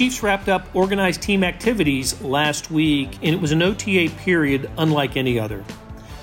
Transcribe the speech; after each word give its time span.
Chiefs 0.00 0.22
wrapped 0.22 0.48
up 0.48 0.74
organized 0.74 1.20
team 1.20 1.44
activities 1.44 2.18
last 2.22 2.70
week, 2.70 3.16
and 3.16 3.34
it 3.34 3.38
was 3.38 3.52
an 3.52 3.60
OTA 3.60 4.08
period 4.16 4.70
unlike 4.78 5.18
any 5.18 5.38
other. 5.38 5.62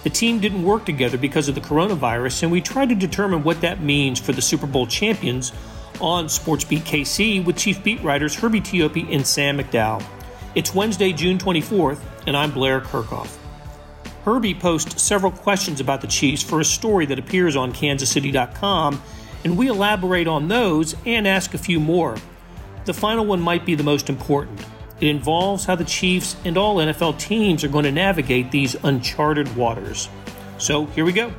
The 0.02 0.10
team 0.10 0.40
didn't 0.40 0.64
work 0.64 0.84
together 0.84 1.16
because 1.16 1.48
of 1.48 1.54
the 1.54 1.62
coronavirus, 1.62 2.42
and 2.42 2.52
we 2.52 2.60
tried 2.60 2.90
to 2.90 2.96
determine 2.96 3.44
what 3.44 3.62
that 3.62 3.80
means 3.80 4.20
for 4.20 4.32
the 4.32 4.42
Super 4.42 4.66
Bowl 4.66 4.88
champions 4.88 5.52
on 6.02 6.26
SportsBeat 6.26 6.86
KC 6.86 7.46
with 7.46 7.56
Chief 7.56 7.84
beat 7.84 8.02
writers 8.02 8.34
Herbie 8.34 8.62
Teope 8.62 9.14
and 9.14 9.28
Sam 9.28 9.60
McDowell. 9.60 10.04
It's 10.56 10.74
Wednesday, 10.74 11.14
June 11.14 11.38
24th, 11.38 12.00
and 12.26 12.36
I'm 12.36 12.50
Blair 12.50 12.82
Kerkhoff. 12.82 13.38
Herbie 14.26 14.56
posts 14.56 15.04
several 15.04 15.32
questions 15.32 15.80
about 15.80 16.02
the 16.02 16.08
Chiefs 16.08 16.42
for 16.42 16.60
a 16.60 16.66
story 16.66 17.06
that 17.06 17.20
appears 17.20 17.56
on 17.56 17.74
kansascity.com, 17.74 19.04
and 19.44 19.56
we 19.56 19.68
elaborate 19.68 20.28
on 20.28 20.48
those 20.48 20.96
and 21.06 21.28
ask 21.28 21.54
a 21.54 21.60
few 21.60 21.80
more. 21.80 22.18
The 22.88 22.94
final 22.94 23.26
one 23.26 23.42
might 23.42 23.66
be 23.66 23.76
the 23.76 23.84
most 23.84 24.10
important. 24.10 24.60
It 25.02 25.10
involves 25.10 25.66
how 25.66 25.76
the 25.76 25.84
Chiefs 25.84 26.36
and 26.46 26.58
all 26.58 26.78
NFL 26.78 27.20
teams 27.20 27.64
are 27.64 27.68
going 27.68 27.84
to 27.84 27.92
navigate 27.92 28.50
these 28.50 28.76
uncharted 28.84 29.56
waters. 29.56 30.10
So 30.58 30.86
here 30.88 31.06
we 31.06 31.12
go. 31.12 31.32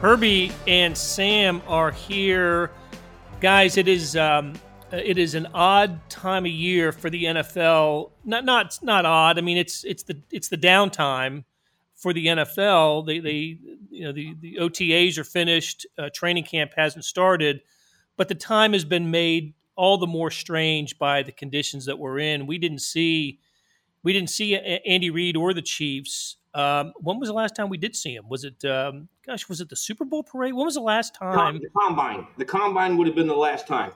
Herbie 0.00 0.52
and 0.66 0.98
Sam 0.98 1.62
are 1.66 1.90
here 1.90 2.70
guys, 3.40 3.76
it 3.76 3.88
is 3.88 4.16
um, 4.16 4.54
it 4.92 5.18
is 5.18 5.34
an 5.34 5.46
odd 5.54 6.08
time 6.10 6.44
of 6.44 6.50
year 6.50 6.92
for 6.92 7.10
the 7.10 7.24
NFL. 7.24 8.10
Not 8.24 8.44
not 8.44 8.78
not 8.82 9.06
odd. 9.06 9.38
I 9.38 9.40
mean, 9.40 9.56
it's 9.56 9.84
it's 9.84 10.02
the 10.02 10.20
it's 10.32 10.48
the 10.48 10.58
downtime 10.58 11.44
for 11.94 12.12
the 12.12 12.26
NFL. 12.26 13.06
They 13.06 13.20
they 13.20 13.58
you 13.90 14.04
know 14.04 14.12
the 14.12 14.34
the 14.40 14.58
OTAs 14.60 15.16
are 15.18 15.24
finished. 15.24 15.86
Uh, 15.98 16.08
training 16.12 16.44
camp 16.44 16.72
hasn't 16.76 17.04
started, 17.04 17.60
but 18.16 18.28
the 18.28 18.34
time 18.34 18.72
has 18.72 18.84
been 18.84 19.10
made 19.10 19.54
all 19.76 19.98
the 19.98 20.06
more 20.06 20.30
strange 20.30 20.98
by 20.98 21.22
the 21.22 21.32
conditions 21.32 21.84
that 21.86 21.98
we're 21.98 22.18
in. 22.18 22.46
We 22.46 22.58
didn't 22.58 22.80
see 22.80 23.40
we 24.02 24.12
didn't 24.12 24.30
see 24.30 24.56
Andy 24.56 25.10
Reid 25.10 25.36
or 25.36 25.52
the 25.52 25.62
Chiefs. 25.62 26.36
Um, 26.54 26.94
when 26.96 27.18
was 27.20 27.28
the 27.28 27.34
last 27.34 27.54
time 27.54 27.68
we 27.68 27.76
did 27.76 27.94
see 27.94 28.14
him? 28.14 28.28
Was 28.28 28.44
it 28.44 28.64
um, 28.64 29.08
gosh, 29.26 29.48
was 29.48 29.60
it 29.60 29.68
the 29.68 29.76
Super 29.76 30.04
Bowl 30.04 30.22
parade? 30.22 30.54
When 30.54 30.64
was 30.64 30.74
the 30.74 30.80
last 30.80 31.14
time? 31.14 31.60
The 31.60 31.68
combine. 31.68 32.26
The 32.38 32.44
combine 32.44 32.96
would 32.96 33.06
have 33.06 33.16
been 33.16 33.26
the 33.26 33.36
last 33.36 33.66
time. 33.66 33.92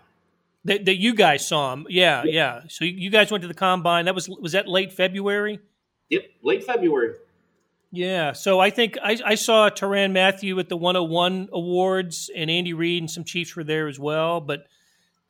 That, 0.66 0.84
that 0.84 0.96
you 0.96 1.14
guys 1.14 1.46
saw 1.46 1.72
him. 1.72 1.86
Yeah, 1.88 2.22
yeah, 2.24 2.32
yeah. 2.32 2.60
So 2.68 2.84
you 2.84 3.08
guys 3.08 3.30
went 3.30 3.42
to 3.42 3.48
the 3.48 3.54
combine. 3.54 4.04
That 4.04 4.14
was 4.14 4.28
was 4.28 4.52
that 4.52 4.68
late 4.68 4.92
February? 4.92 5.58
Yep, 6.10 6.22
late 6.42 6.64
February. 6.64 7.14
Yeah. 7.92 8.32
So 8.32 8.60
I 8.60 8.70
think 8.70 8.98
I, 9.02 9.18
I 9.24 9.34
saw 9.34 9.68
Tyrann 9.68 10.12
Mathieu 10.12 10.58
at 10.58 10.68
the 10.68 10.76
101 10.76 11.48
awards 11.52 12.30
and 12.34 12.50
Andy 12.50 12.72
Reid 12.72 13.02
and 13.02 13.10
some 13.10 13.24
Chiefs 13.24 13.56
were 13.56 13.64
there 13.64 13.88
as 13.88 13.98
well. 13.98 14.40
But 14.40 14.66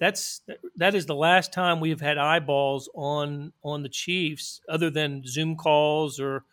that's 0.01 0.41
that 0.77 0.95
is 0.95 1.07
the 1.07 1.15
last 1.15 1.53
time 1.53 1.79
we 1.79 1.91
have 1.91 2.01
had 2.01 2.17
eyeballs 2.19 2.89
on 2.95 3.53
on 3.63 3.83
the 3.83 3.89
Chiefs, 3.89 4.63
other 4.69 4.91
than 4.91 5.23
Zoom 5.27 5.57
calls 5.57 6.19
or 6.19 6.45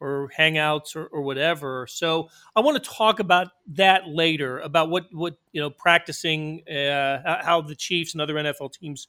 or 0.00 0.30
hangouts 0.36 0.96
or, 0.96 1.06
or 1.06 1.22
whatever. 1.22 1.86
So 1.88 2.28
I 2.56 2.60
want 2.60 2.82
to 2.82 2.90
talk 2.90 3.20
about 3.20 3.48
that 3.74 4.08
later 4.08 4.60
about 4.60 4.88
what 4.88 5.12
what 5.12 5.36
you 5.52 5.60
know 5.60 5.68
practicing 5.68 6.66
uh, 6.68 7.42
how 7.44 7.60
the 7.60 7.74
Chiefs 7.74 8.14
and 8.14 8.20
other 8.20 8.34
NFL 8.34 8.72
teams 8.72 9.08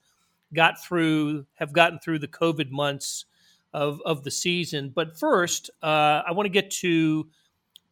got 0.54 0.84
through 0.84 1.46
have 1.56 1.72
gotten 1.72 2.00
through 2.00 2.20
the 2.20 2.28
COVID 2.28 2.72
months 2.72 3.26
of 3.74 4.02
of 4.06 4.24
the 4.24 4.32
season. 4.32 4.92
But 4.94 5.20
first, 5.20 5.70
uh, 5.84 6.24
I 6.28 6.32
want 6.32 6.48
to 6.48 6.52
get 6.52 6.72
to 6.72 7.28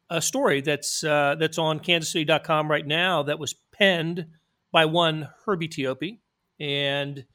a 0.09 0.19
story 0.19 0.61
that's 0.61 1.03
uh, 1.03 1.35
that's 1.37 1.59
on 1.59 1.79
KansasCity.com 1.79 2.71
right 2.71 2.87
now 2.87 3.21
that 3.23 3.37
was 3.37 3.53
penned 3.71 4.25
by 4.71 4.85
one 4.85 5.29
Herbie 5.45 5.67
Teope 5.67 6.19
and 6.61 7.25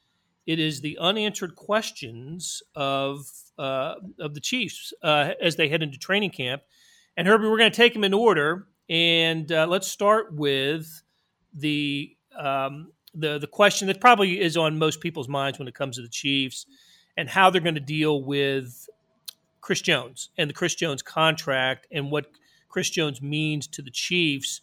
it 0.47 0.59
is 0.59 0.79
the 0.79 0.97
unanswered 0.99 1.55
questions 1.55 2.63
of 2.73 3.29
uh, 3.59 3.95
of 4.17 4.33
the 4.33 4.39
Chiefs 4.39 4.93
uh, 5.03 5.31
as 5.41 5.57
they 5.57 5.67
head 5.67 5.83
into 5.83 5.99
training 5.99 6.31
camp. 6.31 6.63
And 7.17 7.27
Herbie, 7.27 7.47
we're 7.47 7.57
going 7.57 7.71
to 7.71 7.75
take 7.75 7.93
them 7.93 8.05
in 8.05 8.13
order, 8.13 8.67
and 8.89 9.51
uh, 9.51 9.67
let's 9.67 9.87
start 9.87 10.33
with 10.33 11.03
the 11.53 12.15
um, 12.39 12.93
the 13.13 13.37
the 13.37 13.47
question 13.47 13.87
that 13.89 13.99
probably 13.99 14.39
is 14.39 14.55
on 14.55 14.79
most 14.79 15.01
people's 15.01 15.27
minds 15.27 15.59
when 15.59 15.67
it 15.67 15.75
comes 15.75 15.97
to 15.97 16.01
the 16.01 16.07
Chiefs 16.07 16.65
and 17.17 17.27
how 17.27 17.49
they're 17.49 17.61
going 17.61 17.75
to 17.75 17.81
deal 17.81 18.23
with 18.23 18.87
Chris 19.59 19.81
Jones 19.81 20.29
and 20.37 20.49
the 20.49 20.53
Chris 20.53 20.75
Jones 20.75 21.01
contract 21.01 21.87
and 21.91 22.09
what 22.09 22.27
Chris 22.69 22.89
Jones 22.89 23.21
means 23.21 23.67
to 23.67 23.81
the 23.81 23.91
Chiefs. 23.91 24.61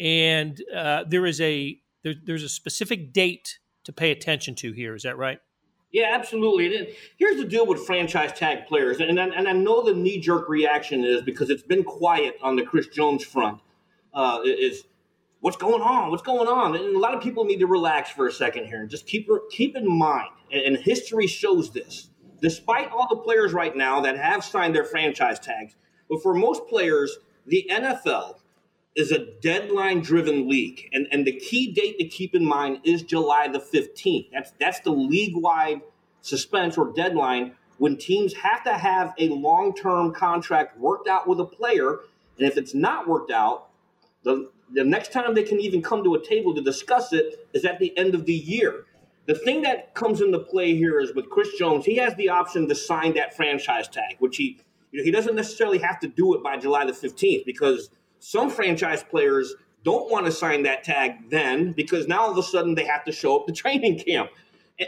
And 0.00 0.62
uh, 0.74 1.04
there 1.08 1.26
is 1.26 1.40
a 1.40 1.78
there, 2.08 2.20
there's 2.24 2.42
a 2.42 2.48
specific 2.48 3.12
date 3.12 3.58
to 3.84 3.92
pay 3.92 4.10
attention 4.10 4.54
to 4.56 4.72
here. 4.72 4.94
Is 4.94 5.02
that 5.02 5.16
right? 5.16 5.40
Yeah, 5.90 6.10
absolutely. 6.12 6.94
here's 7.16 7.38
the 7.38 7.46
deal 7.46 7.66
with 7.66 7.86
franchise 7.86 8.32
tag 8.38 8.66
players, 8.66 9.00
and 9.00 9.18
I, 9.18 9.28
and 9.28 9.48
I 9.48 9.52
know 9.52 9.82
the 9.82 9.94
knee 9.94 10.20
jerk 10.20 10.48
reaction 10.48 11.02
is 11.02 11.22
because 11.22 11.48
it's 11.48 11.62
been 11.62 11.82
quiet 11.82 12.36
on 12.42 12.56
the 12.56 12.62
Chris 12.62 12.88
Jones 12.88 13.24
front. 13.24 13.60
Uh, 14.12 14.40
is 14.44 14.84
what's 15.40 15.56
going 15.56 15.80
on? 15.80 16.10
What's 16.10 16.22
going 16.22 16.46
on? 16.46 16.76
And 16.76 16.94
a 16.94 16.98
lot 16.98 17.14
of 17.14 17.22
people 17.22 17.44
need 17.44 17.60
to 17.60 17.66
relax 17.66 18.10
for 18.10 18.26
a 18.26 18.32
second 18.32 18.66
here 18.66 18.82
and 18.82 18.90
just 18.90 19.06
keep 19.06 19.28
keep 19.50 19.76
in 19.76 19.90
mind. 19.90 20.28
And 20.52 20.76
history 20.76 21.26
shows 21.26 21.72
this. 21.72 22.10
Despite 22.40 22.90
all 22.90 23.08
the 23.08 23.16
players 23.16 23.52
right 23.52 23.74
now 23.74 24.00
that 24.00 24.16
have 24.18 24.44
signed 24.44 24.74
their 24.74 24.84
franchise 24.84 25.40
tags, 25.40 25.74
but 26.08 26.22
for 26.22 26.34
most 26.34 26.66
players, 26.68 27.18
the 27.46 27.66
NFL 27.70 28.37
is 28.98 29.12
a 29.12 29.26
deadline 29.40 30.00
driven 30.00 30.48
league. 30.48 30.88
And, 30.92 31.06
and 31.12 31.24
the 31.24 31.32
key 31.32 31.72
date 31.72 31.98
to 32.00 32.04
keep 32.04 32.34
in 32.34 32.44
mind 32.44 32.80
is 32.82 33.02
July 33.02 33.46
the 33.46 33.60
15th. 33.60 34.30
That's, 34.32 34.52
that's 34.58 34.80
the 34.80 34.90
league 34.90 35.36
wide 35.36 35.82
suspense 36.20 36.76
or 36.76 36.92
deadline 36.92 37.52
when 37.78 37.96
teams 37.96 38.34
have 38.34 38.64
to 38.64 38.72
have 38.72 39.14
a 39.16 39.28
long 39.28 39.72
term 39.72 40.12
contract 40.12 40.76
worked 40.80 41.06
out 41.06 41.28
with 41.28 41.38
a 41.38 41.44
player. 41.44 42.00
And 42.38 42.48
if 42.48 42.58
it's 42.58 42.74
not 42.74 43.06
worked 43.06 43.30
out, 43.30 43.68
the, 44.24 44.50
the 44.74 44.82
next 44.82 45.12
time 45.12 45.32
they 45.32 45.44
can 45.44 45.60
even 45.60 45.80
come 45.80 46.02
to 46.02 46.16
a 46.16 46.26
table 46.26 46.52
to 46.56 46.60
discuss 46.60 47.12
it 47.12 47.46
is 47.52 47.64
at 47.64 47.78
the 47.78 47.96
end 47.96 48.16
of 48.16 48.26
the 48.26 48.34
year. 48.34 48.84
The 49.26 49.36
thing 49.36 49.62
that 49.62 49.94
comes 49.94 50.20
into 50.20 50.40
play 50.40 50.74
here 50.74 50.98
is 50.98 51.14
with 51.14 51.30
Chris 51.30 51.50
Jones, 51.56 51.84
he 51.84 51.96
has 51.98 52.16
the 52.16 52.30
option 52.30 52.66
to 52.68 52.74
sign 52.74 53.14
that 53.14 53.36
franchise 53.36 53.86
tag, 53.86 54.16
which 54.18 54.38
he 54.38 54.58
you 54.90 55.00
know, 55.00 55.04
he 55.04 55.10
doesn't 55.12 55.36
necessarily 55.36 55.78
have 55.78 56.00
to 56.00 56.08
do 56.08 56.34
it 56.34 56.42
by 56.42 56.56
July 56.56 56.84
the 56.84 56.92
15th 56.92 57.44
because 57.44 57.90
some 58.20 58.50
franchise 58.50 59.02
players 59.02 59.54
don't 59.84 60.10
want 60.10 60.26
to 60.26 60.32
sign 60.32 60.64
that 60.64 60.84
tag 60.84 61.30
then 61.30 61.72
because 61.72 62.08
now 62.08 62.22
all 62.22 62.30
of 62.30 62.38
a 62.38 62.42
sudden 62.42 62.74
they 62.74 62.84
have 62.84 63.04
to 63.04 63.12
show 63.12 63.38
up 63.38 63.46
to 63.46 63.52
training 63.64 63.98
camp. 64.00 64.30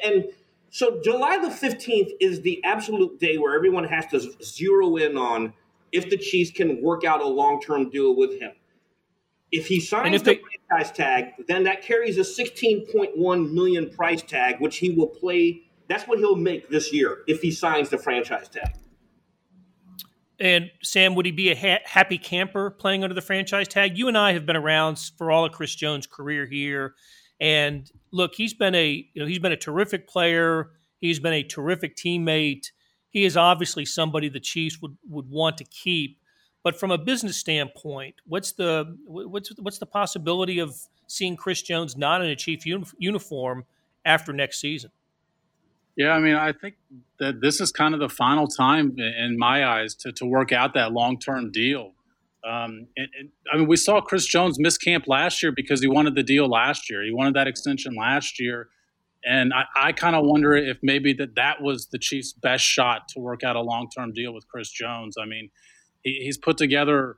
And 0.04 0.26
so 0.70 1.00
July 1.02 1.38
the 1.38 1.48
15th 1.48 2.10
is 2.20 2.42
the 2.42 2.62
absolute 2.64 3.18
day 3.18 3.38
where 3.38 3.54
everyone 3.54 3.84
has 3.84 4.06
to 4.08 4.20
zero 4.42 4.96
in 4.96 5.16
on 5.16 5.52
if 5.92 6.08
the 6.08 6.16
Chiefs 6.16 6.50
can 6.50 6.82
work 6.82 7.04
out 7.04 7.20
a 7.20 7.26
long 7.26 7.60
term 7.60 7.90
deal 7.90 8.14
with 8.14 8.40
him. 8.40 8.52
If 9.50 9.66
he 9.66 9.80
signs 9.80 10.14
if 10.14 10.24
the 10.24 10.34
they- 10.34 10.40
franchise 10.68 10.92
tag, 10.92 11.32
then 11.48 11.64
that 11.64 11.82
carries 11.82 12.18
a 12.18 12.20
16.1 12.20 13.52
million 13.52 13.90
price 13.90 14.22
tag, 14.22 14.60
which 14.60 14.78
he 14.78 14.90
will 14.90 15.08
play. 15.08 15.62
That's 15.88 16.04
what 16.06 16.18
he'll 16.18 16.36
make 16.36 16.70
this 16.70 16.92
year 16.92 17.22
if 17.26 17.42
he 17.42 17.50
signs 17.50 17.88
the 17.88 17.98
franchise 17.98 18.48
tag. 18.48 18.74
And 20.40 20.70
Sam, 20.82 21.14
would 21.14 21.26
he 21.26 21.32
be 21.32 21.50
a 21.50 21.56
ha- 21.56 21.82
happy 21.84 22.16
camper 22.16 22.70
playing 22.70 23.04
under 23.04 23.14
the 23.14 23.20
franchise 23.20 23.68
tag? 23.68 23.98
You 23.98 24.08
and 24.08 24.16
I 24.16 24.32
have 24.32 24.46
been 24.46 24.56
around 24.56 24.98
for 25.18 25.30
all 25.30 25.44
of 25.44 25.52
Chris 25.52 25.74
Jones' 25.74 26.06
career 26.06 26.46
here, 26.46 26.94
and 27.40 27.90
look, 28.10 28.34
he's 28.34 28.54
been 28.54 28.74
a 28.74 29.06
you 29.12 29.20
know 29.20 29.26
he's 29.26 29.38
been 29.38 29.52
a 29.52 29.56
terrific 29.56 30.08
player. 30.08 30.70
He's 30.98 31.20
been 31.20 31.34
a 31.34 31.42
terrific 31.42 31.94
teammate. 31.94 32.68
He 33.10 33.24
is 33.24 33.36
obviously 33.36 33.84
somebody 33.84 34.28
the 34.28 34.40
Chiefs 34.40 34.80
would 34.80 34.96
would 35.08 35.28
want 35.28 35.58
to 35.58 35.64
keep. 35.64 36.18
But 36.62 36.78
from 36.78 36.90
a 36.90 36.98
business 36.98 37.36
standpoint, 37.36 38.16
what's 38.26 38.52
the 38.52 38.96
what's 39.06 39.52
what's 39.58 39.78
the 39.78 39.86
possibility 39.86 40.58
of 40.58 40.74
seeing 41.06 41.36
Chris 41.36 41.60
Jones 41.60 41.96
not 41.96 42.22
in 42.22 42.30
a 42.30 42.36
Chief 42.36 42.64
uniform 42.66 43.64
after 44.04 44.32
next 44.32 44.60
season? 44.60 44.90
Yeah, 45.96 46.12
I 46.12 46.20
mean, 46.20 46.34
I 46.34 46.52
think 46.52 46.76
that 47.18 47.40
this 47.40 47.60
is 47.60 47.72
kind 47.72 47.94
of 47.94 48.00
the 48.00 48.08
final 48.08 48.46
time 48.46 48.96
in 48.98 49.36
my 49.38 49.66
eyes 49.66 49.94
to, 49.96 50.12
to 50.12 50.24
work 50.24 50.52
out 50.52 50.74
that 50.74 50.92
long 50.92 51.18
term 51.18 51.50
deal. 51.50 51.92
Um, 52.42 52.86
and, 52.96 53.08
and, 53.18 53.28
I 53.52 53.58
mean, 53.58 53.68
we 53.68 53.76
saw 53.76 54.00
Chris 54.00 54.24
Jones 54.24 54.58
miss 54.58 54.78
camp 54.78 55.04
last 55.06 55.42
year 55.42 55.52
because 55.52 55.82
he 55.82 55.88
wanted 55.88 56.14
the 56.14 56.22
deal 56.22 56.48
last 56.48 56.88
year. 56.88 57.04
He 57.04 57.12
wanted 57.12 57.34
that 57.34 57.46
extension 57.46 57.94
last 57.94 58.40
year. 58.40 58.68
And 59.24 59.52
I, 59.52 59.64
I 59.76 59.92
kind 59.92 60.16
of 60.16 60.24
wonder 60.24 60.56
if 60.56 60.78
maybe 60.82 61.12
that 61.14 61.34
that 61.34 61.60
was 61.60 61.88
the 61.88 61.98
Chiefs' 61.98 62.32
best 62.32 62.64
shot 62.64 63.08
to 63.08 63.20
work 63.20 63.42
out 63.44 63.56
a 63.56 63.60
long 63.60 63.88
term 63.94 64.12
deal 64.12 64.32
with 64.32 64.48
Chris 64.48 64.70
Jones. 64.70 65.16
I 65.20 65.26
mean, 65.26 65.50
he, 66.02 66.20
he's 66.22 66.38
put 66.38 66.56
together, 66.56 67.16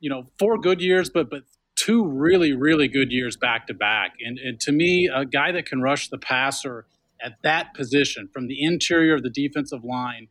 you 0.00 0.08
know, 0.08 0.30
four 0.38 0.58
good 0.58 0.80
years, 0.80 1.10
but 1.10 1.28
but 1.28 1.42
two 1.76 2.06
really 2.06 2.52
really 2.52 2.88
good 2.88 3.12
years 3.12 3.36
back 3.36 3.66
to 3.66 3.74
back. 3.74 4.12
And, 4.24 4.38
and 4.38 4.58
to 4.60 4.72
me, 4.72 5.10
a 5.12 5.26
guy 5.26 5.52
that 5.52 5.66
can 5.66 5.82
rush 5.82 6.08
the 6.08 6.18
passer 6.18 6.86
at 7.22 7.34
that 7.42 7.74
position 7.74 8.28
from 8.32 8.48
the 8.48 8.62
interior 8.62 9.14
of 9.14 9.22
the 9.22 9.30
defensive 9.30 9.84
line 9.84 10.28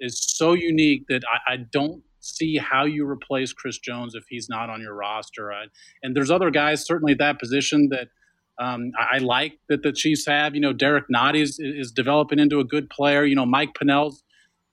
is 0.00 0.20
so 0.22 0.52
unique 0.52 1.04
that 1.08 1.22
I, 1.32 1.54
I 1.54 1.56
don't 1.56 2.02
see 2.20 2.56
how 2.58 2.84
you 2.84 3.08
replace 3.08 3.52
Chris 3.52 3.78
Jones 3.78 4.14
if 4.14 4.24
he's 4.28 4.48
not 4.48 4.70
on 4.70 4.80
your 4.80 4.94
roster. 4.94 5.52
I, 5.52 5.64
and 6.02 6.16
there's 6.16 6.30
other 6.30 6.50
guys 6.50 6.84
certainly 6.86 7.12
at 7.12 7.18
that 7.18 7.38
position 7.38 7.88
that 7.90 8.08
Um, 8.56 8.92
I, 8.96 9.16
I, 9.16 9.18
like 9.18 9.58
that 9.68 9.82
the 9.82 9.92
Chiefs 9.92 10.26
have, 10.26 10.54
you 10.54 10.60
know, 10.60 10.72
Derrick 10.72 11.06
Nnadi 11.12 11.42
is, 11.42 11.58
is 11.58 11.90
developing 11.90 12.38
into 12.38 12.60
a 12.60 12.64
good 12.64 12.88
player. 12.88 13.24
You 13.24 13.34
know, 13.34 13.44
Mike 13.46 13.74
Pennel's 13.74 14.22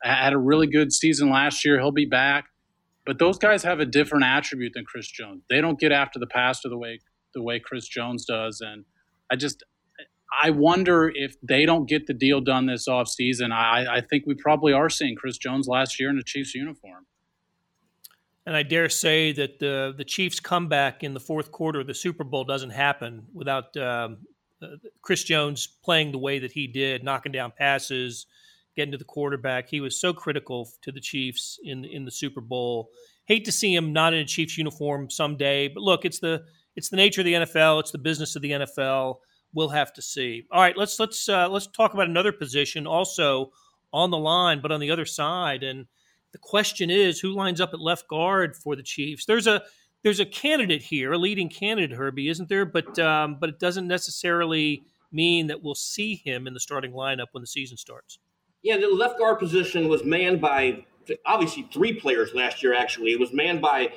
had 0.03 0.33
a 0.33 0.37
really 0.37 0.67
good 0.67 0.93
season 0.93 1.31
last 1.31 1.65
year. 1.65 1.79
He'll 1.79 1.91
be 1.91 2.05
back. 2.05 2.45
But 3.07 3.17
those 3.17 3.39
guys 3.39 3.63
have 3.63 3.79
a 3.79 3.85
different 3.85 4.23
attribute 4.23 4.73
than 4.75 4.85
Chris 4.85 5.09
Jones. 5.09 5.41
They 5.49 5.61
don't 5.61 5.79
get 5.79 5.91
after 5.91 6.19
the 6.19 6.27
passer 6.27 6.69
the 6.69 6.77
way 6.77 6.99
the 7.33 7.41
way 7.41 7.59
Chris 7.59 7.87
Jones 7.87 8.23
does. 8.25 8.61
And 8.61 8.85
I 9.31 9.35
just 9.35 9.63
I 10.31 10.49
wonder 10.51 11.11
if 11.13 11.35
they 11.41 11.65
don't 11.65 11.87
get 11.87 12.07
the 12.07 12.13
deal 12.13 12.41
done 12.41 12.65
this 12.65 12.87
offseason. 12.87 13.51
I, 13.51 13.97
I 13.97 14.01
think 14.01 14.25
we 14.25 14.33
probably 14.35 14.73
are 14.73 14.89
seeing 14.89 15.15
Chris 15.15 15.37
Jones 15.37 15.67
last 15.67 15.99
year 15.99 16.09
in 16.09 16.17
a 16.17 16.23
Chiefs 16.23 16.55
uniform. 16.55 17.05
And 18.45 18.55
I 18.55 18.63
dare 18.63 18.89
say 18.89 19.31
that 19.33 19.59
the 19.59 19.93
the 19.95 20.03
Chiefs' 20.03 20.39
comeback 20.39 21.03
in 21.03 21.13
the 21.13 21.19
fourth 21.19 21.51
quarter 21.51 21.81
of 21.81 21.87
the 21.87 21.93
Super 21.93 22.23
Bowl 22.23 22.43
doesn't 22.43 22.71
happen 22.71 23.27
without 23.33 23.75
um, 23.77 24.17
uh, 24.61 24.67
Chris 25.01 25.23
Jones 25.23 25.67
playing 25.67 26.11
the 26.11 26.17
way 26.17 26.39
that 26.39 26.51
he 26.51 26.65
did, 26.65 27.03
knocking 27.03 27.31
down 27.31 27.51
passes, 27.55 28.25
getting 28.75 28.91
to 28.93 28.97
the 28.97 29.03
quarterback. 29.03 29.69
He 29.69 29.79
was 29.79 29.99
so 29.99 30.11
critical 30.11 30.67
to 30.81 30.91
the 30.91 30.99
Chiefs 30.99 31.59
in 31.63 31.85
in 31.85 32.05
the 32.05 32.11
Super 32.11 32.41
Bowl. 32.41 32.89
Hate 33.25 33.45
to 33.45 33.51
see 33.51 33.75
him 33.75 33.93
not 33.93 34.13
in 34.13 34.21
a 34.21 34.25
Chiefs 34.25 34.57
uniform 34.57 35.09
someday, 35.11 35.67
but 35.67 35.83
look, 35.83 36.03
it's 36.03 36.19
the 36.19 36.43
it's 36.75 36.89
the 36.89 36.97
nature 36.97 37.21
of 37.21 37.25
the 37.25 37.33
NFL. 37.33 37.81
It's 37.81 37.91
the 37.91 37.99
business 37.99 38.35
of 38.35 38.41
the 38.41 38.51
NFL. 38.51 39.17
We'll 39.53 39.69
have 39.69 39.93
to 39.93 40.01
see. 40.01 40.45
All 40.51 40.61
right, 40.61 40.77
let's 40.77 40.99
let's 40.99 41.27
uh, 41.27 41.49
let's 41.49 41.67
talk 41.67 41.93
about 41.93 42.07
another 42.07 42.31
position 42.31 42.87
also 42.87 43.51
on 43.93 44.09
the 44.09 44.17
line, 44.17 44.61
but 44.61 44.71
on 44.71 44.79
the 44.79 44.91
other 44.91 45.05
side 45.05 45.63
and 45.63 45.87
the 46.31 46.37
question 46.37 46.89
is, 46.89 47.19
who 47.19 47.33
lines 47.33 47.59
up 47.59 47.73
at 47.73 47.79
left 47.79 48.07
guard 48.07 48.55
for 48.55 48.75
the 48.75 48.83
Chiefs? 48.83 49.25
There's 49.25 49.47
a 49.47 49.63
there's 50.03 50.19
a 50.19 50.25
candidate 50.25 50.81
here, 50.81 51.11
a 51.11 51.17
leading 51.17 51.49
candidate, 51.49 51.97
Herbie, 51.97 52.29
isn't 52.29 52.49
there? 52.49 52.65
But 52.65 52.97
um, 52.99 53.37
but 53.39 53.49
it 53.49 53.59
doesn't 53.59 53.87
necessarily 53.87 54.83
mean 55.11 55.47
that 55.47 55.61
we'll 55.61 55.75
see 55.75 56.15
him 56.15 56.47
in 56.47 56.53
the 56.53 56.59
starting 56.59 56.93
lineup 56.93 57.27
when 57.31 57.41
the 57.41 57.47
season 57.47 57.77
starts. 57.77 58.19
Yeah, 58.63 58.77
the 58.77 58.87
left 58.87 59.19
guard 59.19 59.39
position 59.39 59.89
was 59.89 60.03
manned 60.03 60.39
by 60.39 60.85
obviously 61.25 61.67
three 61.73 61.93
players 61.93 62.33
last 62.33 62.63
year. 62.63 62.73
Actually, 62.73 63.11
it 63.11 63.19
was 63.19 63.33
manned 63.33 63.61
by 63.61 63.91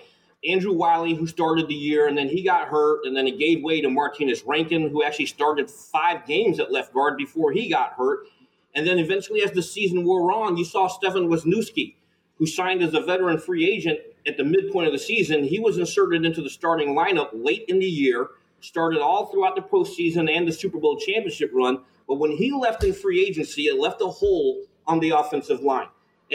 Andrew 0.49 0.73
Wylie, 0.73 1.15
who 1.15 1.27
started 1.27 1.69
the 1.69 1.75
year, 1.75 2.07
and 2.07 2.17
then 2.17 2.29
he 2.29 2.43
got 2.43 2.69
hurt, 2.69 3.05
and 3.05 3.17
then 3.17 3.27
it 3.27 3.39
gave 3.39 3.63
way 3.63 3.81
to 3.81 3.89
Martinas 3.89 4.47
Rankin, 4.47 4.91
who 4.91 5.03
actually 5.03 5.27
started 5.27 5.71
five 5.71 6.27
games 6.27 6.61
at 6.61 6.73
left 6.73 6.93
guard 6.93 7.17
before 7.17 7.53
he 7.53 7.69
got 7.69 7.93
hurt. 7.95 8.27
And 8.75 8.87
then 8.87 8.99
eventually, 8.99 9.43
as 9.43 9.53
the 9.53 9.63
season 9.63 10.05
wore 10.05 10.33
on, 10.33 10.57
you 10.57 10.65
saw 10.65 10.89
Stefan 10.89 11.29
Wisniewski 11.29 11.95
who 12.39 12.47
signed 12.47 12.83
as 12.83 12.95
a 12.95 13.01
veteran 13.01 13.39
free 13.39 13.69
agent 13.69 13.99
at 14.27 14.37
the 14.37 14.45
midpoint 14.45 14.87
of 14.87 14.93
the 14.93 14.99
season, 14.99 15.45
he 15.45 15.59
was 15.59 15.79
inserted 15.79 16.25
into 16.25 16.43
the 16.43 16.51
starting 16.51 16.95
lineup 16.95 17.31
late 17.33 17.65
in 17.69 17.79
the 17.79 17.87
year, 17.87 18.29
started 18.61 19.01
all 19.01 19.27
throughout 19.27 19.55
the 19.55 19.63
postseason 19.63 20.31
and 20.31 20.49
the 20.49 20.53
Super 20.53 20.79
Bowl 20.79 20.99
championship 20.99 21.51
run. 21.55 21.81
But 22.09 22.17
when 22.17 22.33
he 22.33 22.53
left 22.53 22.83
in 22.83 22.93
free 22.93 23.25
agency, 23.25 23.63
it 23.63 23.79
left 23.79 24.01
a 24.03 24.07
hole 24.07 24.65
on 24.87 25.01
the 25.01 25.11
offensive 25.11 25.61
line. 25.61 25.89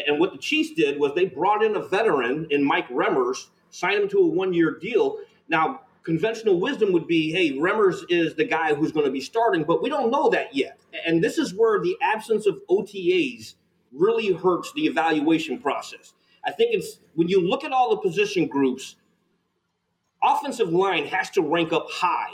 And 0.07 0.19
what 0.19 0.31
the 0.31 0.37
Chiefs 0.37 0.73
did 0.73 0.99
was 0.99 1.13
they 1.13 1.25
brought 1.25 1.63
in 1.63 1.75
a 1.75 1.85
veteran 1.85 2.47
in 2.49 2.63
Mike 2.63 2.87
Remmers, 2.89 3.47
signed 3.71 4.03
him 4.03 4.09
to 4.09 4.19
a 4.19 4.27
one 4.27 4.53
year 4.53 4.77
deal. 4.79 5.17
Now, 5.47 5.81
conventional 6.03 6.59
wisdom 6.59 6.91
would 6.93 7.07
be 7.07 7.31
hey, 7.31 7.57
Remmers 7.57 8.03
is 8.09 8.35
the 8.35 8.45
guy 8.45 8.73
who's 8.73 8.91
going 8.91 9.05
to 9.05 9.11
be 9.11 9.21
starting, 9.21 9.63
but 9.63 9.81
we 9.81 9.89
don't 9.89 10.11
know 10.11 10.29
that 10.29 10.55
yet. 10.55 10.79
And 11.05 11.23
this 11.23 11.37
is 11.37 11.53
where 11.53 11.79
the 11.79 11.95
absence 12.01 12.45
of 12.45 12.59
OTAs 12.69 13.55
really 13.91 14.33
hurts 14.33 14.71
the 14.73 14.85
evaluation 14.85 15.59
process. 15.59 16.13
I 16.45 16.51
think 16.51 16.73
it's 16.73 16.99
when 17.15 17.27
you 17.27 17.41
look 17.41 17.63
at 17.63 17.71
all 17.71 17.89
the 17.89 17.97
position 17.97 18.47
groups, 18.47 18.95
offensive 20.23 20.69
line 20.69 21.05
has 21.05 21.29
to 21.31 21.41
rank 21.41 21.73
up 21.73 21.87
high 21.89 22.33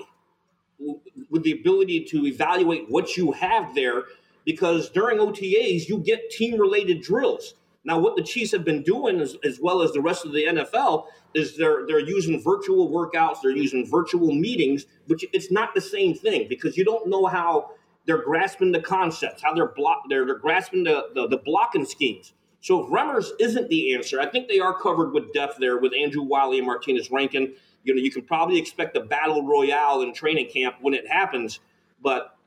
with 1.29 1.43
the 1.43 1.51
ability 1.51 2.03
to 2.05 2.25
evaluate 2.25 2.89
what 2.89 3.15
you 3.17 3.31
have 3.31 3.73
there 3.75 4.03
because 4.45 4.89
during 4.89 5.17
OTAs, 5.17 5.87
you 5.89 5.97
get 5.97 6.29
team 6.29 6.59
related 6.59 7.01
drills. 7.01 7.55
Now, 7.83 7.99
what 7.99 8.15
the 8.15 8.23
Chiefs 8.23 8.51
have 8.51 8.65
been 8.65 8.83
doing, 8.83 9.19
as, 9.19 9.35
as, 9.43 9.59
well 9.59 9.81
as 9.81 9.91
the 9.91 10.01
rest 10.01 10.25
of 10.25 10.33
the 10.33 10.45
NFL, 10.45 11.05
is 11.35 11.57
they're 11.57 11.85
they're 11.85 11.99
using 11.99 12.41
virtual 12.41 12.89
workouts, 12.89 13.41
they're 13.43 13.51
using 13.51 13.85
virtual 13.85 14.33
meetings, 14.33 14.85
but 15.07 15.19
it's 15.33 15.51
not 15.51 15.75
the 15.75 15.81
same 15.81 16.15
thing 16.15 16.47
because 16.49 16.77
you 16.77 16.85
don't 16.85 17.07
know 17.07 17.25
how 17.25 17.71
they're 18.05 18.23
grasping 18.23 18.71
the 18.71 18.79
concepts, 18.79 19.43
how 19.43 19.53
they're 19.53 19.67
block, 19.67 20.03
they're, 20.09 20.25
they're 20.25 20.37
grasping 20.37 20.83
the, 20.83 21.07
the, 21.13 21.27
the 21.27 21.37
blocking 21.37 21.85
schemes. 21.85 22.33
So 22.61 22.83
if 22.83 22.89
Remmers 22.91 23.29
isn't 23.39 23.69
the 23.69 23.93
answer, 23.93 24.19
I 24.19 24.27
think 24.27 24.47
they 24.47 24.59
are 24.59 24.79
covered 24.79 25.11
with 25.11 25.33
depth 25.33 25.57
there 25.59 25.77
with 25.77 25.93
Andrew 25.93 26.23
Wylie 26.23 26.59
and 26.59 26.67
Martinas 26.67 27.11
Rankin. 27.11 27.53
You 27.83 27.95
know, 27.95 28.01
you 28.01 28.11
can 28.11 28.23
probably 28.23 28.57
expect 28.57 28.95
a 28.97 29.01
battle 29.01 29.43
royale 29.43 30.01
in 30.01 30.13
training 30.13 30.49
camp 30.51 30.77
when 30.81 30.93
it 30.93 31.07
happens, 31.07 31.59
but 32.01 32.37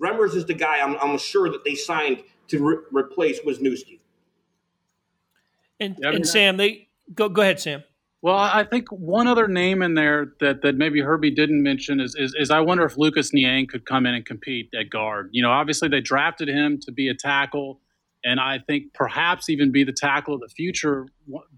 Remmers 0.00 0.34
is 0.34 0.46
the 0.46 0.54
guy 0.54 0.78
I'm, 0.78 0.96
I'm 0.96 1.18
sure 1.18 1.50
that 1.50 1.64
they 1.64 1.74
signed 1.74 2.22
to 2.48 2.62
re- 2.62 3.02
replace 3.02 3.40
Wisniewski. 3.40 4.00
And, 5.78 5.98
yeah, 6.00 6.10
and 6.10 6.26
Sam, 6.26 6.56
they 6.56 6.88
go 7.14 7.28
go 7.28 7.42
ahead, 7.42 7.60
Sam. 7.60 7.84
Well, 8.22 8.36
I 8.36 8.64
think 8.64 8.88
one 8.90 9.26
other 9.26 9.46
name 9.46 9.82
in 9.82 9.94
there 9.94 10.32
that, 10.40 10.62
that 10.62 10.76
maybe 10.76 11.00
Herbie 11.00 11.30
didn't 11.30 11.62
mention 11.62 12.00
is, 12.00 12.16
is, 12.18 12.34
is 12.36 12.50
I 12.50 12.60
wonder 12.60 12.84
if 12.84 12.96
Lucas 12.96 13.32
Niang 13.32 13.66
could 13.66 13.84
come 13.84 14.06
in 14.06 14.14
and 14.14 14.24
compete 14.24 14.70
at 14.78 14.90
guard. 14.90 15.28
You 15.32 15.42
know, 15.42 15.50
obviously 15.50 15.88
they 15.88 16.00
drafted 16.00 16.48
him 16.48 16.78
to 16.82 16.92
be 16.92 17.08
a 17.08 17.14
tackle, 17.14 17.80
and 18.24 18.40
I 18.40 18.58
think 18.66 18.94
perhaps 18.94 19.48
even 19.48 19.70
be 19.70 19.84
the 19.84 19.92
tackle 19.92 20.34
of 20.34 20.40
the 20.40 20.48
future, 20.48 21.06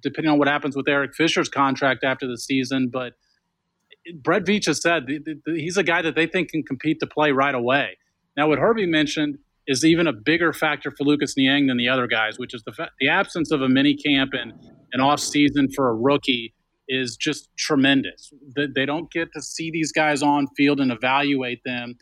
depending 0.03 0.33
on 0.33 0.39
what 0.39 0.49
happens 0.49 0.77
with 0.77 0.89
Eric 0.89 1.15
Fisher's 1.15 1.49
contract 1.49 2.05
after 2.05 2.27
the 2.27 2.37
season. 2.37 2.91
But 2.93 3.15
Brett 4.21 4.45
Veach 4.45 4.67
has 4.67 4.83
said 4.83 5.07
he's 5.47 5.77
a 5.77 5.85
guy 5.85 6.03
that 6.03 6.17
they 6.17 6.27
think 6.27 6.51
can 6.51 6.65
compete 6.65 6.99
to 7.01 7.07
play 7.07 7.31
right 7.31 7.55
away. 7.55 7.97
Now, 8.37 8.49
what 8.49 8.59
Herbie 8.59 8.87
mentioned 8.87 9.39
is 9.69 9.85
even 9.85 10.07
a 10.07 10.13
bigger 10.13 10.53
factor 10.53 10.91
for 10.91 11.05
Lucas 11.05 11.37
Niang 11.37 11.67
than 11.67 11.77
the 11.77 11.89
other 11.89 12.09
guys, 12.09 12.39
which 12.39 12.55
is 12.55 12.63
the 12.65 12.73
fa- 12.73 12.91
the 12.99 13.09
absence 13.09 13.53
of 13.53 13.61
a 13.63 13.69
mini 13.69 13.95
camp 13.95 14.33
and 14.33 14.53
an 14.93 15.01
off 15.01 15.21
season 15.21 15.69
for 15.77 15.91
a 15.91 15.95
rookie 15.95 16.55
is 16.89 17.17
just 17.17 17.51
tremendous. 17.57 18.33
They 18.57 18.87
don't 18.87 19.11
get 19.13 19.29
to 19.35 19.43
see 19.43 19.71
these 19.71 19.93
guys 19.93 20.23
on 20.23 20.47
field 20.57 20.81
and 20.81 20.91
evaluate 20.91 21.61
them. 21.65 21.97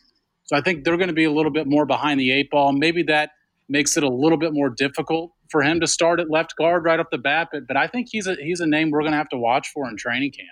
So 0.44 0.56
I 0.56 0.60
think 0.60 0.84
they're 0.84 0.96
going 0.96 1.08
to 1.08 1.14
be 1.14 1.24
a 1.24 1.32
little 1.32 1.50
bit 1.50 1.66
more 1.66 1.84
behind 1.84 2.20
the 2.20 2.30
eight 2.30 2.50
ball. 2.50 2.72
Maybe 2.72 3.02
that 3.04 3.30
makes 3.68 3.96
it 3.96 4.04
a 4.04 4.08
little 4.08 4.38
bit 4.38 4.52
more 4.52 4.70
difficult 4.70 5.32
for 5.50 5.60
him 5.62 5.80
to 5.80 5.88
start 5.88 6.20
at 6.20 6.30
left 6.30 6.54
guard 6.56 6.84
right 6.84 7.00
off 7.00 7.06
the 7.10 7.18
bat. 7.18 7.48
But, 7.50 7.66
but 7.66 7.76
I 7.76 7.88
think 7.88 8.06
he's 8.12 8.28
a 8.28 8.36
he's 8.36 8.60
a 8.60 8.66
name 8.66 8.92
we're 8.92 9.00
going 9.00 9.12
to 9.12 9.18
have 9.18 9.28
to 9.30 9.38
watch 9.38 9.70
for 9.74 9.88
in 9.88 9.96
training 9.96 10.30
camp. 10.30 10.48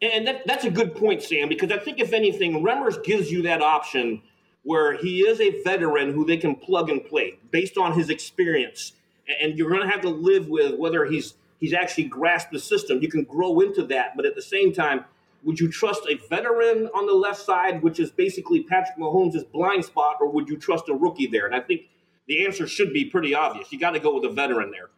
And 0.00 0.26
that, 0.26 0.46
that's 0.46 0.64
a 0.64 0.70
good 0.70 0.94
point, 0.94 1.22
Sam, 1.22 1.48
because 1.48 1.72
I 1.72 1.78
think 1.78 1.98
if 2.00 2.12
anything, 2.12 2.64
Remmers 2.64 3.02
gives 3.02 3.32
you 3.32 3.42
that 3.42 3.62
option 3.62 4.22
where 4.62 4.96
he 4.96 5.20
is 5.20 5.40
a 5.40 5.62
veteran 5.62 6.12
who 6.12 6.24
they 6.24 6.36
can 6.36 6.54
plug 6.54 6.90
and 6.90 7.04
play 7.04 7.38
based 7.50 7.78
on 7.78 7.92
his 7.92 8.10
experience. 8.10 8.92
And 9.40 9.58
you're 9.58 9.70
going 9.70 9.82
to 9.82 9.88
have 9.88 10.02
to 10.02 10.10
live 10.10 10.48
with 10.48 10.78
whether 10.78 11.04
he's 11.04 11.34
he's 11.58 11.72
actually 11.72 12.04
grasped 12.04 12.52
the 12.52 12.58
system. 12.58 13.00
You 13.02 13.08
can 13.08 13.24
grow 13.24 13.60
into 13.60 13.84
that, 13.86 14.16
but 14.16 14.24
at 14.26 14.34
the 14.34 14.42
same 14.42 14.72
time, 14.72 15.04
would 15.44 15.60
you 15.60 15.70
trust 15.70 16.02
a 16.08 16.14
veteran 16.28 16.88
on 16.94 17.06
the 17.06 17.12
left 17.12 17.40
side, 17.40 17.82
which 17.82 18.00
is 18.00 18.10
basically 18.10 18.62
Patrick 18.62 18.98
Mahomes' 18.98 19.50
blind 19.50 19.84
spot, 19.84 20.16
or 20.20 20.28
would 20.30 20.48
you 20.48 20.56
trust 20.56 20.88
a 20.88 20.94
rookie 20.94 21.26
there? 21.26 21.46
And 21.46 21.54
I 21.54 21.60
think 21.60 21.82
the 22.26 22.44
answer 22.44 22.66
should 22.66 22.92
be 22.92 23.04
pretty 23.04 23.34
obvious. 23.34 23.72
You 23.72 23.78
got 23.78 23.92
to 23.92 24.00
go 24.00 24.14
with 24.14 24.24
a 24.24 24.34
veteran 24.34 24.70
there. 24.70 24.90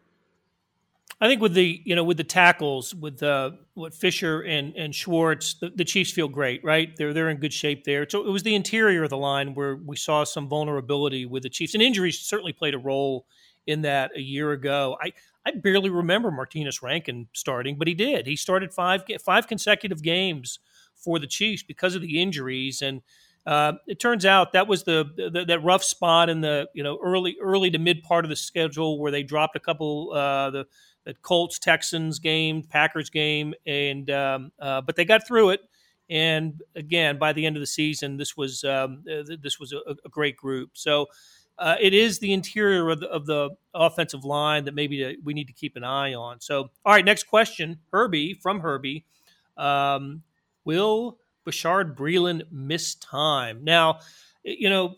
I 1.21 1.27
think 1.27 1.39
with 1.39 1.53
the 1.53 1.79
you 1.85 1.95
know 1.95 2.03
with 2.03 2.17
the 2.17 2.23
tackles 2.23 2.95
with 2.95 3.21
uh, 3.21 3.51
what 3.75 3.93
Fisher 3.93 4.41
and 4.41 4.75
and 4.75 4.93
Schwartz, 4.93 5.53
the, 5.53 5.69
the, 5.69 5.85
Chiefs 5.85 6.11
feel 6.11 6.27
great, 6.27 6.63
right? 6.63 6.89
They're 6.97 7.13
they're 7.13 7.29
in 7.29 7.37
good 7.37 7.53
shape 7.53 7.83
there. 7.83 8.07
So 8.09 8.25
it 8.25 8.31
was 8.31 8.41
the 8.41 8.55
interior 8.55 9.03
of 9.03 9.11
the 9.11 9.17
line 9.17 9.53
where 9.53 9.75
we 9.75 9.95
saw 9.95 10.23
some 10.23 10.49
vulnerability 10.49 11.27
with 11.27 11.43
the 11.43 11.49
Chiefs, 11.49 11.75
and 11.75 11.83
injuries 11.83 12.19
certainly 12.19 12.53
played 12.53 12.73
a 12.73 12.79
role 12.79 13.27
in 13.67 13.83
that 13.83 14.11
a 14.15 14.21
year 14.21 14.51
ago. 14.51 14.97
I 14.99 15.13
I 15.45 15.51
barely 15.51 15.91
remember 15.91 16.31
Martinas 16.31 16.81
Rankin 16.81 17.27
starting, 17.33 17.77
but 17.77 17.87
he 17.87 17.93
did. 17.93 18.25
He 18.25 18.35
started 18.35 18.73
five 18.73 19.03
five 19.23 19.47
consecutive 19.47 20.01
games 20.01 20.57
for 20.95 21.19
the 21.19 21.27
Chiefs 21.27 21.61
because 21.61 21.93
of 21.93 22.01
the 22.01 22.19
injuries, 22.19 22.81
and 22.81 23.03
uh, 23.45 23.73
it 23.87 23.99
turns 23.99 24.25
out 24.25 24.53
that 24.53 24.67
was 24.67 24.83
the, 24.83 25.03
the, 25.15 25.45
that 25.45 25.63
rough 25.63 25.83
spot 25.83 26.29
in 26.29 26.41
the 26.41 26.67
you 26.73 26.83
know 26.83 26.99
early 27.03 27.37
early 27.41 27.71
to 27.71 27.79
mid 27.79 28.03
part 28.03 28.23
of 28.23 28.29
the 28.29 28.35
schedule 28.35 28.99
where 28.99 29.11
they 29.11 29.23
dropped 29.23 29.55
a 29.55 29.59
couple 29.59 30.11
uh, 30.13 30.49
the 30.51 30.65
the 31.03 31.13
Colts 31.15 31.59
Texans 31.59 32.19
game, 32.19 32.63
Packers 32.63 33.09
game, 33.09 33.53
and 33.65 34.09
um, 34.09 34.51
uh, 34.59 34.81
but 34.81 34.95
they 34.95 35.05
got 35.05 35.25
through 35.27 35.51
it. 35.51 35.61
And 36.09 36.61
again, 36.75 37.17
by 37.17 37.33
the 37.33 37.45
end 37.45 37.55
of 37.55 37.61
the 37.61 37.67
season, 37.67 38.17
this 38.17 38.35
was 38.35 38.63
um, 38.63 39.03
uh, 39.09 39.23
this 39.41 39.59
was 39.59 39.73
a, 39.73 39.95
a, 40.05 40.09
great 40.09 40.35
group. 40.35 40.71
So 40.73 41.07
uh, 41.57 41.75
it 41.79 41.93
is 41.93 42.19
the 42.19 42.33
interior 42.33 42.89
of 42.89 42.99
the, 42.99 43.07
of 43.07 43.25
the 43.25 43.51
offensive 43.73 44.25
line 44.25 44.65
that 44.65 44.73
maybe 44.73 44.97
to, 44.97 45.15
we 45.23 45.33
need 45.33 45.47
to 45.47 45.53
keep 45.53 45.75
an 45.75 45.83
eye 45.83 46.13
on. 46.13 46.41
So, 46.41 46.69
all 46.85 46.93
right, 46.93 47.05
next 47.05 47.23
question, 47.23 47.79
Herbie 47.91 48.33
from 48.33 48.59
Herbie, 48.59 49.05
um, 49.57 50.23
will 50.65 51.17
Bashaud 51.45 51.95
Breeland 51.95 52.43
miss 52.51 52.95
time? 52.95 53.63
Now, 53.63 53.99
you 54.43 54.69
know 54.69 54.95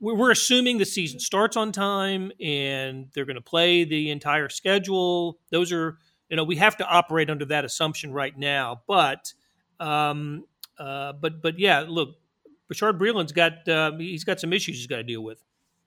we're 0.00 0.30
assuming 0.30 0.78
the 0.78 0.86
season 0.86 1.20
starts 1.20 1.56
on 1.56 1.72
time 1.72 2.32
and 2.40 3.08
they're 3.14 3.26
going 3.26 3.36
to 3.36 3.42
play 3.42 3.84
the 3.84 4.10
entire 4.10 4.48
schedule. 4.48 5.38
Those 5.50 5.72
are, 5.72 5.98
you 6.28 6.36
know, 6.36 6.44
we 6.44 6.56
have 6.56 6.76
to 6.78 6.86
operate 6.86 7.28
under 7.28 7.44
that 7.46 7.64
assumption 7.64 8.12
right 8.12 8.36
now. 8.36 8.80
But, 8.86 9.32
um, 9.78 10.44
uh, 10.78 11.12
but, 11.12 11.42
but 11.42 11.58
yeah, 11.58 11.84
look, 11.86 12.16
Bashaud 12.72 12.98
Breeland's 12.98 13.32
got 13.32 13.68
uh, 13.68 13.92
he's 13.98 14.24
got 14.24 14.40
some 14.40 14.52
issues 14.52 14.76
he's 14.76 14.86
got 14.86 14.96
to 14.96 15.02
deal 15.02 15.22
with. 15.22 15.42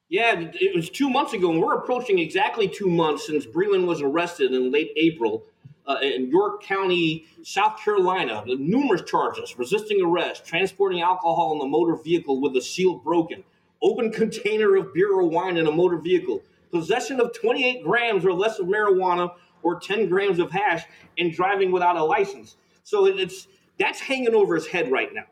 Yeah, 0.10 0.50
it 0.54 0.76
was 0.76 0.90
two 0.90 1.10
months 1.10 1.34
ago, 1.34 1.50
and 1.50 1.62
we're 1.62 1.76
approaching 1.76 2.20
exactly 2.20 2.68
two 2.68 2.90
months 2.90 3.26
since 3.26 3.46
Breeland 3.46 3.88
was 3.88 4.02
arrested 4.02 4.52
in 4.52 4.72
late 4.72 4.92
April 4.96 5.46
uh, 5.88 5.98
in 6.02 6.30
York 6.30 6.62
County, 6.62 7.26
South 7.42 7.80
Carolina. 7.84 8.44
Numerous 8.46 9.02
charges: 9.04 9.58
resisting 9.58 10.04
arrest, 10.04 10.46
transporting 10.46 11.02
alcohol 11.02 11.54
in 11.54 11.60
the 11.60 11.66
motor 11.66 11.96
vehicle 11.96 12.42
with 12.42 12.54
the 12.54 12.62
seal 12.62 12.96
broken, 12.96 13.44
open 13.84 14.12
container 14.12 14.76
of 14.76 14.94
beer 14.94 15.12
or 15.12 15.28
wine 15.28 15.58
in 15.58 15.68
a 15.68 15.72
motor 15.72 15.98
vehicle, 15.98 16.42
possession 16.72 17.20
of 17.20 17.34
28 17.34 17.84
grams 17.84 18.26
or 18.26 18.34
less 18.34 18.58
of 18.58 18.68
marijuana 18.68 19.32
or 19.62 19.80
10 19.80 20.10
grams 20.10 20.40
of 20.40 20.52
hash, 20.52 20.84
and 21.18 21.34
driving 21.34 21.72
without 21.72 21.96
a 21.96 22.04
license. 22.04 22.56
So 22.84 23.06
it's 23.06 23.48
that's 23.80 24.00
hanging 24.00 24.34
over 24.34 24.56
his 24.56 24.68
head 24.68 24.92
right 24.92 25.14
now. 25.14 25.26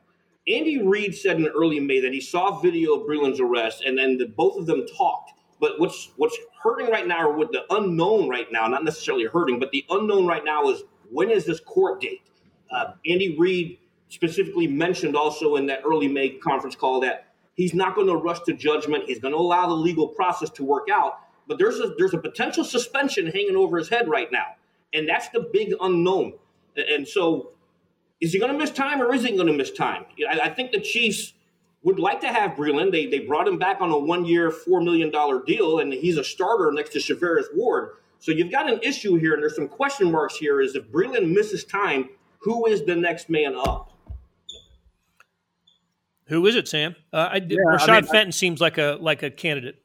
Andy 0.48 0.82
Reid 0.82 1.14
said 1.16 1.38
in 1.38 1.48
early 1.48 1.80
May 1.80 2.00
that 2.02 2.14
he 2.14 2.22
saw 2.22 2.60
video 2.60 2.96
of 2.96 3.08
Breeland's 3.08 3.40
arrest 3.40 3.84
and 3.84 3.98
then 3.98 4.18
the, 4.18 4.26
both 4.26 4.58
of 4.58 4.66
them 4.66 4.86
talked. 4.98 5.34
But 5.60 5.80
what's 5.80 6.12
what's 6.18 6.38
hurting 6.64 6.90
right 6.90 7.06
now, 7.06 7.28
or 7.28 7.34
what 7.38 7.52
the 7.52 7.64
unknown 7.70 8.28
right 8.28 8.48
now, 8.52 8.68
not 8.68 8.84
necessarily 8.84 9.26
hurting, 9.26 9.60
but 9.60 9.72
the 9.72 9.86
unknown 9.90 10.26
right 10.26 10.44
now 10.44 10.70
is 10.70 10.82
when 11.12 11.30
is 11.30 11.46
this 11.46 11.60
court 11.60 12.02
date? 12.02 12.22
Uh, 12.72 12.94
Andy 13.06 13.38
Reid 13.38 13.78
specifically 14.10 14.66
mentioned 14.66 15.16
also 15.16 15.58
in 15.58 15.68
that 15.68 15.82
early 15.86 16.08
May 16.08 16.30
conference 16.30 16.76
call 16.76 17.02
that 17.02 17.31
he's 17.62 17.74
not 17.76 17.96
going 17.96 18.08
to 18.08 18.16
rush 18.16 18.40
to 18.42 18.54
judgment. 18.54 19.04
He's 19.06 19.20
going 19.20 19.34
to 19.34 19.38
allow 19.38 19.68
the 19.68 19.76
legal 19.76 20.08
process 20.08 20.50
to 20.52 20.64
work 20.64 20.88
out. 20.92 21.20
But 21.48 21.60
there's 21.60 21.80
a 21.80 21.94
there's 21.98 22.14
a 22.14 22.18
potential 22.18 22.64
suspension 22.64 23.28
hanging 23.28 23.56
over 23.56 23.78
his 23.78 23.90
head 23.90 24.08
right 24.08 24.32
now, 24.32 24.56
and 24.94 25.08
that's 25.08 25.30
the 25.30 25.48
big 25.54 25.74
unknown. 25.80 26.34
And 26.76 27.08
so 27.08 27.52
is 28.22 28.34
he 28.34 28.40
going 28.40 28.52
to 28.52 28.58
miss 28.58 28.72
time 28.72 29.02
or 29.02 29.14
is 29.14 29.24
he 29.24 29.36
going 29.36 29.48
to 29.48 29.54
miss 29.54 29.72
time? 29.72 30.06
I, 30.30 30.40
I, 30.42 30.50
think 30.50 30.72
the 30.72 30.80
Chiefs 30.80 31.34
would 31.84 32.00
like 32.00 32.22
to 32.22 32.28
have 32.28 32.52
Breeland. 32.52 32.92
They, 32.92 33.08
they 33.08 33.20
brought 33.20 33.48
him 33.48 33.58
back 33.58 33.82
on 33.82 33.92
a 33.92 33.98
one 33.98 34.26
year, 34.26 34.52
$4 34.52 34.82
million 34.84 35.12
deal, 35.46 35.80
and 35.80 35.92
he's 35.92 36.18
a 36.18 36.24
starter 36.24 36.72
next 36.72 36.92
to 36.92 37.00
Charvarius 37.00 37.48
Ward. 37.54 37.90
So 38.20 38.32
you've 38.32 38.52
got 38.52 38.72
an 38.72 38.80
issue 38.84 39.16
here, 39.16 39.34
and 39.34 39.42
there's 39.42 39.56
some 39.56 39.68
question 39.68 40.12
marks 40.12 40.38
here. 40.38 40.62
Is 40.62 40.76
if 40.76 40.88
Breeland 40.92 41.34
misses 41.34 41.66
time, 41.66 42.10
who 42.40 42.68
is 42.68 42.86
the 42.86 42.96
next 42.96 43.30
man 43.30 43.56
up? 43.58 43.92
Who 46.32 46.48
is 46.48 46.56
it, 46.56 46.66
Sam? 46.66 46.96
Uh, 47.12 47.30
I, 47.34 47.36
yeah, 47.46 47.58
Rashad 47.68 47.90
I 47.90 48.02
mean, 48.02 48.10
Fenton 48.10 48.32
seems 48.32 48.62
like 48.62 48.78
a 48.78 48.98
like 49.02 49.22
a 49.22 49.30
candidate. 49.30 49.84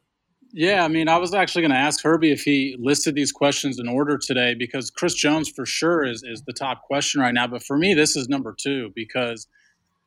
Yeah, 0.53 0.85
I 0.85 0.87
mean, 0.87 1.09
I 1.09 1.17
was 1.17 1.33
actually 1.33 1.63
going 1.63 1.71
to 1.71 1.77
ask 1.77 2.01
Herbie 2.01 2.31
if 2.31 2.41
he 2.41 2.77
listed 2.79 3.15
these 3.15 3.33
questions 3.33 3.79
in 3.79 3.89
order 3.89 4.17
today 4.17 4.55
because 4.57 4.89
Chris 4.89 5.13
Jones 5.13 5.49
for 5.49 5.65
sure 5.65 6.05
is 6.05 6.23
is 6.23 6.43
the 6.43 6.53
top 6.53 6.83
question 6.83 7.19
right 7.19 7.33
now. 7.33 7.47
But 7.47 7.63
for 7.63 7.77
me, 7.77 7.93
this 7.93 8.15
is 8.15 8.29
number 8.29 8.55
two 8.57 8.93
because 8.95 9.45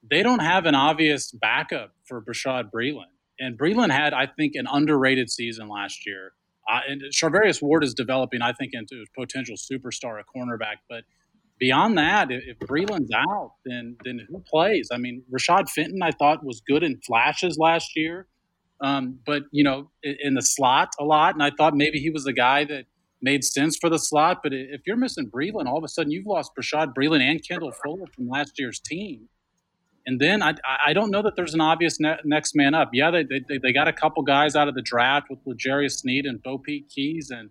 they 0.08 0.22
don't 0.22 0.40
have 0.40 0.64
an 0.64 0.74
obvious 0.74 1.30
backup 1.30 1.92
for 2.04 2.22
Bashaud 2.22 2.70
Breeland. 2.70 3.12
And 3.38 3.58
Breeland 3.58 3.90
had, 3.90 4.14
I 4.14 4.26
think, 4.26 4.54
an 4.54 4.66
underrated 4.66 5.30
season 5.30 5.68
last 5.68 6.06
year. 6.06 6.32
Uh, 6.70 6.80
and 6.88 7.02
Charvarius 7.12 7.60
Ward 7.60 7.84
is 7.84 7.92
developing, 7.92 8.40
I 8.40 8.54
think, 8.54 8.70
into 8.72 9.02
a 9.02 9.20
potential 9.20 9.56
superstar, 9.56 10.18
a 10.18 10.24
cornerback. 10.24 10.76
But 10.88 11.04
beyond 11.60 11.96
that, 11.98 12.32
if, 12.32 12.58
Breeland's 12.58 13.12
out, 13.14 13.52
then 13.64 13.96
then 14.04 14.26
who 14.28 14.40
plays? 14.40 14.88
I 14.90 14.96
mean, 14.96 15.22
Rashad 15.32 15.70
Fenton, 15.70 16.02
I 16.02 16.10
thought 16.10 16.44
was 16.44 16.60
good 16.66 16.82
in 16.82 17.00
flashes 17.06 17.56
last 17.58 17.94
year 17.94 18.26
um, 18.80 19.18
but 19.26 19.42
you 19.52 19.62
know, 19.62 19.90
in 20.02 20.34
the 20.34 20.42
slot 20.42 20.90
a 20.98 21.04
lot. 21.04 21.34
And 21.34 21.42
I 21.42 21.50
thought 21.50 21.74
maybe 21.74 21.98
he 21.98 22.10
was 22.10 22.24
the 22.24 22.32
guy 22.32 22.64
that 22.64 22.86
made 23.22 23.44
sense 23.44 23.76
for 23.76 23.90
the 23.90 23.98
slot. 23.98 24.38
But 24.42 24.52
if 24.52 24.82
you're 24.86 24.96
missing 24.96 25.30
Breeland, 25.30 25.66
all 25.66 25.78
of 25.78 25.84
a 25.84 25.88
sudden 25.88 26.10
you've 26.10 26.26
lost 26.26 26.52
Bashaud 26.58 26.94
Breeland 26.94 27.20
and 27.20 27.46
Kendall 27.46 27.72
Fuller 27.72 28.06
from 28.14 28.28
last 28.28 28.58
year's 28.58 28.80
team. 28.80 29.28
And 30.06 30.18
then 30.18 30.42
I, 30.42 30.54
I 30.86 30.94
don't 30.94 31.10
know 31.10 31.20
that 31.22 31.36
there's 31.36 31.52
an 31.52 31.60
obvious 31.60 32.00
ne- 32.00 32.18
next 32.24 32.56
man 32.56 32.74
up. 32.74 32.88
Yeah, 32.94 33.10
they, 33.10 33.24
they, 33.24 33.58
they 33.62 33.72
got 33.72 33.86
a 33.86 33.92
couple 33.92 34.22
guys 34.22 34.56
out 34.56 34.66
of 34.66 34.74
the 34.74 34.82
draft 34.82 35.26
with 35.28 35.40
L'Jarius 35.44 35.98
Sneed 35.98 36.24
and 36.24 36.42
BoPete 36.42 36.88
Keyes, 36.88 37.30
and 37.30 37.50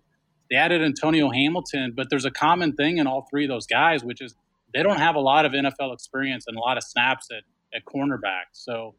they 0.50 0.56
added 0.56 0.82
Antonio 0.82 1.30
Hamilton. 1.30 1.92
But 1.96 2.10
there's 2.10 2.24
a 2.24 2.30
common 2.30 2.74
thing 2.74 2.98
in 2.98 3.06
all 3.06 3.26
three 3.30 3.44
of 3.44 3.48
those 3.48 3.66
guys, 3.66 4.02
which 4.02 4.20
is 4.20 4.34
they 4.74 4.82
don't 4.82 4.98
have 4.98 5.14
a 5.14 5.20
lot 5.20 5.44
of 5.44 5.52
NFL 5.52 5.92
experience 5.92 6.44
and 6.46 6.56
a 6.56 6.60
lot 6.60 6.76
of 6.76 6.84
snaps 6.84 7.28
at, 7.30 7.44
at 7.74 7.84
cornerback. 7.84 8.50
So 8.52 8.94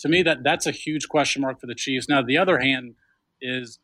to 0.00 0.08
me, 0.08 0.22
that 0.22 0.42
that's 0.42 0.66
a 0.66 0.72
huge 0.72 1.08
question 1.08 1.42
mark 1.42 1.60
for 1.60 1.66
the 1.66 1.74
Chiefs. 1.74 2.08
Now, 2.08 2.22
the 2.22 2.38
other 2.38 2.58
hand 2.58 2.94
is 3.40 3.78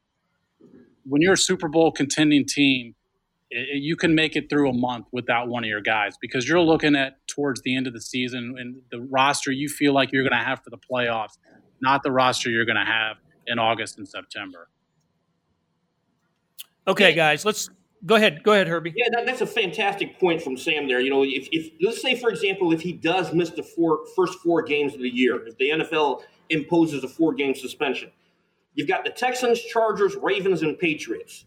when 1.04 1.22
you're 1.22 1.34
a 1.34 1.38
Super 1.38 1.68
Bowl 1.68 1.90
contending 1.90 2.44
team, 2.44 2.94
it, 3.50 3.82
you 3.82 3.96
can 3.96 4.14
make 4.14 4.36
it 4.36 4.50
through 4.50 4.68
a 4.68 4.72
month 4.72 5.06
without 5.12 5.48
one 5.48 5.64
of 5.64 5.68
your 5.68 5.80
guys 5.80 6.16
because 6.20 6.48
you're 6.48 6.60
looking 6.60 6.94
at 6.96 7.26
towards 7.26 7.62
the 7.62 7.76
end 7.76 7.86
of 7.86 7.92
the 7.92 8.00
season 8.00 8.54
and 8.58 8.82
the 8.90 9.00
roster 9.00 9.50
you 9.50 9.68
feel 9.68 9.94
like 9.94 10.12
you're 10.12 10.28
going 10.28 10.38
to 10.38 10.44
have 10.44 10.62
for 10.62 10.70
the 10.70 10.78
playoffs, 10.78 11.38
not 11.80 12.02
the 12.02 12.10
roster 12.10 12.50
you're 12.50 12.66
going 12.66 12.76
to 12.76 12.84
have 12.84 13.16
in 13.46 13.58
August 13.58 13.98
and 13.98 14.06
September. 14.06 14.68
Okay, 16.88 17.12
guys, 17.14 17.45
let's 17.45 17.71
Go 18.07 18.14
ahead, 18.14 18.45
go 18.45 18.52
ahead, 18.52 18.68
Herbie. 18.68 18.92
Yeah, 18.95 19.09
that, 19.12 19.26
that's 19.26 19.40
a 19.40 19.47
fantastic 19.47 20.21
point 20.21 20.40
from 20.40 20.57
Sam 20.57 20.87
there. 20.87 21.00
You 21.00 21.11
know, 21.11 21.25
if, 21.25 21.49
if 21.50 21.73
let's 21.80 22.00
say, 22.00 22.14
for 22.14 22.30
example, 22.30 22.73
if 22.73 22.80
he 22.80 22.92
does 22.92 23.33
miss 23.33 23.50
the 23.50 23.62
four 23.62 24.00
first 24.14 24.38
four 24.38 24.62
games 24.62 24.95
of 24.95 25.00
the 25.00 25.09
year, 25.09 25.45
if 25.47 25.59
the 25.59 25.71
NFL 25.71 26.23
imposes 26.49 27.02
a 27.02 27.09
four 27.09 27.35
game 27.35 27.54
suspension, 27.54 28.12
you've 28.75 28.87
got 28.87 29.04
the 29.04 29.11
Texans, 29.11 29.61
Chargers, 29.61 30.14
Ravens, 30.14 30.62
and 30.62 30.78
Patriots. 30.78 31.45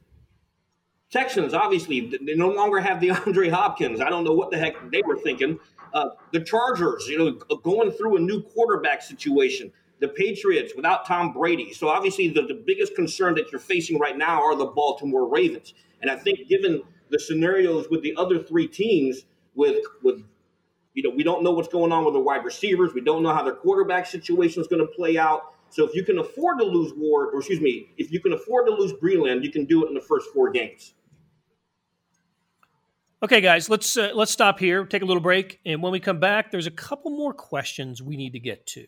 Texans, 1.10 1.54
obviously, 1.54 2.02
they 2.22 2.36
no 2.36 2.50
longer 2.50 2.80
have 2.82 3.00
the 3.00 3.12
Andre 3.26 3.50
Hopkins. 3.50 4.02
I 4.02 4.10
don't 4.10 4.26
know 4.26 4.34
what 4.34 4.52
the 4.52 4.58
heck 4.58 4.76
they 4.92 5.02
were 5.06 5.18
thinking. 5.18 5.58
Uh, 5.94 6.10
the 6.34 6.42
Chargers, 6.42 7.08
you 7.08 7.18
know, 7.18 7.58
going 7.58 7.92
through 7.92 8.18
a 8.18 8.20
new 8.20 8.42
quarterback 8.42 9.02
situation. 9.02 9.72
The 10.02 10.10
Patriots 10.10 10.74
without 10.76 11.06
Tom 11.06 11.32
Brady. 11.32 11.74
So 11.74 11.88
obviously, 11.88 12.28
the, 12.28 12.42
the 12.42 12.62
biggest 12.66 12.96
concern 12.96 13.36
that 13.36 13.52
you're 13.52 13.62
facing 13.62 13.98
right 14.00 14.18
now 14.18 14.42
are 14.42 14.56
the 14.56 14.66
Baltimore 14.66 15.30
Ravens. 15.30 15.74
And 16.02 16.12
I 16.12 16.18
think 16.18 16.50
given 16.50 16.84
the 17.10 17.20
scenarios 17.20 17.88
with 17.90 18.02
the 18.02 18.16
other 18.18 18.40
three 18.40 18.68
teams, 18.68 19.26
with 19.56 19.86
with 20.04 20.24
you 20.94 21.04
know, 21.04 21.10
we 21.10 21.24
don't 21.24 21.44
know 21.44 21.52
what's 21.52 21.70
going 21.70 21.92
on 21.92 22.04
with 22.04 22.14
the 22.14 22.20
wide 22.20 22.44
receivers. 22.44 22.94
We 22.94 23.02
don't 23.02 23.24
know 23.24 23.34
how 23.34 23.44
their 23.44 23.56
quarterback 23.56 24.06
situation 24.06 24.62
is 24.62 24.68
going 24.68 24.86
to 24.86 24.92
play 24.94 25.18
out. 25.18 25.54
So 25.70 25.86
if 25.86 25.96
you 25.96 26.04
can 26.04 26.20
afford 26.20 26.60
to 26.60 26.66
lose 26.66 26.92
Ward, 26.98 27.30
or 27.34 27.38
excuse 27.38 27.62
me, 27.62 27.90
if 27.98 28.12
you 28.12 28.20
can 28.20 28.34
afford 28.34 28.68
to 28.68 28.74
lose 28.74 28.92
Breeland, 28.94 29.44
you 29.44 29.52
can 29.52 29.66
do 29.66 29.86
it 29.86 29.88
in 29.88 29.94
the 29.94 30.02
first 30.02 30.30
four 30.34 30.52
games. 30.52 30.94
Okay, 33.24 33.40
guys, 33.40 33.70
let's 33.70 33.96
uh, 33.96 34.12
let's 34.16 34.32
stop 34.32 34.58
here, 34.58 34.84
take 34.84 35.04
a 35.04 35.06
little 35.06 35.22
break, 35.22 35.60
and 35.64 35.82
when 35.82 35.92
we 35.92 36.00
come 36.00 36.20
back, 36.20 36.50
there's 36.52 36.66
a 36.66 36.72
couple 36.72 37.12
more 37.12 37.34
questions 37.34 38.02
we 38.02 38.18
need 38.18 38.34
to 38.34 38.40
get 38.40 38.66
to. 38.66 38.88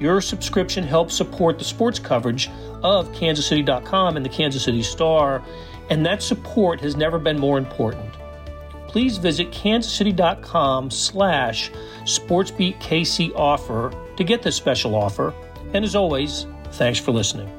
Your 0.00 0.22
subscription 0.22 0.82
helps 0.82 1.14
support 1.14 1.58
the 1.58 1.64
sports 1.64 1.98
coverage 1.98 2.48
of 2.82 3.12
kansascity.com 3.12 4.16
and 4.16 4.24
the 4.24 4.30
Kansas 4.30 4.64
City 4.64 4.82
Star, 4.82 5.44
and 5.90 6.04
that 6.06 6.22
support 6.22 6.80
has 6.80 6.96
never 6.96 7.18
been 7.18 7.38
more 7.38 7.58
important. 7.58 8.14
Please 8.88 9.18
visit 9.18 9.50
kansascity.com 9.50 10.90
slash 10.90 11.70
sportsbeatkc 12.04 13.34
offer 13.36 13.92
to 14.16 14.24
get 14.24 14.42
this 14.42 14.56
special 14.56 14.94
offer. 14.94 15.34
And 15.74 15.84
as 15.84 15.94
always, 15.94 16.46
thanks 16.72 16.98
for 16.98 17.12
listening. 17.12 17.54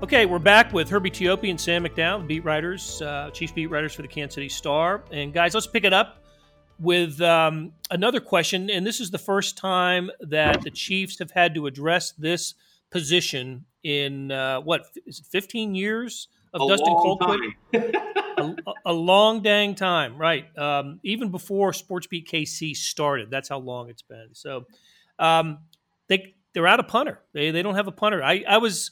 Okay, 0.00 0.26
we're 0.26 0.38
back 0.38 0.72
with 0.72 0.88
Herbie 0.88 1.10
Teope 1.10 1.50
and 1.50 1.60
Sam 1.60 1.84
McDowell, 1.84 2.24
beat 2.24 2.44
writers, 2.44 3.02
uh, 3.02 3.30
chief 3.32 3.52
beat 3.52 3.66
writers 3.66 3.92
for 3.92 4.02
the 4.02 4.08
Kansas 4.08 4.36
City 4.36 4.48
Star. 4.48 5.02
And 5.10 5.32
guys, 5.32 5.54
let's 5.54 5.66
pick 5.66 5.82
it 5.82 5.92
up 5.92 6.17
with 6.78 7.20
um, 7.20 7.72
another 7.90 8.20
question, 8.20 8.70
and 8.70 8.86
this 8.86 9.00
is 9.00 9.10
the 9.10 9.18
first 9.18 9.56
time 9.56 10.10
that 10.20 10.62
the 10.62 10.70
Chiefs 10.70 11.18
have 11.18 11.30
had 11.30 11.54
to 11.54 11.66
address 11.66 12.12
this 12.12 12.54
position 12.90 13.64
in 13.82 14.30
uh, 14.30 14.60
what 14.60 14.86
is 15.06 15.20
it, 15.20 15.26
15 15.26 15.74
years 15.74 16.28
of 16.54 16.62
a 16.62 16.68
Dustin 16.68 16.94
Colquitt? 16.94 17.52
a, 18.38 18.54
a, 18.86 18.92
long 18.92 19.42
dang 19.42 19.74
time, 19.74 20.16
right? 20.16 20.46
Um, 20.58 21.00
even 21.02 21.30
before 21.30 21.72
SportsBeat 21.72 22.26
KC 22.26 22.76
started, 22.76 23.30
that's 23.30 23.48
how 23.48 23.58
long 23.58 23.90
it's 23.90 24.02
been. 24.02 24.28
So 24.32 24.64
um, 25.18 25.58
they 26.08 26.34
they're 26.54 26.66
out 26.66 26.80
of 26.80 26.88
punter. 26.88 27.20
They 27.32 27.50
they 27.50 27.62
don't 27.62 27.74
have 27.74 27.88
a 27.88 27.92
punter. 27.92 28.22
I 28.22 28.44
I 28.48 28.58
was 28.58 28.90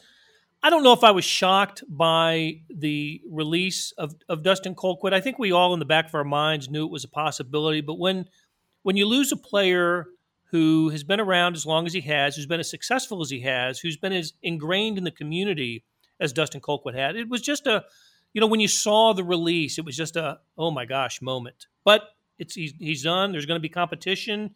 I 0.66 0.70
don't 0.70 0.82
know 0.82 0.92
if 0.92 1.04
I 1.04 1.12
was 1.12 1.24
shocked 1.24 1.84
by 1.88 2.62
the 2.68 3.22
release 3.30 3.92
of, 3.92 4.16
of 4.28 4.42
Dustin 4.42 4.74
Colquitt. 4.74 5.12
I 5.12 5.20
think 5.20 5.38
we 5.38 5.52
all 5.52 5.72
in 5.74 5.78
the 5.78 5.84
back 5.84 6.08
of 6.08 6.14
our 6.16 6.24
minds 6.24 6.68
knew 6.68 6.84
it 6.84 6.90
was 6.90 7.04
a 7.04 7.08
possibility, 7.08 7.82
but 7.82 8.00
when 8.00 8.28
when 8.82 8.96
you 8.96 9.06
lose 9.06 9.30
a 9.30 9.36
player 9.36 10.06
who 10.50 10.88
has 10.88 11.04
been 11.04 11.20
around 11.20 11.54
as 11.54 11.66
long 11.66 11.86
as 11.86 11.92
he 11.92 12.00
has, 12.00 12.34
who's 12.34 12.46
been 12.46 12.58
as 12.58 12.68
successful 12.68 13.22
as 13.22 13.30
he 13.30 13.42
has, 13.42 13.78
who's 13.78 13.96
been 13.96 14.12
as 14.12 14.32
ingrained 14.42 14.98
in 14.98 15.04
the 15.04 15.12
community 15.12 15.84
as 16.18 16.32
Dustin 16.32 16.60
Colquitt 16.60 16.96
had, 16.96 17.14
it 17.14 17.28
was 17.28 17.42
just 17.42 17.68
a, 17.68 17.84
you 18.34 18.40
know, 18.40 18.48
when 18.48 18.58
you 18.58 18.66
saw 18.66 19.12
the 19.12 19.22
release, 19.22 19.78
it 19.78 19.84
was 19.84 19.96
just 19.96 20.16
a, 20.16 20.40
oh 20.58 20.72
my 20.72 20.84
gosh 20.84 21.22
moment. 21.22 21.68
But 21.84 22.02
it's 22.40 22.54
he's, 22.54 22.74
he's 22.80 23.04
done. 23.04 23.30
There's 23.30 23.46
going 23.46 23.60
to 23.60 23.62
be 23.62 23.68
competition, 23.68 24.50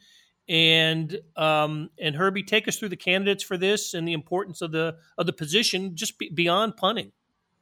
and 0.51 1.17
um, 1.37 1.91
and 1.97 2.17
Herbie, 2.17 2.43
take 2.43 2.67
us 2.67 2.77
through 2.77 2.89
the 2.89 2.97
candidates 2.97 3.45
for 3.45 3.57
this 3.57 3.95
and 3.95 4.07
the 4.07 4.13
importance 4.13 4.61
of 4.61 4.73
the 4.73 4.97
of 5.17 5.27
the 5.27 5.33
position 5.33 5.95
just 5.95 6.19
be, 6.19 6.29
beyond 6.29 6.77
punting. 6.77 7.13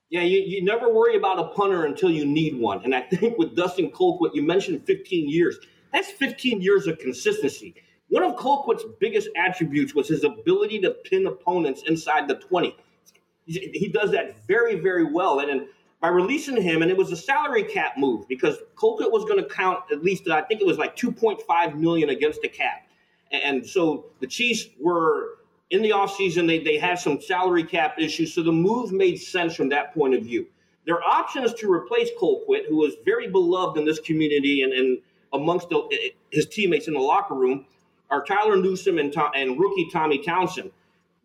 Yeah, 0.08 0.22
you, 0.22 0.40
you 0.40 0.64
never 0.64 0.90
worry 0.90 1.14
about 1.14 1.38
a 1.38 1.48
punter 1.48 1.84
until 1.84 2.10
you 2.10 2.24
need 2.24 2.58
one. 2.58 2.82
And 2.82 2.94
I 2.94 3.02
think 3.02 3.36
with 3.36 3.54
Dustin 3.54 3.90
Colquitt, 3.90 4.34
you 4.34 4.42
mentioned 4.42 4.86
15 4.86 5.28
years. 5.28 5.58
That's 5.92 6.10
15 6.12 6.62
years 6.62 6.86
of 6.86 6.98
consistency. 6.98 7.74
One 8.08 8.22
of 8.22 8.36
Colquitt's 8.36 8.84
biggest 9.00 9.28
attributes 9.36 9.94
was 9.94 10.08
his 10.08 10.24
ability 10.24 10.80
to 10.80 10.92
pin 10.92 11.26
opponents 11.26 11.82
inside 11.86 12.26
the 12.26 12.36
20. 12.36 12.74
He 13.44 13.90
does 13.92 14.10
that 14.12 14.46
very, 14.46 14.76
very 14.76 15.12
well. 15.12 15.40
And 15.40 15.66
by 16.00 16.08
releasing 16.08 16.60
him, 16.60 16.82
and 16.82 16.90
it 16.90 16.96
was 16.96 17.10
a 17.10 17.16
salary 17.16 17.64
cap 17.64 17.94
move 17.96 18.28
because 18.28 18.56
Colquitt 18.76 19.10
was 19.10 19.24
going 19.24 19.42
to 19.42 19.48
count 19.48 19.80
at 19.90 20.02
least, 20.04 20.28
I 20.28 20.42
think 20.42 20.60
it 20.60 20.66
was 20.66 20.78
like 20.78 20.96
2.5 20.96 21.74
million 21.74 22.10
against 22.10 22.40
the 22.42 22.48
cap. 22.48 22.86
And 23.32 23.66
so 23.66 24.06
the 24.20 24.26
Chiefs 24.26 24.68
were 24.80 25.38
in 25.70 25.82
the 25.82 25.90
offseason, 25.90 26.46
they, 26.46 26.60
they 26.60 26.78
had 26.78 26.98
some 26.98 27.20
salary 27.20 27.64
cap 27.64 27.96
issues. 27.98 28.32
So 28.34 28.42
the 28.42 28.52
move 28.52 28.92
made 28.92 29.16
sense 29.16 29.54
from 29.54 29.68
that 29.70 29.92
point 29.92 30.14
of 30.14 30.22
view. 30.22 30.46
Their 30.86 31.02
option 31.02 31.44
is 31.44 31.52
to 31.54 31.70
replace 31.70 32.08
Colquitt, 32.18 32.66
who 32.68 32.76
was 32.76 32.94
very 33.04 33.28
beloved 33.28 33.76
in 33.76 33.84
this 33.84 34.00
community 34.00 34.62
and, 34.62 34.72
and 34.72 34.98
amongst 35.32 35.68
the, 35.68 36.12
his 36.30 36.46
teammates 36.46 36.88
in 36.88 36.94
the 36.94 37.00
locker 37.00 37.34
room, 37.34 37.66
are 38.10 38.24
Tyler 38.24 38.56
Newsome 38.56 38.98
and, 38.98 39.14
and 39.34 39.60
rookie 39.60 39.90
Tommy 39.92 40.24
Townsend. 40.24 40.70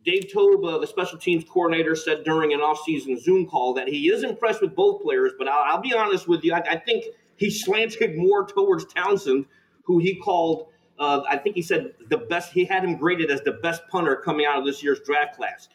Dave 0.06 0.30
Toub, 0.32 0.64
uh, 0.66 0.78
the 0.80 0.88
special 0.88 1.18
teams 1.18 1.44
coordinator, 1.44 1.96
said 1.96 2.24
during 2.24 2.54
an 2.54 2.60
offseason 2.60 3.20
Zoom 3.22 3.46
call 3.46 3.74
that 3.76 3.88
he 3.88 4.10
is 4.10 4.24
impressed 4.24 4.62
with 4.62 4.76
both 4.76 5.02
players, 5.02 5.32
but 5.38 5.48
I'll, 5.48 5.76
I'll 5.76 5.82
be 5.82 5.94
honest 5.94 6.28
with 6.28 6.44
you, 6.44 6.54
I, 6.54 6.60
I, 6.72 6.78
think 6.78 7.06
he 7.38 7.50
slanted 7.50 8.18
more 8.18 8.46
towards 8.46 8.86
Townsend, 8.94 9.46
who 9.84 10.00
he 10.00 10.16
called 10.16 10.68
uh, 11.00 11.24
I 11.28 11.38
think 11.38 11.56
he 11.56 11.62
said 11.62 11.94
the 12.10 12.18
best. 12.18 12.54
He 12.54 12.66
had 12.66 12.84
him 12.84 12.98
graded 12.98 13.32
as 13.32 13.42
the 13.42 13.54
best 13.54 13.82
punter 13.90 14.16
coming 14.16 14.46
out 14.46 14.60
of 14.60 14.66
this 14.66 14.84
year's 14.84 15.00
draft 15.02 15.36
class. 15.36 15.68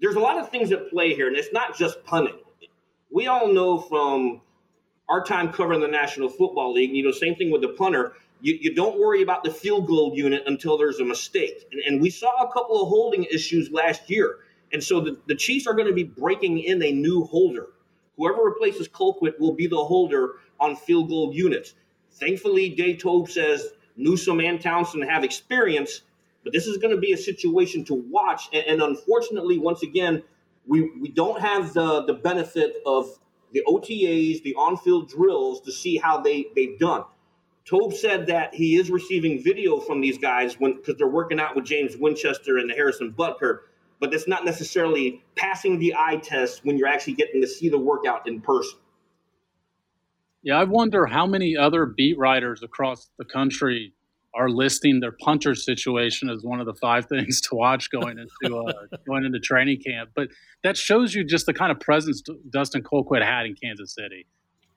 There's 0.00 0.16
a 0.16 0.20
lot 0.20 0.38
of 0.38 0.50
things 0.50 0.72
at 0.72 0.90
play 0.90 1.14
here, 1.14 1.28
and 1.28 1.36
it's 1.36 1.52
not 1.52 1.76
just 1.76 2.02
punting. 2.04 2.38
We 3.10 3.28
all 3.28 3.52
know 3.52 3.78
from 3.78 4.40
our 5.08 5.22
time 5.22 5.52
covering 5.52 5.80
the 5.80 5.88
National 5.88 6.28
Football 6.28 6.72
League, 6.72 6.90
you 6.90 7.04
know, 7.04 7.12
same 7.12 7.36
thing 7.36 7.50
with 7.50 7.62
the 7.62 7.68
punter. 7.68 8.14
You, 8.42 8.58
you 8.60 8.74
don't 8.74 8.98
worry 8.98 9.22
about 9.22 9.44
the 9.44 9.52
field 9.52 9.86
goal 9.86 10.12
unit 10.14 10.42
until 10.46 10.76
there's 10.76 10.98
a 10.98 11.04
mistake. 11.04 11.64
And, 11.70 11.80
and 11.80 12.02
we 12.02 12.10
saw 12.10 12.42
a 12.42 12.52
couple 12.52 12.82
of 12.82 12.88
holding 12.88 13.24
issues 13.24 13.70
last 13.70 14.10
year. 14.10 14.40
And 14.72 14.82
so 14.82 15.00
the, 15.00 15.16
the 15.28 15.36
Chiefs 15.36 15.66
are 15.68 15.74
going 15.74 15.86
to 15.86 15.94
be 15.94 16.02
breaking 16.02 16.58
in 16.58 16.82
a 16.82 16.90
new 16.90 17.24
holder. 17.24 17.68
Whoever 18.16 18.42
replaces 18.42 18.88
Colquitt 18.88 19.38
will 19.38 19.54
be 19.54 19.68
the 19.68 19.82
holder 19.82 20.40
on 20.58 20.74
field 20.74 21.08
goal 21.08 21.32
units. 21.32 21.74
Thankfully, 22.10 22.70
Dave 22.70 22.98
Toub 22.98 23.30
says 23.30 23.68
Newsome 23.96 24.40
and 24.40 24.60
Townsend 24.60 25.04
have 25.04 25.22
experience, 25.22 26.02
but 26.42 26.52
this 26.52 26.66
is 26.66 26.78
going 26.78 26.94
to 26.94 27.00
be 27.00 27.12
a 27.12 27.16
situation 27.16 27.84
to 27.84 27.94
watch. 27.94 28.48
And, 28.52 28.64
and 28.66 28.82
unfortunately, 28.82 29.58
once 29.58 29.84
again, 29.84 30.22
we, 30.66 30.90
we 31.00 31.10
don't 31.10 31.40
have 31.40 31.74
the, 31.74 32.04
the 32.04 32.14
benefit 32.14 32.76
of 32.86 33.08
the 33.52 33.62
OTAs, 33.68 34.42
the 34.42 34.54
on 34.54 34.76
field 34.76 35.08
drills 35.08 35.60
to 35.62 35.72
see 35.72 35.96
how 35.96 36.20
they, 36.20 36.46
they've 36.56 36.78
done. 36.78 37.04
Toub 37.64 37.92
said 37.92 38.26
that 38.26 38.54
he 38.54 38.76
is 38.76 38.90
receiving 38.90 39.42
video 39.42 39.78
from 39.78 40.00
these 40.00 40.18
guys 40.18 40.58
when 40.58 40.76
because 40.76 40.96
they're 40.96 41.08
working 41.08 41.38
out 41.38 41.54
with 41.54 41.64
James 41.64 41.96
Winchester 41.96 42.58
and 42.58 42.68
the 42.68 42.74
Harrison 42.74 43.12
Butker, 43.12 43.60
but 44.00 44.12
it's 44.12 44.26
not 44.26 44.44
necessarily 44.44 45.22
passing 45.36 45.78
the 45.78 45.94
eye 45.96 46.16
test 46.16 46.64
when 46.64 46.76
you're 46.76 46.88
actually 46.88 47.14
getting 47.14 47.40
to 47.40 47.46
see 47.46 47.68
the 47.68 47.78
workout 47.78 48.26
in 48.26 48.40
person. 48.40 48.78
Yeah, 50.42 50.58
I 50.58 50.64
wonder 50.64 51.06
how 51.06 51.26
many 51.26 51.56
other 51.56 51.86
beat 51.86 52.18
writers 52.18 52.64
across 52.64 53.10
the 53.16 53.24
country 53.24 53.94
are 54.34 54.48
listing 54.48 55.00
their 55.00 55.12
punter 55.12 55.54
situation 55.54 56.30
as 56.30 56.42
one 56.42 56.58
of 56.58 56.66
the 56.66 56.74
five 56.74 57.06
things 57.08 57.40
to 57.42 57.54
watch 57.54 57.90
going 57.90 58.18
into 58.18 58.56
uh, 58.56 58.72
going 59.06 59.24
into 59.24 59.38
training 59.38 59.80
camp. 59.86 60.10
But 60.16 60.28
that 60.64 60.76
shows 60.76 61.14
you 61.14 61.24
just 61.24 61.46
the 61.46 61.54
kind 61.54 61.70
of 61.70 61.78
presence 61.78 62.22
Dustin 62.50 62.82
Colquitt 62.82 63.24
had 63.24 63.46
in 63.46 63.54
Kansas 63.54 63.94
City. 63.94 64.26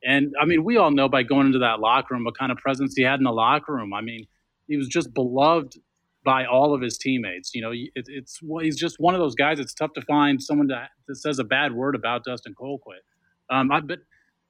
And 0.06 0.34
I 0.40 0.46
mean, 0.46 0.64
we 0.64 0.78
all 0.78 0.92
know 0.92 1.10
by 1.10 1.24
going 1.24 1.48
into 1.48 1.60
that 1.60 1.80
locker 1.80 2.14
room 2.14 2.24
what 2.24 2.38
kind 2.38 2.52
of 2.52 2.58
presence 2.60 2.94
he 2.96 3.04
had 3.04 3.20
in 3.20 3.24
the 3.24 3.32
locker 3.32 3.74
room. 3.74 3.94
I 3.94 4.02
mean, 4.02 4.28
he 4.68 4.78
was 4.78 4.88
just 4.88 5.14
beloved 5.14 5.78
by 6.24 6.46
all 6.46 6.74
of 6.74 6.82
his 6.82 6.98
teammates. 6.98 7.52
You 7.54 7.62
know, 7.62 7.72
it, 7.72 7.90
it's 7.96 8.40
he's 8.62 8.78
just 8.78 8.98
one 9.00 9.16
of 9.16 9.20
those 9.20 9.36
guys. 9.36 9.60
It's 9.60 9.74
tough 9.74 9.94
to 9.94 10.02
find 10.02 10.42
someone 10.42 10.68
that, 10.68 10.90
that 11.08 11.16
says 11.16 11.40
a 11.40 11.44
bad 11.44 11.74
word 11.74 11.96
about 11.96 12.24
Dustin 12.24 12.54
Colquitt. 12.54 13.04
Um, 13.50 13.72
I, 13.72 13.80
but 13.80 14.00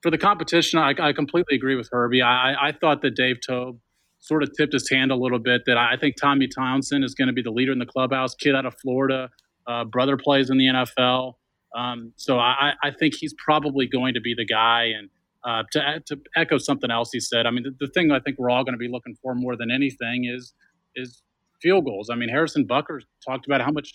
for 0.02 0.10
the 0.10 0.18
competition, 0.18 0.78
I, 0.78 0.94
I 0.98 1.12
completely 1.12 1.56
agree 1.56 1.74
with 1.74 1.88
Herbie. 1.90 2.22
I, 2.22 2.68
I 2.68 2.72
thought 2.72 3.02
that 3.02 3.14
Dave 3.14 3.36
Toub 3.46 3.78
sort 4.18 4.42
of 4.42 4.50
tipped 4.56 4.72
his 4.72 4.88
hand 4.90 5.10
a 5.10 5.16
little 5.16 5.38
bit. 5.38 5.62
That 5.66 5.76
I 5.76 5.96
think 5.98 6.16
Tommy 6.20 6.48
Townsend 6.48 7.04
is 7.04 7.14
going 7.14 7.28
to 7.28 7.34
be 7.34 7.42
the 7.42 7.50
leader 7.50 7.72
in 7.72 7.78
the 7.78 7.86
clubhouse. 7.86 8.34
Kid 8.34 8.54
out 8.54 8.66
of 8.66 8.74
Florida, 8.80 9.30
uh, 9.66 9.84
brother 9.84 10.16
plays 10.16 10.50
in 10.50 10.58
the 10.58 10.66
NFL, 10.66 11.34
um, 11.76 12.12
so 12.16 12.38
I, 12.38 12.72
I, 12.82 12.90
think 12.90 13.14
he's 13.14 13.34
probably 13.34 13.86
going 13.86 14.14
to 14.14 14.20
be 14.20 14.34
the 14.34 14.46
guy. 14.46 14.84
And 14.96 15.10
uh, 15.46 15.62
to, 15.72 16.02
to 16.06 16.20
echo 16.36 16.58
something 16.58 16.90
else 16.90 17.10
he 17.12 17.20
said, 17.20 17.46
I 17.46 17.50
mean, 17.50 17.62
the, 17.62 17.86
the 17.86 17.92
thing 17.92 18.10
I 18.10 18.20
think 18.20 18.38
we're 18.38 18.50
all 18.50 18.64
going 18.64 18.74
to 18.74 18.78
be 18.78 18.88
looking 18.88 19.16
for 19.22 19.34
more 19.34 19.56
than 19.56 19.70
anything 19.70 20.24
is 20.24 20.52
is 20.94 21.22
field 21.62 21.84
goals. 21.84 22.10
I 22.10 22.16
mean, 22.16 22.28
Harrison 22.28 22.66
Butker 22.66 23.00
talked 23.26 23.46
about 23.46 23.60
how 23.60 23.70
much 23.70 23.92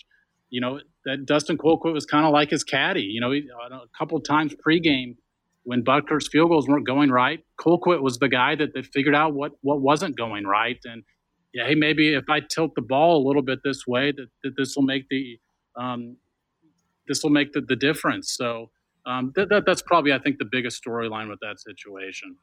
you 0.50 0.60
know 0.60 0.80
that 1.04 1.26
Dustin 1.26 1.58
Colquitt 1.58 1.92
was 1.92 2.06
kind 2.06 2.24
of 2.24 2.32
like 2.32 2.50
his 2.50 2.64
caddy. 2.64 3.02
You 3.02 3.20
know, 3.20 3.30
he, 3.30 3.48
a 3.70 3.98
couple 3.98 4.20
times 4.20 4.54
pregame 4.66 5.16
when 5.64 5.84
Butker's 5.84 6.28
field 6.30 6.50
goals 6.50 6.66
weren't 6.68 6.86
going 6.86 7.10
right, 7.10 7.40
Colquitt 7.60 8.02
was 8.02 8.18
the 8.18 8.28
guy 8.28 8.54
that, 8.56 8.74
that 8.74 8.86
figured 8.86 9.14
out 9.14 9.34
what, 9.34 9.52
what 9.60 9.80
wasn't 9.80 10.16
going 10.16 10.44
right. 10.44 10.78
And 10.84 11.04
yeah, 11.54 11.66
hey, 11.66 11.74
maybe 11.74 12.14
if 12.14 12.24
I 12.28 12.40
tilt 12.40 12.74
the 12.74 12.82
ball 12.82 13.22
a 13.22 13.24
little 13.26 13.42
bit 13.42 13.60
this 13.64 13.86
way, 13.86 14.12
that, 14.12 14.26
that 14.42 14.54
this 14.56 14.74
will 14.76 14.84
make 14.84 15.08
the 15.08 15.38
um, 15.76 16.16
this 17.08 17.22
will 17.22 17.30
make 17.30 17.52
the, 17.52 17.60
the 17.60 17.76
difference. 17.76 18.32
So 18.36 18.70
um, 19.06 19.32
that, 19.36 19.48
that, 19.48 19.64
that's 19.66 19.82
probably 19.82 20.12
I 20.12 20.18
think 20.18 20.38
the 20.38 20.48
biggest 20.50 20.82
storyline 20.82 21.28
with 21.28 21.40
that 21.40 21.60
situation. 21.60 22.36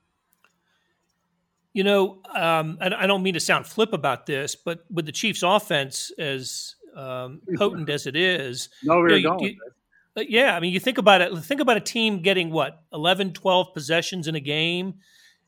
You 1.73 1.83
know, 1.83 2.21
um, 2.35 2.77
I, 2.81 3.03
I, 3.03 3.07
don't 3.07 3.21
mean 3.21 3.35
to 3.35 3.39
sound 3.39 3.67
flip 3.67 3.93
about 3.93 4.25
this, 4.25 4.55
but 4.55 4.83
with 4.89 5.05
the 5.05 5.11
Chiefs' 5.11 5.43
offense 5.43 6.11
as 6.17 6.75
um, 6.95 7.41
potent 7.57 7.89
as 7.89 8.07
it 8.07 8.15
is, 8.15 8.69
no, 8.83 8.99
we 8.99 9.17
you, 9.17 9.21
know, 9.21 9.37
you, 9.39 9.55
yeah, 10.15 10.55
I 10.55 10.59
mean, 10.59 10.73
you 10.73 10.79
think 10.79 10.97
about 10.97 11.21
it. 11.21 11.37
Think 11.43 11.61
about 11.61 11.77
a 11.77 11.81
team 11.81 12.21
getting 12.21 12.49
what 12.49 12.81
11, 12.91 13.33
12 13.33 13.73
possessions 13.73 14.27
in 14.27 14.35
a 14.35 14.39
game, 14.39 14.95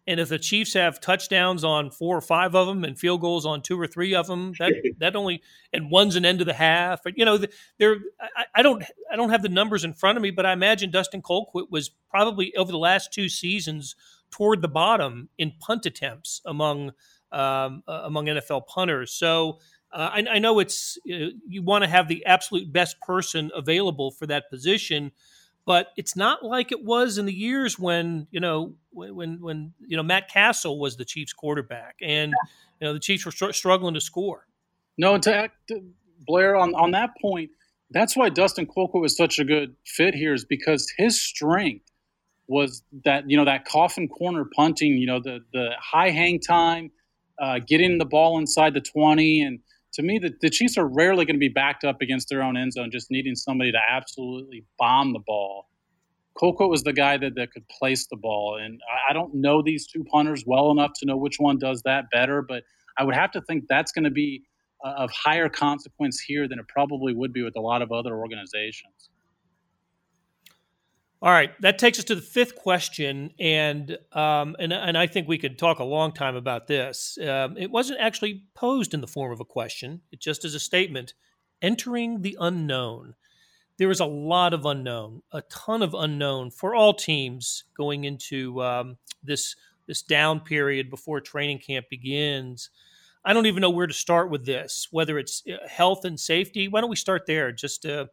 and 0.08 0.20
if 0.20 0.30
the 0.30 0.40
Chiefs 0.40 0.74
have 0.74 1.00
touchdowns 1.00 1.64
on 1.64 1.92
four 1.92 2.18
or 2.18 2.22
five 2.22 2.56
of 2.56 2.68
them 2.68 2.84
and 2.84 2.98
field 2.98 3.22
goals 3.22 3.46
on 3.46 3.62
two 3.62 3.80
or 3.80 3.88
three 3.88 4.16
of 4.16 4.28
them, 4.28 4.54
that 4.60 4.74
that 5.00 5.16
only 5.16 5.42
and 5.72 5.92
one's 5.92 6.16
an 6.16 6.26
end 6.26 6.42
of 6.42 6.48
the 6.48 6.54
half. 6.54 7.04
But 7.04 7.18
You 7.18 7.26
know, 7.26 7.40
there. 7.78 7.98
I, 8.36 8.46
I, 8.56 8.62
don't 8.62 8.84
I 9.12 9.16
don't 9.16 9.30
have 9.30 9.44
the 9.44 9.50
numbers 9.50 9.84
in 9.84 9.94
front 9.94 10.18
of 10.18 10.22
me, 10.22 10.32
but 10.32 10.46
I 10.46 10.54
imagine 10.54 10.92
Dustin 10.92 11.22
Colquitt 11.22 11.70
was 11.70 11.90
probably 12.10 12.56
over 12.56 12.72
the 12.72 12.78
last 12.78 13.14
two 13.14 13.30
seasons 13.30 13.96
toward 14.32 14.62
the 14.62 14.68
bottom 14.68 15.30
in 15.38 15.54
punt 15.60 15.86
attempts 15.86 16.42
among 16.46 16.92
um, 17.32 17.84
uh, 17.88 18.02
among 18.04 18.26
NFL 18.26 18.68
punters. 18.68 19.14
So 19.14 19.60
uh, 19.94 20.10
I, 20.14 20.26
I, 20.32 20.40
know 20.40 20.60
it's 20.60 20.98
uh, 21.10 21.32
you 21.48 21.62
want 21.64 21.84
to 21.84 21.90
have 21.90 22.08
the 22.08 22.26
absolute 22.26 22.72
best 22.72 23.00
person 23.02 23.52
available 23.56 24.12
for 24.12 24.26
that 24.28 24.50
position, 24.50 25.12
but 25.65 25.88
it's 25.95 26.15
not 26.15 26.43
like 26.43 26.71
it 26.71 26.84
was 26.84 27.17
in 27.17 27.26
the 27.26 27.34
years 27.34 27.78
when 27.78 28.28
you 28.32 28.39
know 28.39 28.74
when 28.91 29.39
when 29.41 29.74
you 29.80 29.97
know 29.97 30.04
Matt 30.04 30.30
Cassel 30.30 30.80
was 30.80 30.97
the 30.97 31.06
Chiefs 31.06 31.34
quarterback 31.34 31.95
and 32.02 32.34
you 32.80 32.88
know 32.88 32.93
the 32.93 33.00
Chiefs 33.00 33.26
were 33.26 33.32
str- 33.32 33.52
struggling 33.52 33.93
to 33.93 34.02
score. 34.02 34.47
No, 34.97 35.17
to, 35.17 35.50
to 35.69 35.82
Blair 36.26 36.56
on 36.56 36.74
on 36.76 36.91
that 36.91 37.12
point, 37.21 37.52
that's 37.91 38.15
why 38.15 38.30
Dustin 38.30 38.65
Colquitt 38.65 39.02
was 39.02 39.15
such 39.15 39.39
a 39.39 39.43
good 39.43 39.76
fit 39.86 40.15
here 40.15 40.34
is 40.34 40.45
because 40.45 40.91
his 40.97 41.21
strength 41.21 41.86
was 42.47 42.84
that 43.06 43.30
you 43.30 43.38
know 43.38 43.45
that 43.45 43.65
coffin 43.65 44.08
corner 44.08 44.45
punting, 44.56 44.97
you 44.97 45.08
know 45.08 45.19
the 45.19 45.39
the 45.54 45.69
high 45.80 46.10
hang 46.10 46.39
time, 46.39 46.91
uh, 47.41 47.60
getting 47.60 47.97
the 47.97 48.06
ball 48.06 48.38
inside 48.39 48.74
the 48.74 48.82
twenty 48.82 49.41
and 49.41 49.60
to 49.93 50.01
me, 50.01 50.19
the, 50.19 50.34
the 50.41 50.49
Chiefs 50.49 50.77
are 50.77 50.88
rarely 50.88 51.25
going 51.25 51.36
to 51.36 51.39
be 51.39 51.49
backed 51.49 51.84
up 51.84 52.01
against 52.01 52.30
their 52.30 52.41
own 52.41 52.58
end 52.58 52.73
zone, 52.73 52.89
just 52.91 53.12
needing 53.12 53.36
somebody 53.36 53.71
to 53.71 53.80
absolutely 53.89 54.63
bomb 54.80 55.13
the 55.13 55.19
ball. 55.19 55.67
Colquitt 56.38 56.69
was 56.69 56.84
the 56.84 56.93
guy 56.93 57.17
that, 57.17 57.36
that 57.36 57.51
could 57.51 57.67
place 57.67 58.08
the 58.08 58.15
ball. 58.15 58.58
And 58.62 58.80
I, 58.89 59.12
I 59.12 59.13
don't 59.13 59.36
know 59.36 59.62
these 59.62 59.86
two 59.86 60.04
punters 60.06 60.43
well 60.47 60.71
enough 60.71 60.91
to 60.99 61.06
know 61.06 61.17
which 61.17 61.36
one 61.39 61.60
does 61.60 61.82
that 61.84 62.06
better, 62.12 62.41
but 62.41 62.63
I 62.97 63.04
would 63.04 63.15
have 63.15 63.32
to 63.32 63.41
think 63.41 63.65
that's 63.67 63.91
going 63.91 64.06
to 64.06 64.12
be 64.12 64.43
uh, 64.84 64.93
of 64.97 65.12
higher 65.12 65.49
consequence 65.49 66.19
here 66.19 66.47
than 66.47 66.60
it 66.60 66.67
probably 66.67 67.13
would 67.13 67.34
be 67.34 67.43
with 67.43 67.56
a 67.56 67.62
lot 67.62 67.82
of 67.82 67.91
other 67.91 68.15
organizations. 68.15 69.11
All 71.23 71.31
right, 71.31 71.51
that 71.62 71.77
takes 71.77 71.99
us 71.99 72.05
to 72.05 72.15
the 72.15 72.21
fifth 72.21 72.55
question, 72.55 73.31
and 73.39 73.95
um, 74.12 74.55
and 74.57 74.73
and 74.73 74.97
I 74.97 75.05
think 75.05 75.27
we 75.27 75.38
could 75.38 75.60
talk 75.60 75.77
a 75.77 75.84
long 75.84 76.13
time 76.13 76.36
about 76.36 76.65
this. 76.65 77.15
Um, 77.19 77.57
it 77.57 77.69
wasn't 77.69 77.99
actually 77.99 78.45
posed 78.55 78.95
in 78.95 79.01
the 79.01 79.07
form 79.07 79.31
of 79.31 79.39
a 79.39 79.45
question; 79.45 80.01
it 80.12 80.19
just 80.19 80.43
is 80.43 80.55
a 80.55 80.60
statement. 80.60 81.13
Entering 81.62 82.23
the 82.23 82.36
unknown. 82.39 83.13
There 83.77 83.91
is 83.91 83.99
a 83.99 84.05
lot 84.05 84.51
of 84.53 84.65
unknown, 84.65 85.21
a 85.31 85.43
ton 85.43 85.84
of 85.84 85.93
unknown 85.93 86.49
for 86.49 86.73
all 86.73 86.93
teams 86.93 87.65
going 87.77 88.03
into 88.03 88.60
um, 88.63 88.97
this 89.23 89.55
this 89.86 90.01
down 90.01 90.39
period 90.39 90.89
before 90.89 91.21
training 91.21 91.60
camp 91.60 91.86
begins. 91.88 92.71
I 93.23 93.34
don't 93.34 93.45
even 93.45 93.62
know 93.62 93.69
where 93.69 93.86
to 93.86 93.93
start 93.93 94.31
with 94.31 94.47
this. 94.47 94.88
Whether 94.89 95.19
it's 95.19 95.43
uh, 95.47 95.67
health 95.67 96.03
and 96.03 96.19
safety, 96.19 96.67
why 96.67 96.81
don't 96.81 96.89
we 96.89 96.95
start 96.95 97.27
there? 97.27 97.51
Just 97.51 97.86
uh, 97.86 98.07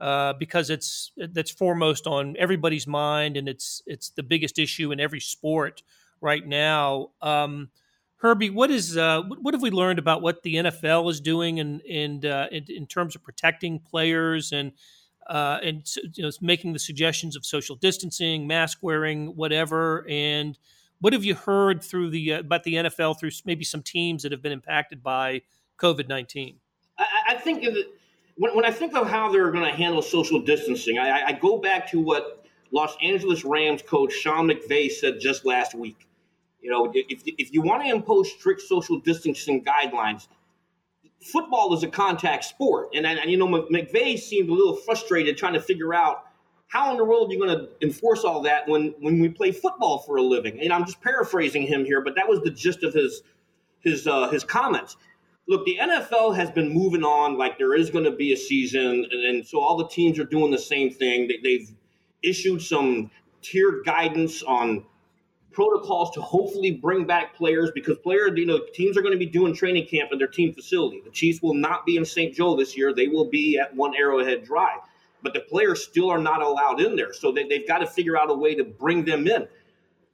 uh, 0.00 0.32
because 0.34 0.70
it's 0.70 1.12
that's 1.16 1.50
foremost 1.50 2.06
on 2.06 2.36
everybody's 2.38 2.86
mind, 2.86 3.36
and 3.36 3.48
it's 3.48 3.82
it's 3.86 4.10
the 4.10 4.22
biggest 4.22 4.58
issue 4.58 4.92
in 4.92 5.00
every 5.00 5.20
sport 5.20 5.82
right 6.20 6.46
now. 6.46 7.10
Um, 7.22 7.70
Herbie, 8.16 8.50
what 8.50 8.70
is 8.70 8.96
uh, 8.96 9.22
what 9.22 9.54
have 9.54 9.62
we 9.62 9.70
learned 9.70 9.98
about 9.98 10.22
what 10.22 10.42
the 10.42 10.54
NFL 10.54 11.10
is 11.10 11.20
doing 11.20 11.60
and 11.60 11.82
and 11.82 12.24
uh, 12.24 12.46
in, 12.50 12.64
in, 12.68 12.86
terms 12.86 13.14
of 13.14 13.22
protecting 13.22 13.78
players 13.78 14.50
and 14.50 14.72
uh, 15.28 15.58
and 15.62 15.86
you 16.14 16.22
know, 16.22 16.30
making 16.40 16.72
the 16.72 16.78
suggestions 16.78 17.36
of 17.36 17.44
social 17.44 17.76
distancing, 17.76 18.46
mask 18.46 18.78
wearing, 18.82 19.36
whatever? 19.36 20.06
And 20.08 20.58
what 21.00 21.12
have 21.12 21.24
you 21.24 21.34
heard 21.34 21.82
through 21.82 22.10
the 22.10 22.34
uh, 22.34 22.40
about 22.40 22.64
the 22.64 22.74
NFL 22.74 23.20
through 23.20 23.30
maybe 23.44 23.64
some 23.64 23.82
teams 23.82 24.22
that 24.22 24.32
have 24.32 24.42
been 24.42 24.52
impacted 24.52 25.02
by 25.02 25.42
COVID 25.78 26.08
nineteen? 26.08 26.56
I, 26.98 27.06
I 27.28 27.34
think 27.36 27.64
when, 28.36 28.54
when 28.54 28.64
I 28.64 28.70
think 28.70 28.94
of 28.94 29.08
how 29.08 29.30
they're 29.30 29.50
going 29.50 29.64
to 29.64 29.76
handle 29.76 30.02
social 30.02 30.40
distancing, 30.40 30.98
I, 30.98 31.26
I 31.26 31.32
go 31.32 31.58
back 31.58 31.90
to 31.90 32.00
what 32.00 32.44
Los 32.70 32.96
Angeles 33.02 33.44
Rams 33.44 33.82
coach 33.82 34.12
Sean 34.12 34.48
McVay 34.48 34.90
said 34.90 35.20
just 35.20 35.44
last 35.44 35.74
week. 35.74 36.08
You 36.60 36.70
know, 36.70 36.90
if, 36.94 37.22
if 37.26 37.52
you 37.52 37.62
want 37.62 37.84
to 37.84 37.90
impose 37.90 38.30
strict 38.32 38.62
social 38.62 38.98
distancing 38.98 39.62
guidelines, 39.64 40.28
football 41.22 41.74
is 41.74 41.82
a 41.82 41.88
contact 41.88 42.44
sport. 42.44 42.88
And, 42.94 43.06
and, 43.06 43.30
you 43.30 43.36
know, 43.36 43.46
McVay 43.46 44.18
seemed 44.18 44.48
a 44.48 44.52
little 44.52 44.76
frustrated 44.76 45.36
trying 45.36 45.52
to 45.52 45.60
figure 45.60 45.94
out 45.94 46.24
how 46.66 46.90
in 46.90 46.96
the 46.96 47.04
world 47.04 47.30
are 47.30 47.34
you 47.34 47.38
going 47.38 47.56
to 47.56 47.68
enforce 47.82 48.24
all 48.24 48.42
that 48.42 48.66
when, 48.66 48.94
when 48.98 49.20
we 49.20 49.28
play 49.28 49.52
football 49.52 49.98
for 49.98 50.16
a 50.16 50.22
living? 50.22 50.58
And 50.60 50.72
I'm 50.72 50.84
just 50.84 51.00
paraphrasing 51.02 51.62
him 51.62 51.84
here, 51.84 52.00
but 52.00 52.16
that 52.16 52.28
was 52.28 52.40
the 52.40 52.50
gist 52.50 52.82
of 52.82 52.94
his 52.94 53.22
his 53.80 54.06
uh, 54.06 54.30
his 54.30 54.42
comments 54.42 54.96
look, 55.48 55.64
the 55.64 55.78
NFL 55.80 56.36
has 56.36 56.50
been 56.50 56.68
moving 56.68 57.02
on 57.02 57.36
like 57.36 57.58
there 57.58 57.74
is 57.74 57.90
going 57.90 58.04
to 58.04 58.10
be 58.10 58.32
a 58.32 58.36
season, 58.36 59.06
and, 59.10 59.24
and, 59.24 59.46
so 59.46 59.60
all 59.60 59.76
the 59.76 59.88
teams 59.88 60.18
are 60.18 60.24
doing 60.24 60.50
the 60.50 60.58
same 60.58 60.90
thing. 60.90 61.28
They, 61.28 61.38
they've 61.42 61.70
issued 62.22 62.62
some 62.62 63.10
tiered 63.42 63.84
guidance 63.84 64.42
on 64.42 64.86
protocols 65.52 66.10
to 66.12 66.20
hopefully 66.20 66.72
bring 66.72 67.06
back 67.06 67.36
players 67.36 67.70
because 67.74 67.96
players, 67.98 68.32
you 68.36 68.46
know, 68.46 68.60
teams 68.72 68.96
are 68.96 69.02
going 69.02 69.12
to 69.12 69.18
be 69.18 69.26
doing 69.26 69.54
training 69.54 69.86
camp 69.86 70.10
in 70.12 70.18
their 70.18 70.26
team 70.28 70.52
facility. 70.52 71.00
The 71.04 71.10
Chiefs 71.10 71.42
will 71.42 71.54
not 71.54 71.86
be 71.86 71.96
in 71.96 72.04
St. 72.04 72.34
Joe 72.34 72.56
this 72.56 72.76
year; 72.76 72.94
they 72.94 73.08
will 73.08 73.28
be 73.28 73.58
at 73.58 73.74
One 73.74 73.94
Arrowhead 73.94 74.44
Drive. 74.44 74.78
But 75.22 75.32
the 75.32 75.40
players 75.40 75.82
still 75.82 76.10
are 76.10 76.18
not 76.18 76.42
allowed 76.42 76.80
in 76.80 76.96
there, 76.96 77.14
so 77.14 77.32
they, 77.32 77.44
they've 77.44 77.66
got 77.66 77.78
to 77.78 77.86
figure 77.86 78.18
out 78.18 78.30
a 78.30 78.34
way 78.34 78.54
to 78.54 78.64
bring 78.64 79.04
them 79.04 79.26
in. 79.26 79.48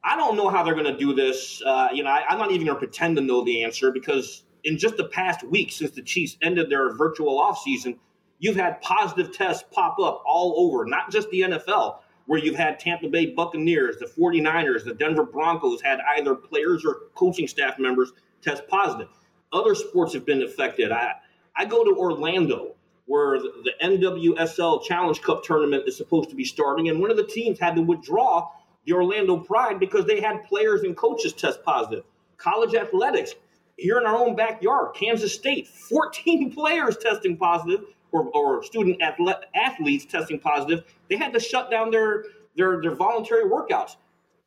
I 0.05 0.16
don't 0.16 0.37
know 0.37 0.49
how 0.49 0.62
they're 0.62 0.75
going 0.75 0.87
to 0.87 0.97
do 0.97 1.14
this. 1.14 1.61
Uh, 1.64 1.88
you 1.93 2.05
know, 2.05 2.11
I, 2.11 2.25
I'm 2.29 2.38
not 2.38 2.53
even 2.53 2.66
going 2.66 2.77
to 2.77 2.79
pretend 2.79 3.16
to 3.16 3.23
know 3.23 3.45
the 3.45 3.64
answer 3.64 3.90
because 3.90 4.45
in 4.64 4.79
just 4.79 4.96
the 4.96 5.05
past 5.05 5.42
week 5.44 5.73
since 5.73 5.92
the 5.92 6.03
Chiefs 6.03 6.37
ended 6.42 6.70
their 6.70 6.94
virtual 6.94 7.40
offseason, 7.40 7.99
you've 8.38 8.57
had 8.57 8.81
positive 8.81 9.33
tests 9.33 9.64
pop 9.70 9.99
up 9.99 10.23
all 10.27 10.55
over, 10.59 10.85
not 10.87 11.11
just 11.11 11.31
the 11.31 11.42
NFL, 11.42 11.99
where 12.27 12.38
you've 12.38 12.57
had 12.57 12.79
Tampa 12.79 13.09
Bay 13.09 13.27
Buccaneers, 13.27 13.96
the 13.99 14.07
49ers, 14.07 14.85
the 14.85 14.94
Denver 14.94 15.25
Broncos 15.25 15.81
had 15.83 15.99
either 16.16 16.35
players 16.35 16.85
or 16.85 17.03
coaching 17.14 17.49
staff 17.49 17.79
members 17.79 18.12
test 18.42 18.66
positive. 18.68 19.09
Other 19.53 19.75
sports 19.75 20.14
have 20.14 20.25
been 20.25 20.42
affected. 20.42 20.92
I, 20.92 21.14
I 21.57 21.64
go 21.64 21.85
to 21.85 21.96
Orlando, 21.96 22.75
where 23.07 23.38
the, 23.40 23.51
the 23.64 23.73
NWSL 23.85 24.85
Challenge 24.85 25.20
Cup 25.20 25.42
tournament 25.42 25.88
is 25.88 25.96
supposed 25.96 26.31
to 26.31 26.37
be 26.37 26.44
starting, 26.44 26.88
and 26.88 27.01
one 27.01 27.11
of 27.11 27.16
the 27.16 27.27
teams 27.27 27.59
had 27.59 27.75
to 27.75 27.83
withdraw 27.83 28.49
the 28.87 28.92
Orlando 28.92 29.38
Pride 29.38 29.81
because 29.81 30.07
they 30.07 30.20
had 30.20 30.44
players 30.44 30.83
and 30.83 30.96
coaches 30.96 31.33
test 31.33 31.62
positive. 31.64 32.05
College 32.37 32.75
athletics, 32.75 33.35
here 33.81 33.99
in 33.99 34.07
our 34.07 34.16
own 34.16 34.37
backyard, 34.37 34.95
Kansas 34.95 35.35
State, 35.35 35.66
14 35.66 36.53
players 36.55 36.97
testing 36.99 37.37
positive 37.37 37.85
or, 38.12 38.31
or 38.35 38.62
student 38.62 39.01
athlete, 39.01 39.37
athletes 39.55 40.05
testing 40.05 40.38
positive. 40.38 40.85
They 41.09 41.16
had 41.16 41.33
to 41.33 41.40
shut 41.40 41.71
down 41.71 41.90
their, 41.90 42.25
their, 42.57 42.81
their 42.83 42.95
voluntary 42.95 43.45
workouts. 43.45 43.97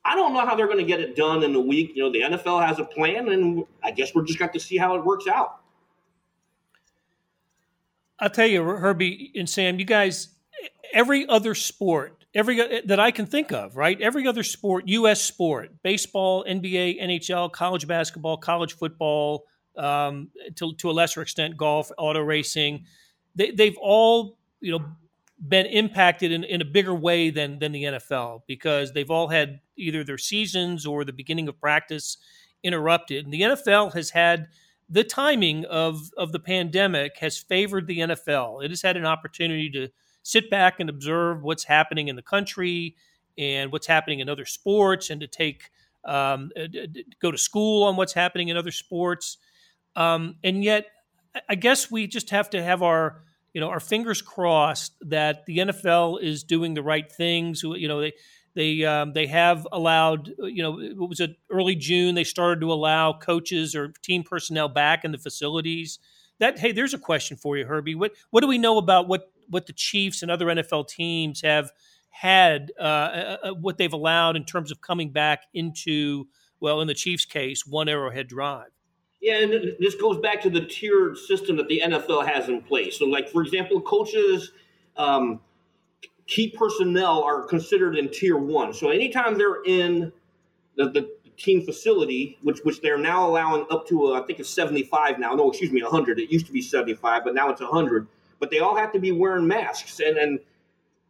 I 0.06 0.15
don't 0.15 0.34
know 0.34 0.46
how 0.46 0.56
they're 0.56 0.67
going 0.67 0.80
to 0.80 0.86
get 0.86 1.00
it 1.00 1.15
done 1.15 1.43
in 1.43 1.56
a 1.56 1.60
week. 1.60 1.93
You 1.96 2.04
know, 2.04 2.12
the 2.12 2.22
NFL 2.22 2.65
has 2.65 2.80
a 2.80 2.84
plan, 2.84 3.30
and 3.30 3.63
I 3.82 3.91
guess 3.91 4.13
we're 4.13 4.26
just 4.26 4.38
got 4.38 4.54
to 4.54 4.60
see 4.60 4.78
how 4.78 4.96
it 4.96 5.04
works 5.04 5.28
out. 5.28 5.60
I'll 8.19 8.30
tell 8.30 8.48
you, 8.48 8.63
Herbie 8.63 9.32
and 9.36 9.50
Sam, 9.50 9.80
you 9.80 9.86
guys, 9.86 10.30
every 10.93 11.28
other 11.28 11.56
sport 11.56 12.22
every 12.36 12.82
that 12.86 13.00
I 13.00 13.12
can 13.12 13.26
think 13.26 13.52
of, 13.52 13.76
right? 13.76 14.00
Every 14.02 14.28
other 14.28 14.43
sport, 14.43 14.88
U.S. 14.88 15.22
sport, 15.22 15.72
baseball, 15.84 16.46
NBA, 16.48 17.02
NHL, 17.02 17.52
college 17.52 17.88
basketball, 17.88 18.38
college 18.38 18.74
football, 18.74 19.46
um, 19.78 20.30
to 20.56 20.74
to 20.76 20.89
a 20.89 20.93
lesser 20.93 21.22
extent, 21.22 21.58
golf, 21.58 21.91
auto 21.98 22.22
racing, 22.22 22.86
they, 23.36 23.52
they've 23.52 23.78
all 23.82 24.38
you 24.60 24.72
know 24.72 24.86
been 25.48 25.65
impacted 25.65 26.32
in, 26.32 26.43
in 26.43 26.62
a 26.62 26.65
bigger 26.65 26.93
way 26.93 27.30
than 27.30 27.60
than 27.60 27.72
the 27.72 27.84
NFL 27.84 28.41
because 28.48 28.93
they've 28.93 29.12
all 29.12 29.28
had 29.28 29.60
either 29.78 30.04
their 30.04 30.17
seasons 30.17 30.86
or 30.86 31.04
the 31.04 31.13
beginning 31.13 31.48
of 31.48 31.60
practice 31.60 32.17
interrupted. 32.63 33.26
And 33.26 33.34
the 33.34 33.41
NFL 33.41 33.93
has 33.93 34.12
had 34.12 34.48
the 34.89 35.04
timing 35.04 35.65
of 35.65 36.12
of 36.17 36.32
the 36.32 36.39
pandemic 36.39 37.17
has 37.19 37.38
favored 37.38 37.88
the 37.88 38.00
NFL. 38.00 38.63
It 38.63 38.72
has 38.72 38.82
had 38.82 38.98
an 38.98 39.06
opportunity 39.06 39.69
to 39.72 39.89
sit 40.23 40.49
back 40.49 40.79
and 40.79 40.89
observe 40.89 41.43
what's 41.43 41.65
happening 41.65 42.07
in 42.07 42.15
the 42.15 42.21
country 42.21 42.95
and 43.38 43.71
what's 43.71 43.88
happening 43.88 44.19
in 44.19 44.29
other 44.29 44.45
sports 44.45 45.09
and 45.09 45.21
to 45.21 45.27
take 45.27 45.69
um, 46.05 46.51
uh, 46.59 46.67
go 47.21 47.31
to 47.31 47.38
school 47.38 47.83
on 47.83 47.95
what's 47.95 48.13
happening 48.13 48.49
in 48.49 48.57
other 48.57 48.71
sports. 48.71 49.38
Um, 49.95 50.36
and 50.43 50.63
yet 50.63 50.88
i 51.49 51.55
guess 51.55 51.89
we 51.89 52.07
just 52.07 52.29
have 52.29 52.49
to 52.51 52.62
have 52.62 52.83
our 52.83 53.23
you 53.53 53.62
know 53.62 53.69
our 53.69 53.79
fingers 53.79 54.21
crossed 54.21 54.93
that 55.01 55.45
the 55.45 55.57
nfl 55.59 56.21
is 56.21 56.43
doing 56.43 56.73
the 56.73 56.83
right 56.83 57.12
things. 57.12 57.63
You 57.63 57.88
know 57.88 58.01
they 58.01 58.13
they 58.55 58.83
um, 58.86 59.13
they 59.13 59.27
have 59.27 59.67
allowed 59.71 60.31
you 60.39 60.63
know 60.63 60.79
it 60.79 60.97
was 60.97 61.21
early 61.49 61.75
june 61.75 62.15
they 62.15 62.23
started 62.23 62.62
to 62.62 62.71
allow 62.71 63.13
coaches 63.13 63.75
or 63.75 63.93
team 64.01 64.23
personnel 64.23 64.69
back 64.69 65.03
in 65.05 65.12
the 65.12 65.17
facilities. 65.17 65.99
That 66.39 66.59
hey 66.59 66.71
there's 66.71 66.93
a 66.93 66.99
question 66.99 67.38
for 67.38 67.57
you 67.57 67.65
herbie. 67.65 67.95
What 67.95 68.13
what 68.31 68.41
do 68.41 68.47
we 68.47 68.57
know 68.57 68.77
about 68.77 69.07
what 69.07 69.31
what 69.53 69.67
the 69.67 69.73
Chiefs 69.73 70.21
and 70.21 70.31
other 70.31 70.47
NFL 70.47 70.87
teams 70.87 71.41
have 71.41 71.71
had, 72.09 72.71
uh, 72.79 72.83
uh, 72.83 73.37
uh, 73.43 73.53
what 73.53 73.77
they've 73.77 73.93
allowed 73.93 74.35
in 74.35 74.45
terms 74.45 74.71
of 74.71 74.81
coming 74.81 75.11
back 75.11 75.43
into, 75.53 76.27
well, 76.59 76.81
in 76.81 76.87
the 76.87 76.93
Chiefs' 76.93 77.25
case, 77.25 77.65
one 77.65 77.87
Arrowhead 77.87 78.27
Drive. 78.27 78.69
Yeah, 79.21 79.37
and 79.37 79.75
this 79.79 79.95
goes 79.95 80.19
back 80.19 80.41
to 80.41 80.49
the 80.49 80.61
tiered 80.61 81.17
system 81.17 81.55
that 81.55 81.69
the 81.69 81.81
NFL 81.83 82.27
has 82.27 82.49
in 82.49 82.61
place. 82.61 82.99
So, 82.99 83.05
like 83.05 83.29
for 83.29 83.41
example, 83.41 83.79
coaches, 83.79 84.51
um, 84.97 85.39
key 86.27 86.49
personnel 86.49 87.23
are 87.23 87.43
considered 87.43 87.97
in 87.97 88.09
tier 88.09 88.37
one. 88.37 88.73
So 88.73 88.89
anytime 88.89 89.37
they're 89.37 89.63
in 89.63 90.11
the, 90.75 90.89
the 90.89 91.09
team 91.37 91.65
facility, 91.65 92.37
which 92.43 92.59
which 92.63 92.81
they're 92.81 92.97
now 92.97 93.27
allowing 93.27 93.65
up 93.71 93.87
to, 93.87 94.07
a, 94.07 94.21
I 94.21 94.25
think 94.25 94.39
it's 94.39 94.49
seventy 94.49 94.83
five 94.83 95.19
now. 95.19 95.33
No, 95.33 95.49
excuse 95.49 95.71
me, 95.71 95.81
hundred. 95.81 96.19
It 96.19 96.31
used 96.31 96.45
to 96.47 96.51
be 96.51 96.61
seventy 96.61 96.93
five, 96.93 97.23
but 97.23 97.33
now 97.33 97.49
it's 97.49 97.61
hundred 97.61 98.07
but 98.43 98.51
they 98.51 98.60
all 98.60 98.75
have 98.75 98.91
to 98.91 98.99
be 98.99 99.13
wearing 99.13 99.47
masks. 99.47 100.01
And 100.01 100.17
and 100.17 100.38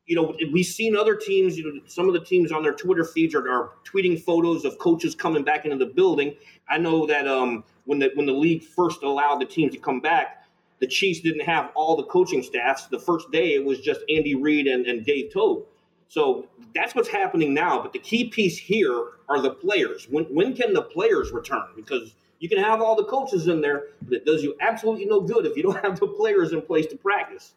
you 0.05 0.15
know 0.15 0.35
we've 0.51 0.67
seen 0.67 0.95
other 0.95 1.15
teams. 1.15 1.57
You 1.57 1.63
know, 1.63 1.81
some 1.87 2.07
of 2.07 2.13
the 2.13 2.19
teams 2.19 2.51
on 2.51 2.61
their 2.61 2.75
Twitter 2.75 3.03
feeds 3.03 3.33
are, 3.33 3.49
are 3.49 3.71
tweeting 3.91 4.21
photos 4.21 4.65
of 4.65 4.77
coaches 4.77 5.15
coming 5.15 5.43
back 5.43 5.65
into 5.65 5.77
the 5.77 5.87
building. 5.87 6.35
I 6.69 6.77
know 6.77 7.07
that 7.07 7.27
um, 7.27 7.63
when 7.85 7.97
the 7.97 8.11
when 8.13 8.27
the 8.27 8.33
league 8.33 8.63
first 8.63 9.01
allowed 9.01 9.37
the 9.41 9.45
teams 9.45 9.73
to 9.73 9.79
come 9.79 9.99
back, 9.99 10.45
the 10.79 10.85
Chiefs 10.85 11.21
didn't 11.21 11.41
have 11.41 11.71
all 11.73 11.95
the 11.95 12.03
coaching 12.03 12.43
staffs. 12.43 12.85
The 12.85 12.99
first 12.99 13.31
day 13.31 13.55
it 13.55 13.65
was 13.65 13.79
just 13.79 14.01
Andy 14.07 14.35
Reid 14.35 14.67
and, 14.67 14.85
and 14.85 15.03
Dave 15.03 15.33
Toub. 15.33 15.63
So 16.09 16.45
that's 16.75 16.93
what's 16.93 17.09
happening 17.09 17.51
now. 17.51 17.81
But 17.81 17.93
the 17.93 17.99
key 17.99 18.25
piece 18.25 18.59
here 18.59 19.13
are 19.27 19.41
the 19.41 19.49
players. 19.49 20.05
When 20.07 20.25
when 20.25 20.55
can 20.55 20.75
the 20.75 20.83
players 20.83 21.31
return? 21.31 21.69
Because 21.75 22.13
you 22.43 22.49
can 22.49 22.57
have 22.57 22.81
all 22.81 22.93
the 22.97 23.05
coaches 23.05 23.47
in 23.47 23.61
there, 23.61 23.83
but 24.01 24.13
it 24.15 24.25
does 24.25 24.43
you 24.43 24.53
absolutely 24.59 25.05
no 25.05 25.21
good 25.21 25.45
if 25.45 25.55
you 25.55 25.63
don't 25.63 25.81
have 25.85 25.97
the 25.97 26.07
players 26.07 26.51
in 26.51 26.61
place 26.61 26.85
to 26.87 26.97
practice. 26.97 27.53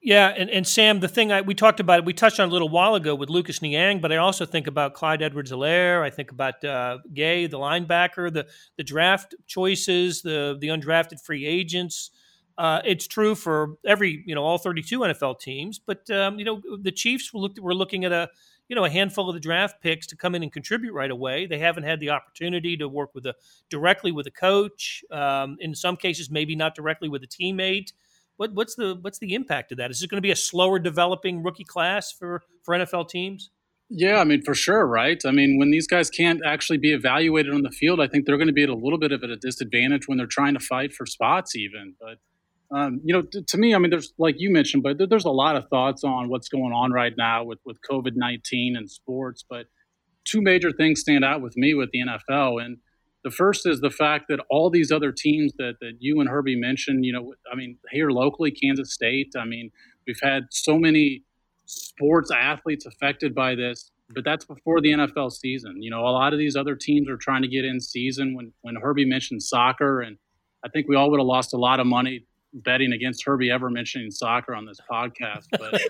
Yeah, 0.00 0.28
and, 0.28 0.48
and 0.50 0.64
Sam, 0.64 1.00
the 1.00 1.08
thing 1.08 1.32
I, 1.32 1.40
we 1.40 1.52
talked 1.54 1.80
about 1.80 1.98
it, 1.98 2.04
we 2.04 2.12
touched 2.12 2.38
on 2.38 2.48
a 2.48 2.52
little 2.52 2.68
while 2.68 2.94
ago 2.94 3.12
with 3.16 3.30
Lucas 3.30 3.60
Niang, 3.60 4.00
but 4.00 4.12
I 4.12 4.18
also 4.18 4.46
think 4.46 4.68
about 4.68 4.94
Clyde 4.94 5.20
Edwards-Helaire. 5.20 6.02
I 6.02 6.10
think 6.10 6.30
about 6.30 6.62
uh, 6.62 6.98
Gay, 7.12 7.48
the 7.48 7.58
linebacker, 7.58 8.32
the 8.32 8.46
the 8.76 8.84
draft 8.84 9.34
choices, 9.48 10.22
the 10.22 10.56
the 10.60 10.68
undrafted 10.68 11.20
free 11.20 11.44
agents, 11.44 12.10
Uh, 12.56 12.80
it's 12.84 13.08
true 13.08 13.34
for 13.34 13.76
every, 13.84 14.22
you 14.26 14.34
know, 14.34 14.44
all 14.44 14.58
32 14.58 15.00
NFL 15.00 15.40
teams. 15.40 15.80
But 15.80 16.08
um, 16.10 16.38
you 16.38 16.44
know, 16.44 16.62
the 16.80 16.92
Chiefs 16.92 17.34
looked, 17.34 17.58
were 17.58 17.74
looking 17.74 18.04
at 18.04 18.12
a, 18.12 18.30
you 18.68 18.76
know, 18.76 18.84
a 18.84 18.90
handful 18.90 19.28
of 19.28 19.34
the 19.34 19.40
draft 19.40 19.80
picks 19.82 20.06
to 20.08 20.16
come 20.16 20.34
in 20.34 20.42
and 20.42 20.52
contribute 20.52 20.92
right 20.92 21.10
away. 21.10 21.46
They 21.46 21.58
haven't 21.58 21.84
had 21.84 22.00
the 22.00 22.10
opportunity 22.10 22.76
to 22.78 22.88
work 22.88 23.14
with 23.14 23.26
a 23.26 23.34
directly 23.68 24.12
with 24.12 24.26
a 24.26 24.30
coach. 24.30 25.04
Um, 25.10 25.56
in 25.60 25.74
some 25.74 25.96
cases, 25.96 26.30
maybe 26.30 26.56
not 26.56 26.74
directly 26.74 27.08
with 27.08 27.22
a 27.22 27.26
teammate. 27.26 27.92
What, 28.36 28.52
what's 28.54 28.74
the 28.74 28.98
what's 29.00 29.18
the 29.18 29.34
impact 29.34 29.72
of 29.72 29.78
that? 29.78 29.90
Is 29.90 30.02
it 30.02 30.10
going 30.10 30.18
to 30.18 30.22
be 30.22 30.32
a 30.32 30.36
slower 30.36 30.78
developing 30.78 31.42
rookie 31.42 31.64
class 31.64 32.10
for 32.10 32.42
for 32.62 32.74
NFL 32.74 33.08
teams? 33.08 33.50
Yeah, 33.90 34.18
I 34.18 34.24
mean, 34.24 34.42
for 34.42 34.54
sure, 34.54 34.86
right? 34.86 35.20
I 35.26 35.30
mean, 35.30 35.58
when 35.58 35.70
these 35.70 35.86
guys 35.86 36.08
can't 36.08 36.40
actually 36.44 36.78
be 36.78 36.92
evaluated 36.92 37.52
on 37.52 37.62
the 37.62 37.70
field, 37.70 38.00
I 38.00 38.08
think 38.08 38.24
they're 38.24 38.38
going 38.38 38.48
to 38.48 38.52
be 38.52 38.62
at 38.62 38.70
a 38.70 38.74
little 38.74 38.98
bit 38.98 39.12
of 39.12 39.22
a 39.22 39.36
disadvantage 39.36 40.08
when 40.08 40.16
they're 40.16 40.26
trying 40.26 40.54
to 40.54 40.60
fight 40.60 40.94
for 40.94 41.04
spots, 41.04 41.54
even. 41.54 41.94
But 42.00 42.18
um, 42.70 43.00
you 43.04 43.14
know, 43.14 43.22
to, 43.22 43.42
to, 43.42 43.58
me, 43.58 43.74
I 43.74 43.78
mean, 43.78 43.90
there's 43.90 44.12
like 44.18 44.36
you 44.38 44.50
mentioned, 44.50 44.82
but 44.82 44.98
there's 45.08 45.24
a 45.24 45.30
lot 45.30 45.56
of 45.56 45.68
thoughts 45.68 46.02
on 46.02 46.28
what's 46.28 46.48
going 46.48 46.72
on 46.72 46.92
right 46.92 47.12
now 47.16 47.44
with 47.44 47.58
with 47.64 47.78
COVID 47.88 48.12
nineteen 48.14 48.76
and 48.76 48.90
sports. 48.90 49.44
But 49.48 49.66
two 50.24 50.40
major 50.40 50.72
things 50.72 51.00
stand 51.00 51.24
out 51.24 51.42
with 51.42 51.56
me 51.56 51.74
with 51.74 51.90
the 51.92 52.00
NFL, 52.00 52.64
and 52.64 52.78
the 53.22 53.30
first 53.30 53.66
is 53.66 53.80
the 53.80 53.90
fact 53.90 54.26
that 54.28 54.40
all 54.50 54.70
these 54.70 54.90
other 54.90 55.12
teams 55.12 55.52
that 55.58 55.74
that 55.80 55.94
you 56.00 56.20
and 56.20 56.28
Herbie 56.28 56.56
mentioned, 56.56 57.04
you 57.04 57.12
know, 57.12 57.34
I 57.50 57.54
mean, 57.54 57.78
here 57.90 58.10
locally, 58.10 58.50
Kansas 58.50 58.92
State. 58.92 59.32
I 59.38 59.44
mean, 59.44 59.70
we've 60.06 60.20
had 60.22 60.44
so 60.50 60.78
many 60.78 61.22
sports 61.66 62.30
athletes 62.30 62.86
affected 62.86 63.34
by 63.34 63.54
this, 63.54 63.90
but 64.10 64.24
that's 64.24 64.44
before 64.44 64.80
the 64.80 64.90
NFL 64.90 65.32
season. 65.32 65.82
You 65.82 65.90
know, 65.90 66.00
a 66.00 66.10
lot 66.10 66.32
of 66.32 66.38
these 66.38 66.56
other 66.56 66.74
teams 66.74 67.08
are 67.08 67.16
trying 67.16 67.42
to 67.42 67.48
get 67.48 67.64
in 67.64 67.80
season. 67.80 68.34
When 68.34 68.52
when 68.62 68.76
Herbie 68.76 69.04
mentioned 69.04 69.42
soccer, 69.42 70.00
and 70.00 70.16
I 70.64 70.70
think 70.70 70.88
we 70.88 70.96
all 70.96 71.10
would 71.10 71.20
have 71.20 71.26
lost 71.26 71.52
a 71.52 71.58
lot 71.58 71.78
of 71.78 71.86
money 71.86 72.26
betting 72.54 72.92
against 72.92 73.24
Herbie 73.24 73.50
ever 73.50 73.68
mentioning 73.68 74.10
soccer 74.10 74.54
on 74.54 74.64
this 74.64 74.78
podcast, 74.90 75.46
but 75.50 75.80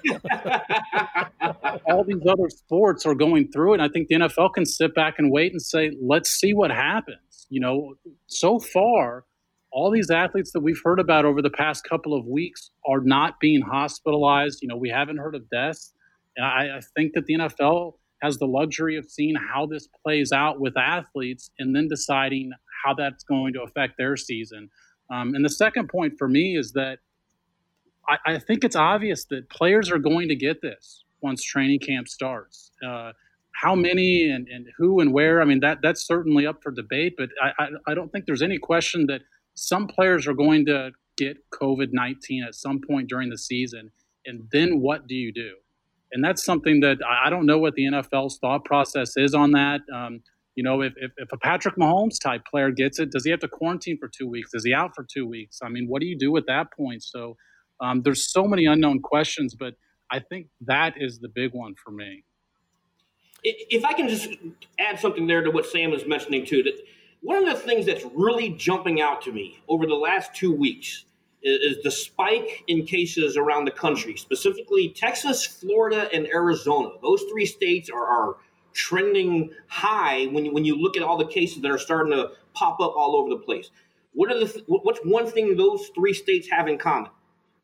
all 1.86 2.04
these 2.04 2.26
other 2.26 2.48
sports 2.48 3.04
are 3.04 3.14
going 3.14 3.50
through 3.52 3.74
it. 3.74 3.80
I 3.80 3.88
think 3.88 4.08
the 4.08 4.16
NFL 4.16 4.54
can 4.54 4.64
sit 4.64 4.94
back 4.94 5.14
and 5.18 5.30
wait 5.30 5.52
and 5.52 5.60
say, 5.60 5.92
let's 6.00 6.30
see 6.30 6.54
what 6.54 6.70
happens. 6.70 7.46
You 7.50 7.60
know, 7.60 7.94
so 8.26 8.58
far, 8.58 9.24
all 9.70 9.90
these 9.90 10.10
athletes 10.10 10.52
that 10.52 10.60
we've 10.60 10.80
heard 10.82 11.00
about 11.00 11.24
over 11.24 11.42
the 11.42 11.50
past 11.50 11.84
couple 11.88 12.14
of 12.14 12.26
weeks 12.26 12.70
are 12.88 13.00
not 13.00 13.40
being 13.40 13.60
hospitalized. 13.60 14.60
You 14.62 14.68
know, 14.68 14.76
we 14.76 14.88
haven't 14.88 15.18
heard 15.18 15.34
of 15.34 15.50
deaths. 15.50 15.92
And 16.36 16.46
I, 16.46 16.78
I 16.78 16.80
think 16.96 17.12
that 17.14 17.26
the 17.26 17.34
NFL 17.34 17.94
has 18.22 18.38
the 18.38 18.46
luxury 18.46 18.96
of 18.96 19.04
seeing 19.10 19.34
how 19.52 19.66
this 19.66 19.88
plays 20.04 20.32
out 20.32 20.60
with 20.60 20.76
athletes 20.78 21.50
and 21.58 21.76
then 21.76 21.88
deciding 21.88 22.52
how 22.84 22.94
that's 22.94 23.24
going 23.24 23.52
to 23.52 23.62
affect 23.62 23.94
their 23.98 24.16
season. 24.16 24.70
Um, 25.10 25.34
and 25.34 25.44
the 25.44 25.50
second 25.50 25.88
point 25.88 26.14
for 26.18 26.28
me 26.28 26.56
is 26.56 26.72
that 26.72 26.98
I, 28.08 28.34
I, 28.34 28.38
think 28.38 28.64
it's 28.64 28.76
obvious 28.76 29.24
that 29.26 29.48
players 29.50 29.90
are 29.90 29.98
going 29.98 30.28
to 30.28 30.36
get 30.36 30.62
this 30.62 31.04
once 31.20 31.42
training 31.42 31.80
camp 31.80 32.08
starts. 32.08 32.70
Uh, 32.86 33.12
how 33.52 33.74
many 33.74 34.30
and, 34.30 34.48
and 34.48 34.66
who 34.76 35.00
and 35.00 35.12
where, 35.12 35.40
I 35.40 35.44
mean, 35.44 35.60
that 35.60 35.78
that's 35.82 36.06
certainly 36.06 36.46
up 36.46 36.62
for 36.62 36.70
debate, 36.70 37.14
but 37.16 37.28
I, 37.42 37.64
I, 37.64 37.68
I 37.88 37.94
don't 37.94 38.10
think 38.10 38.26
there's 38.26 38.42
any 38.42 38.58
question 38.58 39.06
that 39.06 39.20
some 39.54 39.86
players 39.86 40.26
are 40.26 40.34
going 40.34 40.66
to 40.66 40.90
get 41.16 41.38
COVID 41.50 41.88
19 41.92 42.44
at 42.44 42.54
some 42.54 42.80
point 42.80 43.08
during 43.08 43.30
the 43.30 43.38
season. 43.38 43.90
And 44.26 44.48
then 44.52 44.80
what 44.80 45.06
do 45.06 45.14
you 45.14 45.32
do? 45.32 45.54
And 46.12 46.22
that's 46.24 46.44
something 46.44 46.80
that 46.80 46.98
I 47.08 47.30
don't 47.30 47.46
know 47.46 47.58
what 47.58 47.74
the 47.74 47.84
NFL's 47.84 48.38
thought 48.38 48.64
process 48.64 49.16
is 49.16 49.34
on 49.34 49.52
that. 49.52 49.80
Um, 49.92 50.22
you 50.54 50.62
know, 50.62 50.82
if, 50.82 50.92
if, 50.96 51.10
if, 51.16 51.32
a 51.32 51.36
Patrick 51.38 51.76
Mahomes 51.76 52.20
type 52.22 52.42
player 52.48 52.70
gets 52.70 52.98
it, 52.98 53.10
does 53.10 53.24
he 53.24 53.30
have 53.30 53.40
to 53.40 53.48
quarantine 53.48 53.98
for 53.98 54.08
two 54.08 54.28
weeks? 54.28 54.50
Is 54.54 54.64
he 54.64 54.72
out 54.72 54.94
for 54.94 55.04
two 55.04 55.26
weeks? 55.26 55.58
I 55.62 55.68
mean, 55.68 55.86
what 55.88 56.00
do 56.00 56.06
you 56.06 56.16
do 56.16 56.36
at 56.36 56.46
that 56.46 56.72
point? 56.72 57.02
So 57.02 57.36
um, 57.80 58.02
there's 58.02 58.30
so 58.30 58.44
many 58.44 58.66
unknown 58.66 59.00
questions, 59.00 59.54
but 59.54 59.74
I 60.10 60.20
think 60.20 60.48
that 60.62 60.94
is 60.96 61.18
the 61.18 61.28
big 61.28 61.52
one 61.52 61.74
for 61.82 61.90
me. 61.90 62.24
If 63.42 63.84
I 63.84 63.92
can 63.92 64.08
just 64.08 64.30
add 64.78 64.98
something 64.98 65.26
there 65.26 65.42
to 65.42 65.50
what 65.50 65.66
Sam 65.66 65.92
is 65.92 66.06
mentioning 66.06 66.46
too, 66.46 66.62
that 66.62 66.74
one 67.20 67.36
of 67.36 67.46
the 67.46 67.60
things 67.60 67.86
that's 67.86 68.04
really 68.14 68.50
jumping 68.50 69.00
out 69.00 69.22
to 69.22 69.32
me 69.32 69.58
over 69.68 69.86
the 69.86 69.94
last 69.94 70.34
two 70.34 70.52
weeks 70.52 71.04
is, 71.42 71.82
the 71.82 71.90
spike 71.90 72.64
in 72.68 72.86
cases 72.86 73.36
around 73.36 73.66
the 73.66 73.70
country, 73.70 74.16
specifically 74.16 74.88
Texas, 74.88 75.44
Florida, 75.44 76.08
and 76.12 76.26
Arizona. 76.26 76.90
Those 77.02 77.22
three 77.30 77.44
states 77.44 77.90
are, 77.90 78.06
are 78.06 78.36
trending 78.74 79.50
high 79.68 80.26
when 80.26 80.44
you, 80.44 80.52
when 80.52 80.64
you 80.64 80.76
look 80.76 80.96
at 80.96 81.02
all 81.02 81.16
the 81.16 81.26
cases 81.26 81.62
that 81.62 81.70
are 81.70 81.78
starting 81.78 82.12
to 82.12 82.30
pop 82.52 82.80
up 82.80 82.94
all 82.96 83.16
over 83.16 83.30
the 83.30 83.38
place. 83.38 83.70
What 84.12 84.30
are 84.30 84.38
the 84.38 84.62
what's 84.66 85.00
one 85.00 85.26
thing 85.26 85.56
those 85.56 85.88
three 85.94 86.12
states 86.12 86.48
have 86.50 86.68
in 86.68 86.78
common? 86.78 87.10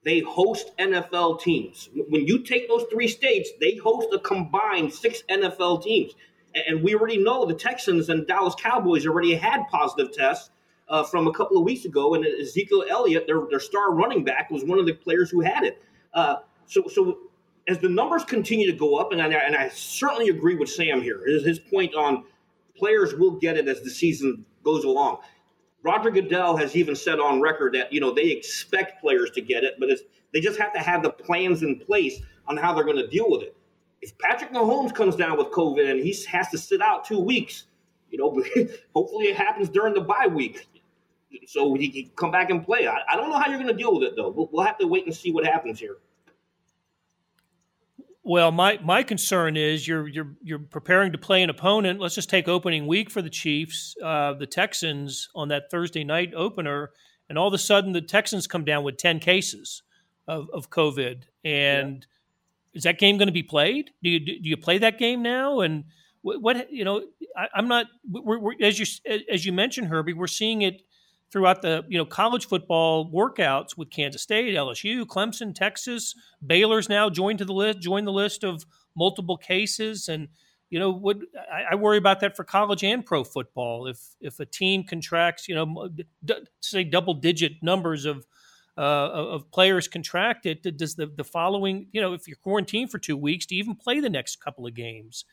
They 0.05 0.21
host 0.21 0.77
NFL 0.79 1.41
teams. 1.41 1.91
When 2.09 2.27
you 2.27 2.43
take 2.43 2.69
those 2.69 2.85
three 2.91 3.07
states, 3.07 3.51
they 3.61 3.77
host 3.77 4.09
a 4.13 4.19
combined 4.19 4.93
six 4.93 5.23
NFL 5.29 5.83
teams. 5.83 6.13
And 6.55 6.83
we 6.83 6.95
already 6.95 7.19
know 7.19 7.45
the 7.45 7.55
Texans 7.55 8.09
and 8.09 8.27
Dallas 8.27 8.55
Cowboys 8.59 9.07
already 9.07 9.35
had 9.35 9.69
positive 9.71 10.13
tests 10.13 10.51
uh, 10.89 11.05
from 11.05 11.29
a 11.29 11.33
couple 11.33 11.57
of 11.57 11.63
weeks 11.63 11.85
ago, 11.85 12.15
and 12.15 12.27
Ezekiel 12.27 12.85
Elliott, 12.91 13.27
their, 13.27 13.43
their 13.49 13.61
star 13.61 13.95
running 13.95 14.25
back, 14.25 14.51
was 14.51 14.65
one 14.65 14.81
of 14.81 14.87
the 14.87 14.93
players 14.95 15.31
who 15.31 15.41
had 15.41 15.63
it. 15.63 15.81
Uh, 16.13 16.37
so, 16.67 16.89
so 16.89 17.19
as 17.69 17.79
the 17.79 17.89
numbers 17.89 18.25
continue 18.25 18.71
to 18.71 18.77
go 18.77 18.97
up, 18.97 19.13
and 19.13 19.23
I, 19.23 19.27
and 19.29 19.55
I 19.55 19.69
certainly 19.69 20.29
agree 20.29 20.57
with 20.57 20.69
Sam 20.69 21.03
here, 21.03 21.23
his, 21.27 21.45
his 21.45 21.59
point 21.59 21.95
on 21.95 22.25
players 22.77 23.15
will 23.15 23.33
get 23.33 23.57
it 23.57 23.69
as 23.69 23.83
the 23.83 23.91
season 23.91 24.45
goes 24.65 24.85
along. 24.85 25.19
Roger 25.83 26.11
Goodell 26.11 26.57
has 26.57 26.77
even 26.77 26.95
said 26.95 27.19
on 27.21 27.41
record 27.41 27.75
that 27.75 27.93
you 27.93 28.01
know 28.01 28.13
they 28.13 28.29
expect 28.31 29.01
players 29.01 29.31
to 29.31 29.41
get 29.41 29.65
it, 29.65 29.75
but 29.79 29.89
they 30.33 30.41
just 30.41 30.59
have 30.59 30.73
to 30.75 30.79
have 30.79 31.03
the 31.03 31.11
plans 31.11 31.63
in 31.63 31.79
place 31.79 32.21
on 32.47 32.57
how 32.57 32.75
they're 32.75 32.85
going 32.85 32.97
to 32.97 33.09
deal 33.09 33.31
with 33.31 33.43
it. 33.43 33.57
If 34.03 34.17
Patrick 34.19 34.53
Mahomes 34.53 34.95
comes 34.95 35.17
down 35.17 35.37
with 35.39 35.49
COVID 35.49 35.91
and 35.91 36.01
he 36.01 36.15
has 36.31 36.49
to 36.51 36.59
sit 36.59 36.81
out 36.81 37.05
two 37.05 37.19
weeks, 37.19 37.65
you 38.11 38.19
know, 38.19 38.43
hopefully 38.95 39.27
it 39.27 39.37
happens 39.37 39.69
during 39.69 39.95
the 39.95 40.01
bye 40.01 40.27
week, 40.27 40.67
so 41.47 41.75
he 41.75 41.89
can 41.89 42.11
come 42.17 42.31
back 42.31 42.51
and 42.51 42.65
play. 42.65 42.87
I, 42.87 42.99
I 43.09 43.17
don't 43.17 43.31
know 43.31 43.39
how 43.39 43.49
you're 43.49 43.59
going 43.59 43.75
to 43.75 43.77
deal 43.77 43.95
with 43.95 44.03
it 44.03 44.17
though. 44.17 44.31
We'll, 44.31 44.49
we'll 44.53 44.67
have 44.67 44.79
to 44.79 44.87
wait 44.87 45.07
and 45.07 45.15
see 45.15 45.33
what 45.33 45.47
happens 45.47 45.79
here. 45.79 45.97
Well, 48.23 48.53
my 48.53 48.79
my 48.83 49.03
concern 49.03 49.57
is 49.57 49.89
you're 49.89 50.07
you're 50.07 50.35
you're 50.43 50.59
preparing 50.59 51.13
to 51.13 51.19
play 51.19 51.43
an 51.43 51.49
opponent. 51.49 52.01
Let's 52.01 52.15
just 52.15 52.29
take 52.29 52.49
opening 52.49 52.87
week 52.87 53.11
for 53.11 53.23
the 53.23 53.31
Chiefs, 53.31 53.97
uh, 54.03 54.35
the 54.35 54.47
Texans 54.47 55.29
on 55.35 55.49
that 55.49 55.71
Thursday 55.71 56.05
night 56.05 56.35
opener, 56.35 56.91
and 57.29 57.39
all 57.39 57.49
of 57.49 57.55
a 57.55 57.59
sudden 57.59 57.93
the 57.93 58.03
Texans 58.03 58.47
come 58.47 58.65
down 58.65 58.85
with 58.85 58.99
ten 58.99 59.21
cases 59.21 59.83
of, 60.29 60.49
of 60.53 60.69
COVID. 60.69 61.23
And 61.45 62.07
yeah. 62.73 62.77
is 62.77 62.83
that 62.85 62.99
game 62.99 63.17
going 63.17 63.29
to 63.29 63.33
be 63.33 63.43
played? 63.43 63.91
Do 64.03 64.11
you 64.11 64.21
do 64.21 64.49
you 64.49 64.57
play 64.59 64.77
that 64.79 64.99
game 64.99 65.23
now? 65.23 65.61
And 65.61 65.85
what, 66.21 66.43
what 66.43 66.71
you 66.71 66.85
know, 66.85 67.03
I, 67.35 67.49
am 67.59 67.69
not. 67.69 67.87
We're, 68.09 68.39
we're, 68.39 68.55
as 68.61 68.79
you 68.79 68.87
as 69.31 69.47
you 69.47 69.53
mentioned, 69.53 69.89
Herbie, 69.89 70.13
we're 70.13 70.27
seeing 70.27 70.61
it 70.61 70.83
throughout 71.31 71.63
the 71.63 71.85
you 71.89 71.99
know 71.99 72.05
college 72.05 72.47
football 72.47 73.11
workouts 73.11 73.77
with 73.77 73.91
Kansas 73.91 74.23
State, 74.23 74.55
LSU, 74.55 75.05
Clemson, 75.05 75.55
Texas, 75.55 76.15
Baylor's 76.45 76.89
now 76.89 77.09
joined 77.09 77.39
to 77.39 77.45
the 77.45 77.53
list, 77.53 77.81
joined 77.81 78.07
the 78.07 78.13
list 78.13 78.45
of 78.45 78.65
multiple 78.97 79.37
cases, 79.37 80.09
and 80.09 80.29
you 80.71 80.79
know 80.79 80.91
would 80.91 81.25
I, 81.53 81.73
I, 81.73 81.75
worry 81.77 81.99
about 81.99 82.21
that 82.21 82.37
for 82.37 82.45
college 82.45 82.85
and 82.85 83.05
pro 83.05 83.25
football. 83.25 83.87
If 83.87 84.01
if 84.21 84.41
a 84.41 84.47
team 84.47 84.85
contracts 84.85 85.49
you 85.49 85.55
know 85.55 85.89
d- 86.25 86.35
say 86.61 86.85
double 86.85 87.15
digit 87.15 87.53
numbers 87.63 88.05
of 88.05 88.27
uh, 88.79 89.11
of 89.11 89.51
players 89.51 89.89
contracted 89.89 90.63
does 90.77 90.95
the 90.95 91.07
the 91.07 91.25
following 91.25 91.89
you 91.93 92.01
know 92.01 92.13
if 92.13 92.27
you're 92.27 92.37
quarantined 92.37 92.91
for 92.91 92.99
two 92.99 93.17
weeks 93.17 93.45
do 93.45 93.55
even 93.55 93.75
play 93.75 94.01
the 94.01 94.09
next 94.09 94.37
couple 94.37 94.67
of 94.67 94.75
games 94.75 95.25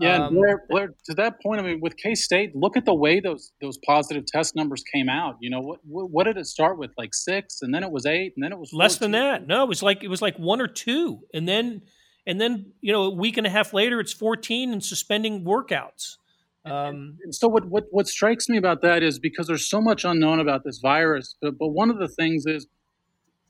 yeah, 0.00 0.26
um, 0.26 0.34
Blair, 0.34 0.64
Blair, 0.68 0.94
to 1.04 1.14
that 1.14 1.42
point, 1.42 1.60
I 1.60 1.64
mean, 1.64 1.80
with 1.80 1.96
K 1.96 2.14
State, 2.14 2.56
look 2.56 2.76
at 2.76 2.86
the 2.86 2.94
way 2.94 3.20
those 3.20 3.52
those 3.60 3.78
positive 3.86 4.24
test 4.26 4.56
numbers 4.56 4.82
came 4.94 5.08
out. 5.08 5.36
You 5.40 5.50
know, 5.50 5.60
what, 5.60 5.80
what, 5.84 6.24
did 6.24 6.38
it 6.38 6.46
start 6.46 6.78
with? 6.78 6.90
Like 6.96 7.14
six, 7.14 7.60
and 7.60 7.74
then 7.74 7.82
it 7.82 7.90
was 7.90 8.06
eight, 8.06 8.32
and 8.34 8.42
then 8.42 8.52
it 8.52 8.58
was 8.58 8.70
14. 8.70 8.78
less 8.78 8.96
than 8.96 9.10
that. 9.12 9.46
No, 9.46 9.62
it 9.62 9.68
was 9.68 9.82
like 9.82 10.02
it 10.02 10.08
was 10.08 10.22
like 10.22 10.36
one 10.38 10.60
or 10.60 10.68
two, 10.68 11.20
and 11.34 11.46
then 11.46 11.82
and 12.26 12.40
then 12.40 12.72
you 12.80 12.92
know 12.92 13.02
a 13.02 13.14
week 13.14 13.36
and 13.36 13.46
a 13.46 13.50
half 13.50 13.74
later, 13.74 14.00
it's 14.00 14.12
fourteen 14.12 14.72
and 14.72 14.82
suspending 14.82 15.44
workouts. 15.44 16.16
Um, 16.64 17.18
and 17.22 17.34
so 17.34 17.48
what, 17.48 17.66
what 17.68 17.84
what 17.90 18.06
strikes 18.06 18.48
me 18.48 18.56
about 18.56 18.82
that 18.82 19.02
is 19.02 19.18
because 19.18 19.46
there's 19.46 19.68
so 19.68 19.80
much 19.80 20.04
unknown 20.04 20.40
about 20.40 20.62
this 20.64 20.78
virus, 20.78 21.36
but, 21.40 21.58
but 21.58 21.68
one 21.68 21.90
of 21.90 21.98
the 21.98 22.08
things 22.08 22.44
is 22.46 22.66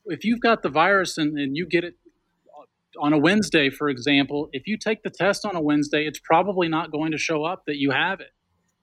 if 0.07 0.25
you've 0.25 0.41
got 0.41 0.63
the 0.63 0.69
virus 0.69 1.19
and, 1.19 1.39
and 1.39 1.57
you 1.57 1.67
get 1.67 1.85
it 1.85 1.95
on 2.99 3.13
a 3.13 3.19
Wednesday, 3.19 3.71
for 3.71 3.89
example, 3.89 4.49
if 4.53 4.67
you 4.67 4.77
take 4.77 5.03
the 5.03 5.11
test 5.11 5.45
on 5.45 5.57
a 5.57 5.61
Wednesday, 5.61 6.07
it's 6.07 6.19
probably 6.19 6.69
not 6.69 6.91
going 6.91 7.13
to 7.13 7.19
show 7.19 7.45
up 7.45 7.65
that 7.67 7.77
you 7.77 7.91
have 7.91 8.21
it. 8.21 8.33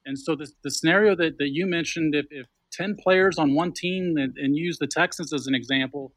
And 0.06 0.18
so 0.18 0.36
the, 0.36 0.50
the 0.64 0.72
scenario 0.72 1.16
that, 1.16 1.38
that 1.40 1.50
you 1.50 1.66
mentioned, 1.66 2.16
if, 2.16 2.26
if 2.32 2.48
10 2.72 2.96
players 3.02 3.38
on 3.38 3.54
one 3.54 3.74
team, 3.74 4.16
and, 4.18 4.38
and 4.38 4.56
use 4.56 4.78
the 4.78 4.88
Texans 4.88 5.34
as 5.34 5.48
an 5.48 5.56
example, 5.56 6.14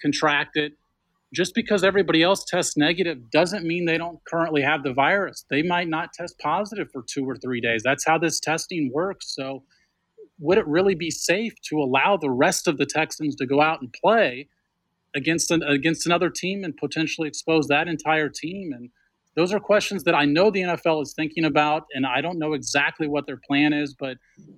contract 0.00 0.56
it, 0.56 0.72
just 1.32 1.54
because 1.54 1.84
everybody 1.84 2.22
else 2.22 2.44
tests 2.44 2.76
negative 2.76 3.30
doesn't 3.30 3.64
mean 3.64 3.84
they 3.84 3.98
don't 3.98 4.18
currently 4.24 4.62
have 4.62 4.82
the 4.82 4.92
virus. 4.92 5.44
They 5.48 5.62
might 5.62 5.88
not 5.88 6.12
test 6.12 6.38
positive 6.40 6.88
for 6.92 7.04
two 7.08 7.28
or 7.28 7.36
three 7.36 7.60
days. 7.60 7.82
That's 7.84 8.04
how 8.04 8.18
this 8.18 8.40
testing 8.40 8.90
works. 8.92 9.32
So 9.34 9.62
would 10.40 10.58
it 10.58 10.66
really 10.66 10.96
be 10.96 11.10
safe 11.10 11.54
to 11.68 11.78
allow 11.78 12.16
the 12.16 12.30
rest 12.30 12.66
of 12.66 12.78
the 12.78 12.86
Texans 12.86 13.36
to 13.36 13.46
go 13.46 13.60
out 13.60 13.80
and 13.80 13.92
play 13.92 14.48
against 15.14 15.50
an, 15.50 15.62
against 15.62 16.06
another 16.06 16.30
team 16.30 16.64
and 16.64 16.76
potentially 16.76 17.28
expose 17.28 17.66
that 17.68 17.88
entire 17.88 18.28
team? 18.28 18.72
And 18.72 18.90
those 19.36 19.52
are 19.52 19.60
questions 19.60 20.04
that 20.04 20.14
I 20.14 20.24
know 20.24 20.50
the 20.50 20.60
NFL 20.60 21.02
is 21.02 21.14
thinking 21.14 21.44
about, 21.44 21.84
and 21.94 22.06
I 22.06 22.20
don't 22.20 22.38
know 22.38 22.52
exactly 22.52 23.08
what 23.08 23.26
their 23.26 23.38
plan 23.38 23.72
is, 23.72 23.94
but 23.94 24.16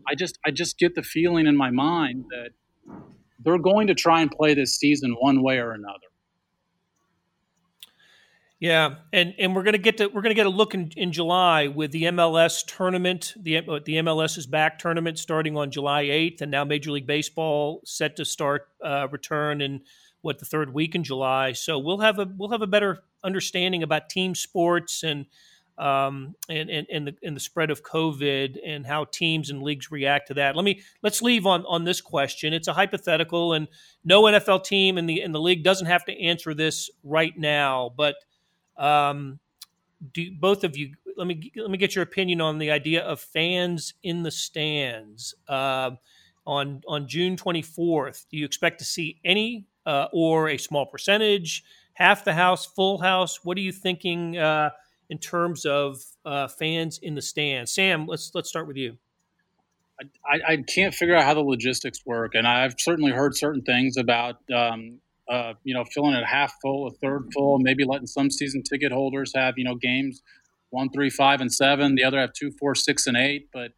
I 0.09 0.15
just 0.15 0.39
I 0.47 0.51
just 0.51 0.79
get 0.79 0.95
the 0.95 1.03
feeling 1.03 1.47
in 1.47 1.57
my 1.57 1.71
mind 1.71 2.25
that 2.31 2.51
they're 3.45 3.59
going 3.59 3.87
to 3.89 3.95
try 3.95 4.23
and 4.23 4.31
play 4.31 4.55
this 4.55 4.77
season 4.77 5.17
one 5.19 5.43
way 5.43 5.59
or 5.59 5.73
another. 5.73 6.07
Yeah, 8.63 8.95
and 9.13 9.35
and 9.41 9.57
we're 9.57 9.65
gonna 9.65 9.77
get 9.77 9.99
to 9.99 10.07
we're 10.07 10.23
gonna 10.23 10.35
get 10.35 10.47
a 10.47 10.49
look 10.49 10.73
in, 10.73 10.93
in 10.97 11.11
July 11.11 11.67
with 11.67 11.91
the 11.91 12.05
MLS 12.05 12.65
tournament, 12.65 13.35
the 13.37 13.61
the 13.85 13.97
MLS 13.97 14.39
is 14.39 14.47
back 14.47 14.79
tournament 14.79 15.19
starting 15.19 15.57
on 15.57 15.73
July 15.73 16.03
eighth, 16.03 16.43
and 16.43 16.53
now 16.53 16.65
Major 16.65 16.93
League 16.93 17.09
Baseball 17.09 17.81
set 17.85 18.15
to 18.17 18.25
start 18.25 18.69
uh, 18.85 19.09
return 19.11 19.61
in 19.61 19.81
what 20.23 20.39
the 20.39 20.45
third 20.45 20.73
week 20.73 20.95
in 20.95 21.05
July. 21.05 21.53
So 21.53 21.79
we'll 21.79 21.99
have 21.99 22.19
a 22.19 22.29
we'll 22.37 22.51
have 22.51 22.63
a 22.63 22.67
better 22.67 23.03
understanding 23.23 23.83
about 23.83 24.09
team 24.09 24.35
sports 24.35 25.03
and 25.03 25.27
um, 25.79 26.35
and, 26.49 26.71
and, 26.71 26.87
and 26.91 27.07
the 27.09 27.17
and 27.23 27.37
the 27.37 27.41
spread 27.41 27.71
of 27.71 27.83
COVID 27.83 28.59
and 28.65 28.87
how 28.87 29.05
teams 29.05 29.51
and 29.51 29.63
leagues 29.63 29.91
react 29.91 30.29
to 30.29 30.35
that. 30.35 30.55
Let 30.55 30.65
me 30.65 30.83
let's 31.03 31.23
leave 31.23 31.47
on 31.47 31.65
on 31.67 31.85
this 31.85 32.01
question. 32.01 32.53
It's 32.53 32.69
a 32.69 32.73
hypothetical, 32.73 33.53
and 33.53 33.69
no 34.05 34.23
NFL 34.23 34.65
team 34.65 34.99
in 34.99 35.07
the 35.07 35.21
in 35.21 35.33
the 35.33 35.41
league 35.41 35.65
doesn't 35.65 35.87
have 35.87 36.05
to 36.07 36.23
answer 36.23 36.55
this 36.55 36.91
right 37.03 37.37
now, 37.37 37.93
but 37.97 38.17
um, 38.77 39.39
do 40.13 40.31
both 40.39 40.65
of 40.65 40.77
you 40.77 40.95
let 41.17 41.27
me 41.27 41.53
let 41.57 41.71
me 41.71 41.79
get 41.79 41.95
your 41.95 42.03
opinion 42.03 42.41
on 42.41 42.59
the 42.59 42.71
idea 42.71 43.03
of 43.03 43.21
fans 43.21 43.95
in 44.03 44.23
the 44.23 44.31
stands 44.31 45.35
uh, 45.49 45.91
on 46.47 46.83
on 46.87 47.09
June 47.09 47.37
24th. 47.37 48.27
Do 48.31 48.37
you 48.37 48.45
expect 48.45 48.79
to 48.81 48.85
see 48.85 49.21
any 49.25 49.67
uh, 49.87 50.07
or 50.13 50.49
a 50.49 50.59
small 50.59 50.87
percentage, 50.87 51.63
half 51.95 52.25
the 52.25 52.35
house, 52.35 52.67
full 52.67 52.99
house? 52.99 53.45
What 53.45 53.57
are 53.57 53.61
you 53.61 53.73
thinking 53.73 54.37
uh, 54.37 54.71
in 55.09 55.19
terms 55.19 55.65
of 55.65 56.03
uh, 56.25 56.49
fans 56.49 56.99
in 56.99 57.15
the 57.15 57.23
stands? 57.23 57.73
Sam, 57.73 58.07
let's 58.07 58.31
let's 58.35 58.49
start 58.49 58.67
with 58.67 58.77
you. 58.77 58.99
I, 60.27 60.55
I, 60.55 60.57
can't 60.57 60.93
figure 60.93 61.15
out 61.15 61.23
how 61.23 61.35
the 61.35 61.43
logistics 61.43 62.05
work, 62.05 62.35
and 62.35 62.45
I've 62.45 62.75
certainly 62.79 63.13
heard 63.13 63.37
certain 63.37 63.63
things 63.63 63.97
about 63.97 64.39
um, 64.53 64.99
uh, 65.29 65.55
you 65.65 65.75
know, 65.75 65.85
filling 65.85 66.15
it 66.15 66.25
half 66.25 66.55
full, 66.61 66.89
a 66.89 66.91
third 66.91 67.31
full, 67.33 67.59
maybe 67.59 67.85
letting 67.85 68.07
some 68.07 68.31
season 68.31 68.63
ticket 68.63 68.93
holders 68.93 69.33
have, 69.35 69.55
you 69.57 69.65
know, 69.65 69.75
games 69.75 70.23
one, 70.71 70.91
three, 70.91 71.11
five, 71.11 71.41
and 71.41 71.53
seven. 71.53 71.95
The 71.95 72.05
other 72.05 72.19
have 72.19 72.33
two, 72.33 72.51
four, 72.59 72.75
six, 72.75 73.07
and 73.07 73.17
eight. 73.17 73.49
But 73.53 73.73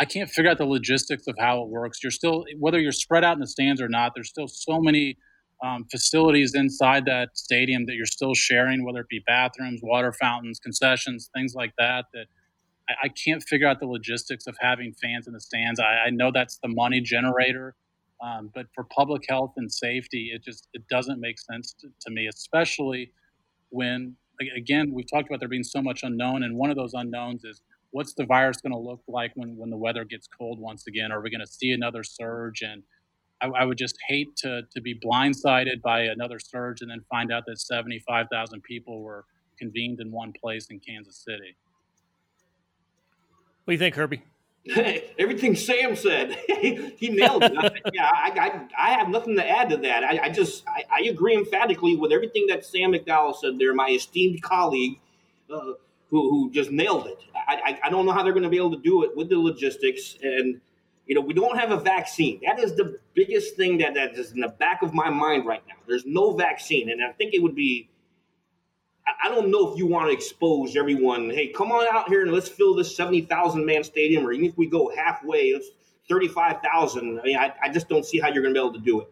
I 0.00 0.04
can't 0.04 0.28
figure 0.28 0.50
out 0.50 0.58
the 0.58 0.66
logistics 0.66 1.26
of 1.26 1.36
how 1.38 1.62
it 1.62 1.68
works. 1.68 2.02
You're 2.02 2.10
still, 2.10 2.44
whether 2.58 2.78
you're 2.78 2.92
spread 2.92 3.24
out 3.24 3.34
in 3.34 3.40
the 3.40 3.46
stands 3.46 3.80
or 3.80 3.88
not, 3.88 4.12
there's 4.14 4.28
still 4.28 4.48
so 4.48 4.80
many 4.80 5.16
um, 5.64 5.84
facilities 5.90 6.54
inside 6.54 7.04
that 7.06 7.30
stadium 7.34 7.86
that 7.86 7.94
you're 7.94 8.06
still 8.06 8.34
sharing, 8.34 8.84
whether 8.84 9.00
it 9.00 9.08
be 9.08 9.22
bathrooms, 9.26 9.80
water 9.82 10.12
fountains, 10.12 10.58
concessions, 10.60 11.30
things 11.34 11.54
like 11.54 11.72
that, 11.78 12.06
that 12.14 12.26
I, 12.88 13.06
I 13.06 13.08
can't 13.08 13.42
figure 13.42 13.68
out 13.68 13.80
the 13.80 13.86
logistics 13.86 14.46
of 14.46 14.56
having 14.60 14.94
fans 14.94 15.26
in 15.26 15.34
the 15.34 15.40
stands. 15.40 15.80
I, 15.80 16.06
I 16.06 16.10
know 16.10 16.30
that's 16.32 16.58
the 16.62 16.68
money 16.68 17.00
generator 17.00 17.74
um, 18.22 18.50
but 18.54 18.66
for 18.74 18.84
public 18.84 19.22
health 19.28 19.54
and 19.56 19.72
safety, 19.72 20.30
it 20.34 20.44
just 20.44 20.68
it 20.74 20.86
doesn't 20.88 21.20
make 21.20 21.38
sense 21.38 21.74
to, 21.80 21.88
to 22.02 22.10
me, 22.10 22.28
especially 22.28 23.12
when 23.70 24.16
again 24.56 24.92
we've 24.92 25.10
talked 25.10 25.28
about 25.28 25.40
there 25.40 25.48
being 25.48 25.64
so 25.64 25.82
much 25.82 26.02
unknown, 26.02 26.42
and 26.42 26.56
one 26.56 26.70
of 26.70 26.76
those 26.76 26.92
unknowns 26.94 27.44
is 27.44 27.62
what's 27.92 28.14
the 28.14 28.26
virus 28.26 28.60
going 28.60 28.72
to 28.72 28.78
look 28.78 29.00
like 29.08 29.32
when 29.36 29.56
when 29.56 29.70
the 29.70 29.76
weather 29.78 30.04
gets 30.04 30.28
cold 30.28 30.60
once 30.60 30.86
again? 30.86 31.12
Are 31.12 31.22
we 31.22 31.30
going 31.30 31.40
to 31.40 31.46
see 31.46 31.70
another 31.70 32.02
surge? 32.02 32.62
And 32.62 32.82
I, 33.42 33.48
I, 33.48 33.64
would 33.64 33.78
just 33.78 33.96
hate 34.08 34.36
to 34.38 34.62
to 34.74 34.80
be 34.80 34.94
blindsided 34.94 35.82
by 35.82 36.02
another 36.02 36.38
surge 36.38 36.80
and 36.80 36.90
then 36.90 37.00
find 37.10 37.32
out 37.32 37.44
that 37.46 37.58
seventy 37.58 37.98
five 38.06 38.26
thousand 38.30 38.62
people 38.62 39.02
were 39.02 39.24
convened 39.58 40.00
in 40.00 40.10
one 40.10 40.32
place 40.32 40.66
in 40.70 40.80
Kansas 40.80 41.16
City. 41.16 41.56
What 43.64 43.72
do 43.72 43.72
you 43.72 43.78
think, 43.78 43.94
Herbie? 43.94 44.22
Everything 45.18 45.56
Sam 45.56 45.96
said, 45.96 46.36
he 46.48 47.08
nailed 47.08 47.44
it. 47.44 47.52
I, 47.56 47.70
yeah, 47.94 48.10
I, 48.12 48.30
I, 48.78 48.88
I, 48.88 48.90
have 48.92 49.08
nothing 49.08 49.36
to 49.36 49.48
add 49.48 49.70
to 49.70 49.78
that. 49.78 50.04
I, 50.04 50.24
I 50.24 50.28
just, 50.28 50.64
I, 50.68 50.84
I, 50.92 51.00
agree 51.08 51.34
emphatically 51.34 51.96
with 51.96 52.12
everything 52.12 52.46
that 52.48 52.66
Sam 52.66 52.92
McDowell 52.92 53.34
said 53.34 53.58
there, 53.58 53.72
my 53.74 53.88
esteemed 53.88 54.42
colleague, 54.42 55.00
uh, 55.50 55.72
who, 56.10 56.30
who 56.30 56.50
just 56.50 56.70
nailed 56.70 57.06
it. 57.06 57.18
I, 57.34 57.78
I, 57.84 57.90
don't 57.90 58.04
know 58.04 58.12
how 58.12 58.22
they're 58.22 58.34
going 58.34 58.42
to 58.42 58.50
be 58.50 58.58
able 58.58 58.72
to 58.72 58.82
do 58.82 59.02
it 59.04 59.16
with 59.16 59.30
the 59.30 59.38
logistics. 59.38 60.16
And, 60.22 60.60
you 61.10 61.16
know, 61.16 61.22
we 61.22 61.34
don't 61.34 61.58
have 61.58 61.72
a 61.72 61.76
vaccine. 61.76 62.40
That 62.46 62.60
is 62.60 62.76
the 62.76 63.00
biggest 63.14 63.56
thing 63.56 63.78
that, 63.78 63.94
that 63.94 64.16
is 64.16 64.30
in 64.30 64.38
the 64.38 64.48
back 64.48 64.82
of 64.82 64.94
my 64.94 65.10
mind 65.10 65.44
right 65.44 65.60
now. 65.66 65.74
There's 65.88 66.06
no 66.06 66.36
vaccine. 66.36 66.88
And 66.88 67.02
I 67.02 67.10
think 67.10 67.34
it 67.34 67.42
would 67.42 67.56
be 67.56 67.90
I 69.20 69.28
don't 69.28 69.50
know 69.50 69.72
if 69.72 69.76
you 69.76 69.88
want 69.88 70.06
to 70.06 70.12
expose 70.12 70.76
everyone. 70.76 71.30
Hey, 71.30 71.48
come 71.48 71.72
on 71.72 71.84
out 71.92 72.08
here 72.08 72.22
and 72.22 72.30
let's 72.30 72.48
fill 72.48 72.76
this 72.76 72.96
seventy 72.96 73.22
thousand 73.22 73.66
man 73.66 73.82
stadium, 73.82 74.24
or 74.24 74.32
even 74.32 74.46
if 74.46 74.56
we 74.56 74.68
go 74.68 74.94
halfway, 74.94 75.46
it's 75.46 75.66
thirty 76.08 76.28
five 76.28 76.58
thousand. 76.62 77.18
I 77.18 77.22
mean, 77.24 77.36
I, 77.36 77.52
I 77.60 77.70
just 77.70 77.88
don't 77.88 78.06
see 78.06 78.20
how 78.20 78.28
you're 78.28 78.42
going 78.42 78.54
to 78.54 78.60
be 78.60 78.64
able 78.64 78.74
to 78.74 78.84
do 78.84 79.00
it. 79.00 79.08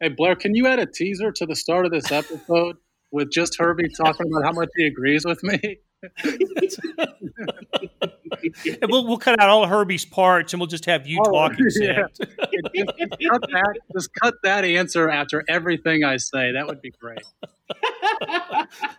Hey 0.00 0.08
Blair, 0.08 0.34
can 0.34 0.56
you 0.56 0.66
add 0.66 0.80
a 0.80 0.86
teaser 0.86 1.30
to 1.30 1.46
the 1.46 1.54
start 1.54 1.86
of 1.86 1.92
this 1.92 2.10
episode 2.10 2.78
with 3.12 3.30
just 3.30 3.56
Herbie 3.56 3.88
talking 3.96 4.26
about 4.26 4.44
how 4.44 4.52
much 4.58 4.70
he 4.76 4.86
agrees 4.86 5.24
with 5.24 5.44
me? 5.44 5.78
we'll, 8.88 9.06
we'll 9.06 9.18
cut 9.18 9.40
out 9.40 9.48
all 9.48 9.66
Herbie's 9.66 10.04
parts 10.04 10.52
and 10.52 10.60
we'll 10.60 10.66
just 10.66 10.84
have 10.86 11.06
you 11.06 11.20
oh, 11.26 11.30
talking. 11.30 11.68
Yeah. 11.80 12.06
just, 12.18 12.30
cut 13.28 13.42
that, 13.42 13.78
just 13.92 14.14
cut 14.14 14.34
that 14.42 14.64
answer 14.64 15.08
after 15.08 15.44
everything 15.48 16.04
I 16.04 16.16
say. 16.16 16.52
That 16.52 16.66
would 16.66 16.82
be 16.82 16.90
great. 16.90 17.22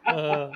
Uh, 0.06 0.52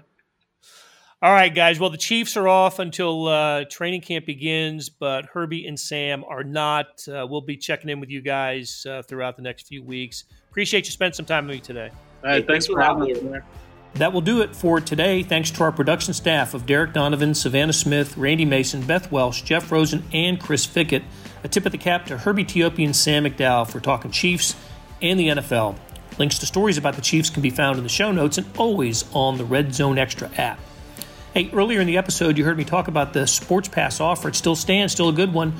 all 1.24 1.32
right, 1.32 1.56
guys. 1.56 1.80
Well, 1.80 1.90
the 1.90 1.98
Chiefs 1.98 2.36
are 2.36 2.50
off 2.50 2.80
until 2.80 3.28
uh, 3.28 3.64
training 3.70 4.02
camp 4.02 4.26
begins, 4.26 4.90
but 4.90 5.26
Herbie 5.26 5.68
and 5.68 5.80
Sam 5.80 6.24
are 6.26 6.44
not. 6.44 7.08
Uh, 7.08 7.26
we'll 7.30 7.42
be 7.42 7.56
checking 7.56 7.90
in 7.90 8.02
with 8.02 8.10
you 8.10 8.22
guys 8.22 8.86
uh, 8.90 9.04
throughout 9.04 9.38
the 9.38 9.42
next 9.42 9.68
few 9.68 9.84
weeks. 9.84 10.26
Appreciate 10.50 10.86
you 10.86 10.92
spending 10.92 11.16
some 11.16 11.26
time 11.26 11.48
with 11.48 11.56
me 11.56 11.62
today. 11.62 11.92
Hey, 12.24 12.42
thanks, 12.42 12.48
thanks 12.48 12.68
for 12.68 12.82
having 12.82 13.32
me. 13.32 13.40
That 13.96 14.12
will 14.12 14.22
do 14.22 14.42
it 14.42 14.56
for 14.56 14.82
today. 14.82 15.22
Thanks 15.22 15.52
to 15.52 15.64
our 15.64 15.72
production 15.72 16.16
staff 16.16 16.56
of 16.56 16.66
Derek 16.66 16.94
Donovan, 16.94 17.36
Savannah 17.36 17.74
Smith, 17.74 18.18
Randy 18.18 18.46
Mason, 18.46 18.82
Beth 18.82 19.12
Welsh, 19.12 19.44
Jeff 19.44 19.72
Rosen, 19.72 20.04
and 20.12 20.40
Chris 20.40 20.66
Fickett. 20.66 21.04
A 21.44 21.48
tip 21.48 21.66
of 21.66 21.72
the 21.72 21.78
cap 21.78 22.08
to 22.08 22.18
Herbie 22.18 22.46
Teope 22.46 22.84
and 22.84 22.96
Sam 22.96 23.26
McDowell 23.26 23.70
for 23.70 23.80
talking 23.80 24.10
Chiefs 24.10 24.56
and 25.02 25.20
the 25.20 25.28
NFL. 25.28 25.78
Links 26.18 26.40
to 26.40 26.46
stories 26.48 26.78
about 26.78 26.96
the 26.96 27.02
Chiefs 27.02 27.30
can 27.30 27.44
be 27.44 27.52
found 27.52 27.78
in 27.78 27.84
the 27.84 27.90
show 27.90 28.12
notes 28.12 28.38
and 28.38 28.48
always 28.58 29.06
on 29.14 29.38
the 29.38 29.46
Red 29.46 29.76
Zone 29.76 30.00
Extra 30.00 30.30
app. 30.38 30.60
Hey, 31.34 31.50
earlier 31.52 31.82
in 31.82 31.88
the 31.88 31.98
episode, 31.98 32.38
you 32.38 32.46
heard 32.46 32.58
me 32.58 32.64
talk 32.64 32.88
about 32.88 33.14
the 33.14 33.28
Sports 33.28 33.68
Pass 33.68 34.00
offer. 34.00 34.30
It 34.30 34.36
still 34.36 34.56
stands, 34.56 34.94
still 34.94 35.10
a 35.10 35.14
good 35.14 35.34
one. 35.34 35.54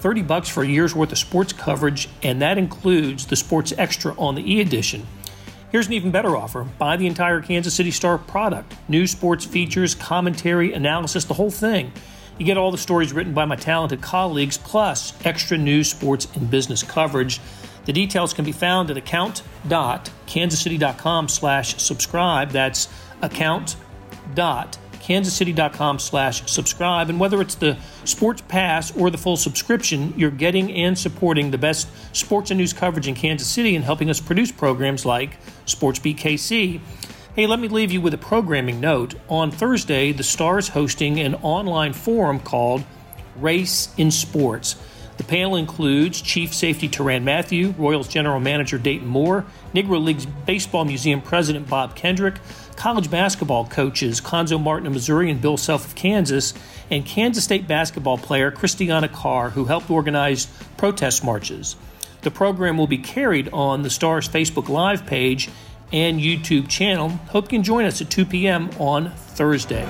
30 0.00 0.22
bucks 0.22 0.48
for 0.48 0.62
a 0.62 0.66
year's 0.66 0.94
worth 0.94 1.12
of 1.12 1.18
sports 1.18 1.52
coverage, 1.52 2.08
and 2.22 2.40
that 2.42 2.56
includes 2.56 3.26
the 3.26 3.36
Sports 3.36 3.72
Extra 3.76 4.14
on 4.18 4.34
the 4.34 4.54
e 4.54 4.60
edition. 4.60 5.06
Here's 5.70 5.86
an 5.86 5.92
even 5.92 6.10
better 6.10 6.36
offer 6.36 6.64
buy 6.64 6.96
the 6.96 7.06
entire 7.06 7.40
Kansas 7.40 7.74
City 7.74 7.90
Star 7.90 8.18
product 8.18 8.74
news, 8.88 9.10
sports 9.10 9.44
features, 9.44 9.94
commentary, 9.94 10.72
analysis, 10.72 11.24
the 11.24 11.34
whole 11.34 11.50
thing. 11.50 11.92
You 12.38 12.46
get 12.46 12.56
all 12.56 12.70
the 12.70 12.78
stories 12.78 13.12
written 13.12 13.34
by 13.34 13.44
my 13.44 13.56
talented 13.56 14.00
colleagues, 14.00 14.56
plus 14.58 15.12
extra 15.24 15.58
news, 15.58 15.90
sports, 15.90 16.28
and 16.34 16.50
business 16.50 16.82
coverage. 16.82 17.40
The 17.84 17.92
details 17.92 18.32
can 18.32 18.44
be 18.44 18.52
found 18.52 18.90
at 18.90 18.96
account.kansascity.com 18.96 21.28
slash 21.28 21.82
subscribe. 21.82 22.50
That's 22.50 22.88
account.kansascity.com 23.22 24.87
kansascity.com 25.08 25.98
slash 25.98 26.48
subscribe. 26.50 27.08
And 27.08 27.18
whether 27.18 27.40
it's 27.40 27.54
the 27.54 27.78
sports 28.04 28.42
pass 28.42 28.94
or 28.94 29.08
the 29.08 29.16
full 29.16 29.38
subscription, 29.38 30.12
you're 30.16 30.30
getting 30.30 30.70
and 30.72 30.98
supporting 30.98 31.50
the 31.50 31.58
best 31.58 31.88
sports 32.14 32.50
and 32.50 32.58
news 32.58 32.74
coverage 32.74 33.08
in 33.08 33.14
Kansas 33.14 33.48
City 33.48 33.74
and 33.74 33.84
helping 33.84 34.10
us 34.10 34.20
produce 34.20 34.52
programs 34.52 35.06
like 35.06 35.38
SportsBeat 35.64 36.18
KC. 36.18 36.80
Hey, 37.34 37.46
let 37.46 37.58
me 37.58 37.68
leave 37.68 37.90
you 37.90 38.02
with 38.02 38.12
a 38.12 38.18
programming 38.18 38.80
note. 38.80 39.14
On 39.28 39.50
Thursday, 39.50 40.12
the 40.12 40.22
Star 40.22 40.58
is 40.58 40.68
hosting 40.68 41.20
an 41.20 41.36
online 41.36 41.94
forum 41.94 42.40
called 42.40 42.84
Race 43.36 43.88
in 43.96 44.10
Sports. 44.10 44.76
The 45.16 45.24
panel 45.24 45.56
includes 45.56 46.20
Chief 46.20 46.54
Safety 46.54 46.88
Tyrann 46.88 47.24
Mathieu, 47.24 47.74
Royals 47.78 48.08
General 48.08 48.38
Manager 48.38 48.78
Dayton 48.78 49.08
Moore, 49.08 49.44
Negro 49.74 50.02
Leagues 50.02 50.26
Baseball 50.26 50.84
Museum 50.84 51.20
President 51.20 51.68
Bob 51.68 51.96
Kendrick, 51.96 52.36
college 52.78 53.10
basketball 53.10 53.66
coaches 53.66 54.20
Cuonzo 54.20 54.62
Martin 54.62 54.86
of 54.86 54.92
Missouri 54.92 55.30
and 55.30 55.40
Bill 55.40 55.56
Self 55.56 55.84
of 55.84 55.94
Kansas, 55.96 56.54
and 56.90 57.04
Kansas 57.04 57.42
State 57.42 57.66
basketball 57.66 58.16
player 58.16 58.52
Christianna 58.52 59.12
Carr, 59.12 59.50
who 59.50 59.64
helped 59.64 59.90
organize 59.90 60.46
protest 60.76 61.24
marches. 61.24 61.74
The 62.22 62.30
program 62.30 62.78
will 62.78 62.86
be 62.86 62.98
carried 62.98 63.48
on 63.52 63.82
the 63.82 63.90
Star's 63.90 64.28
Facebook 64.28 64.68
Live 64.68 65.06
page 65.06 65.50
and 65.92 66.20
YouTube 66.20 66.68
channel. 66.68 67.08
Hope 67.08 67.46
you 67.46 67.58
can 67.58 67.62
join 67.64 67.84
us 67.84 68.00
at 68.00 68.10
2 68.10 68.24
p.m. 68.24 68.70
on 68.78 69.10
Thursday. 69.10 69.84